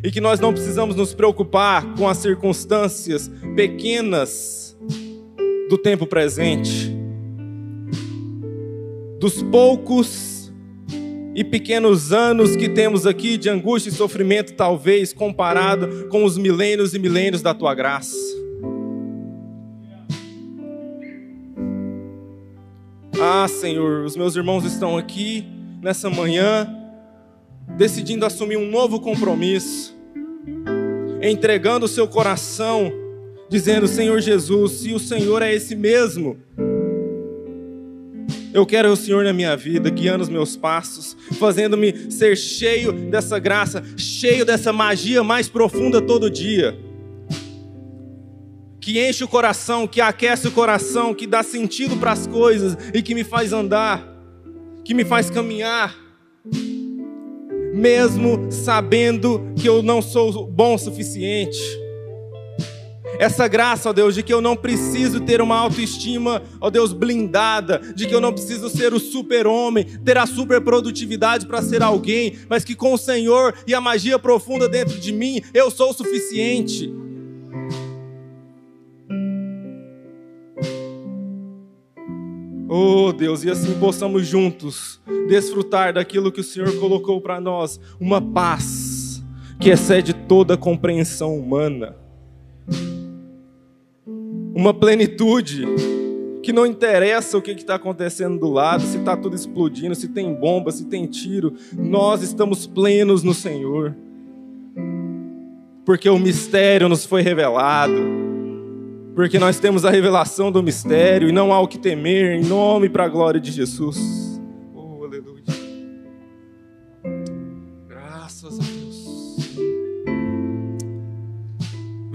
E 0.03 0.11
que 0.11 0.21
nós 0.21 0.41
não 0.41 0.53
precisamos 0.53 0.97
nos 0.97 1.15
preocupar 1.15 1.95
com 1.95 2.09
as 2.09 2.19
circunstâncias 2.19 3.31
pequenas 3.55 4.77
do 5.71 5.79
tempo 5.79 6.09
presente 6.09 6.98
dos 9.29 9.43
poucos 9.43 10.51
e 11.35 11.45
pequenos 11.45 12.15
anos 12.15 12.57
que 12.57 12.67
temos 12.67 13.07
aqui 13.07 13.37
de 13.37 13.51
angústia 13.51 13.91
e 13.91 13.93
sofrimento, 13.93 14.55
talvez 14.55 15.13
comparado 15.13 16.09
com 16.09 16.25
os 16.25 16.39
milênios 16.39 16.95
e 16.95 16.99
milênios 16.99 17.43
da 17.43 17.53
tua 17.53 17.75
graça. 17.75 18.17
Ah, 23.21 23.47
Senhor, 23.49 24.07
os 24.07 24.17
meus 24.17 24.35
irmãos 24.35 24.65
estão 24.65 24.97
aqui 24.97 25.45
nessa 25.83 26.09
manhã, 26.09 26.67
decidindo 27.77 28.25
assumir 28.25 28.57
um 28.57 28.71
novo 28.71 28.99
compromisso, 28.99 29.95
entregando 31.21 31.85
o 31.85 31.89
seu 31.89 32.09
coração, 32.09 32.91
dizendo: 33.51 33.87
Senhor 33.87 34.19
Jesus, 34.21 34.73
se 34.73 34.95
o 34.95 34.99
Senhor 34.99 35.43
é 35.43 35.55
esse 35.55 35.77
mesmo, 35.77 36.39
Eu 38.53 38.65
quero 38.65 38.91
o 38.91 38.97
Senhor 38.97 39.25
na 39.25 39.33
minha 39.33 39.57
vida, 39.57 39.91
guiando 39.91 40.23
os 40.23 40.29
meus 40.29 40.57
passos, 40.57 41.17
fazendo-me 41.39 42.11
ser 42.11 42.37
cheio 42.37 42.93
dessa 42.93 43.39
graça, 43.39 43.83
cheio 43.97 44.45
dessa 44.45 44.73
magia 44.73 45.23
mais 45.23 45.49
profunda 45.49 46.01
todo 46.01 46.31
dia. 46.31 46.79
Que 48.81 49.07
enche 49.07 49.23
o 49.23 49.29
coração, 49.29 49.87
que 49.87 50.01
aquece 50.01 50.49
o 50.49 50.53
coração, 50.53 51.15
que 51.15 51.27
dá 51.27 51.43
sentido 51.43 51.97
para 51.97 52.13
as 52.13 52.27
coisas 52.27 52.77
e 52.95 53.03
que 53.03 53.15
me 53.15 53.23
faz 53.23 53.53
andar, 53.53 54.03
que 54.85 54.95
me 54.95 55.05
faz 55.05 55.29
caminhar, 55.29 55.95
mesmo 57.75 58.51
sabendo 58.51 59.53
que 59.57 59.69
eu 59.69 59.83
não 59.83 60.01
sou 60.01 60.47
bom 60.47 60.75
o 60.75 60.79
suficiente 60.79 61.59
essa 63.19 63.49
graça, 63.49 63.91
ó 63.91 63.93
Deus, 63.93 64.15
de 64.15 64.23
que 64.23 64.33
eu 64.33 64.41
não 64.41 64.57
preciso 64.57 65.21
ter 65.21 65.43
uma 65.43 65.57
autoestima, 65.57 66.41
ó 66.61 66.71
Deus, 66.71 66.93
blindada, 66.93 67.79
de 67.95 68.07
que 68.07 68.15
eu 68.15 68.21
não 68.21 68.33
preciso 68.33 68.71
ser 68.71 68.95
o 68.95 69.01
super-homem, 69.01 69.85
ter 70.05 70.17
a 70.17 70.25
super 70.25 70.61
produtividade 70.61 71.45
para 71.45 71.61
ser 71.61 71.83
alguém, 71.83 72.39
mas 72.49 72.65
que 72.65 72.77
com 72.77 72.95
o 72.95 72.99
Senhor 72.99 73.55
e 73.67 73.75
a 73.75 73.81
magia 73.81 74.19
profunda 74.19 74.69
dentro 74.69 74.99
de 75.01 75.13
mim, 75.13 75.43
eu 75.53 75.69
sou 75.69 75.91
o 75.91 75.93
suficiente. 75.93 76.95
Oh 82.69 83.13
Deus, 83.13 83.43
e 83.43 83.51
assim 83.51 83.75
possamos 83.81 84.27
juntos 84.27 85.01
desfrutar 85.27 85.95
daquilo 85.95 86.31
que 86.31 86.41
o 86.41 86.45
Senhor 86.45 86.71
colocou 86.79 87.21
para 87.21 87.41
nós, 87.41 87.81
uma 87.99 88.21
paz 88.21 89.25
que 89.59 89.71
excede 89.71 90.13
toda 90.13 90.57
compreensão 90.57 91.37
humana 91.37 91.97
uma 94.59 94.75
plenitude 94.75 95.65
que 96.43 96.53
não 96.53 96.67
interessa 96.67 97.39
o 97.39 97.43
que 97.43 97.53
está 97.53 97.77
acontecendo 97.77 98.41
do 98.41 98.51
lado, 98.51 98.83
se 98.83 98.99
está 98.99 99.17
tudo 99.17 99.37
explodindo, 99.37 99.95
se 99.95 100.09
tem 100.09 100.35
bomba, 100.35 100.73
se 100.73 100.87
tem 100.87 101.07
tiro, 101.07 101.55
nós 101.77 102.25
estamos 102.25 102.67
plenos 102.67 103.23
no 103.23 103.33
Senhor, 103.33 103.95
porque 105.85 106.11
o 106.11 106.19
mistério 106.19 106.89
nos 106.89 107.07
foi 107.07 107.23
revelado, 107.23 107.95
porque 109.15 109.39
nós 109.39 109.61
temos 109.61 109.85
a 109.85 109.91
revelação 109.91 110.51
do 110.51 110.61
mistério 110.61 111.29
e 111.29 111.33
não 111.33 111.53
há 111.53 111.61
o 111.61 111.69
que 111.69 111.79
temer, 111.79 112.41
em 112.41 112.45
nome 112.45 112.89
para 112.89 113.05
a 113.05 113.09
glória 113.09 113.41
de 113.41 113.53
Jesus. 113.53 114.28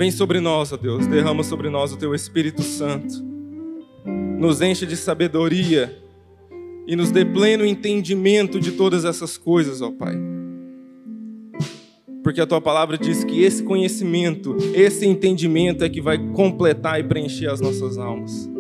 Vem 0.04 0.12
sobre 0.12 0.42
nós, 0.42 0.74
ó 0.74 0.76
Deus, 0.76 1.08
derrama 1.08 1.46
sobre 1.46 1.70
nós 1.70 1.94
o 1.94 1.98
teu 1.98 2.14
Espírito 2.14 2.62
Santo. 2.62 3.24
Nos 4.38 4.60
enche 4.60 4.86
de 4.86 4.98
sabedoria 4.98 5.98
e 6.86 6.94
nos 6.94 7.10
dê 7.10 7.24
pleno 7.24 7.66
entendimento 7.66 8.60
de 8.60 8.74
todas 8.74 9.06
essas 9.06 9.38
coisas, 9.38 9.82
ó 9.82 9.92
Pai. 9.92 10.14
Porque 12.22 12.42
a 12.42 12.46
tua 12.46 12.60
palavra 12.60 12.98
diz 12.98 13.24
que 13.24 13.44
esse 13.44 13.64
conhecimento, 13.64 14.58
esse 14.76 15.06
entendimento 15.06 15.86
é 15.86 15.90
que 15.90 16.02
vai 16.02 16.18
completar 16.34 17.00
e 17.00 17.04
preencher 17.06 17.48
as 17.48 17.62
nossas 17.62 17.98
almas. 17.98 18.52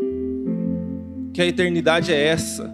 Que 1.33 1.41
a 1.41 1.45
eternidade 1.45 2.13
é 2.13 2.25
essa. 2.25 2.73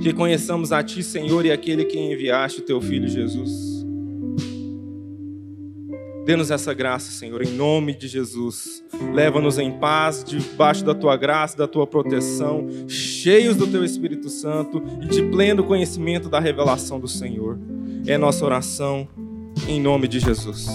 Que 0.00 0.14
conheçamos 0.14 0.72
a 0.72 0.82
ti, 0.82 1.02
Senhor, 1.02 1.44
e 1.44 1.52
aquele 1.52 1.84
que 1.84 1.98
enviaste 1.98 2.60
o 2.60 2.64
teu 2.64 2.80
filho 2.80 3.06
Jesus. 3.06 3.79
Dê-nos 6.30 6.52
essa 6.52 6.72
graça, 6.72 7.10
Senhor, 7.10 7.42
em 7.42 7.50
nome 7.50 7.92
de 7.92 8.06
Jesus. 8.06 8.84
Leva-nos 9.12 9.58
em 9.58 9.68
paz, 9.80 10.22
debaixo 10.22 10.84
da 10.84 10.94
tua 10.94 11.16
graça, 11.16 11.56
da 11.56 11.66
tua 11.66 11.88
proteção, 11.88 12.68
cheios 12.86 13.56
do 13.56 13.66
teu 13.66 13.84
Espírito 13.84 14.28
Santo 14.28 14.80
e 15.02 15.08
de 15.08 15.24
pleno 15.24 15.64
conhecimento 15.64 16.28
da 16.28 16.38
revelação 16.38 17.00
do 17.00 17.08
Senhor. 17.08 17.58
É 18.06 18.16
nossa 18.16 18.44
oração, 18.44 19.08
em 19.66 19.80
nome 19.80 20.06
de 20.06 20.20
Jesus. 20.20 20.68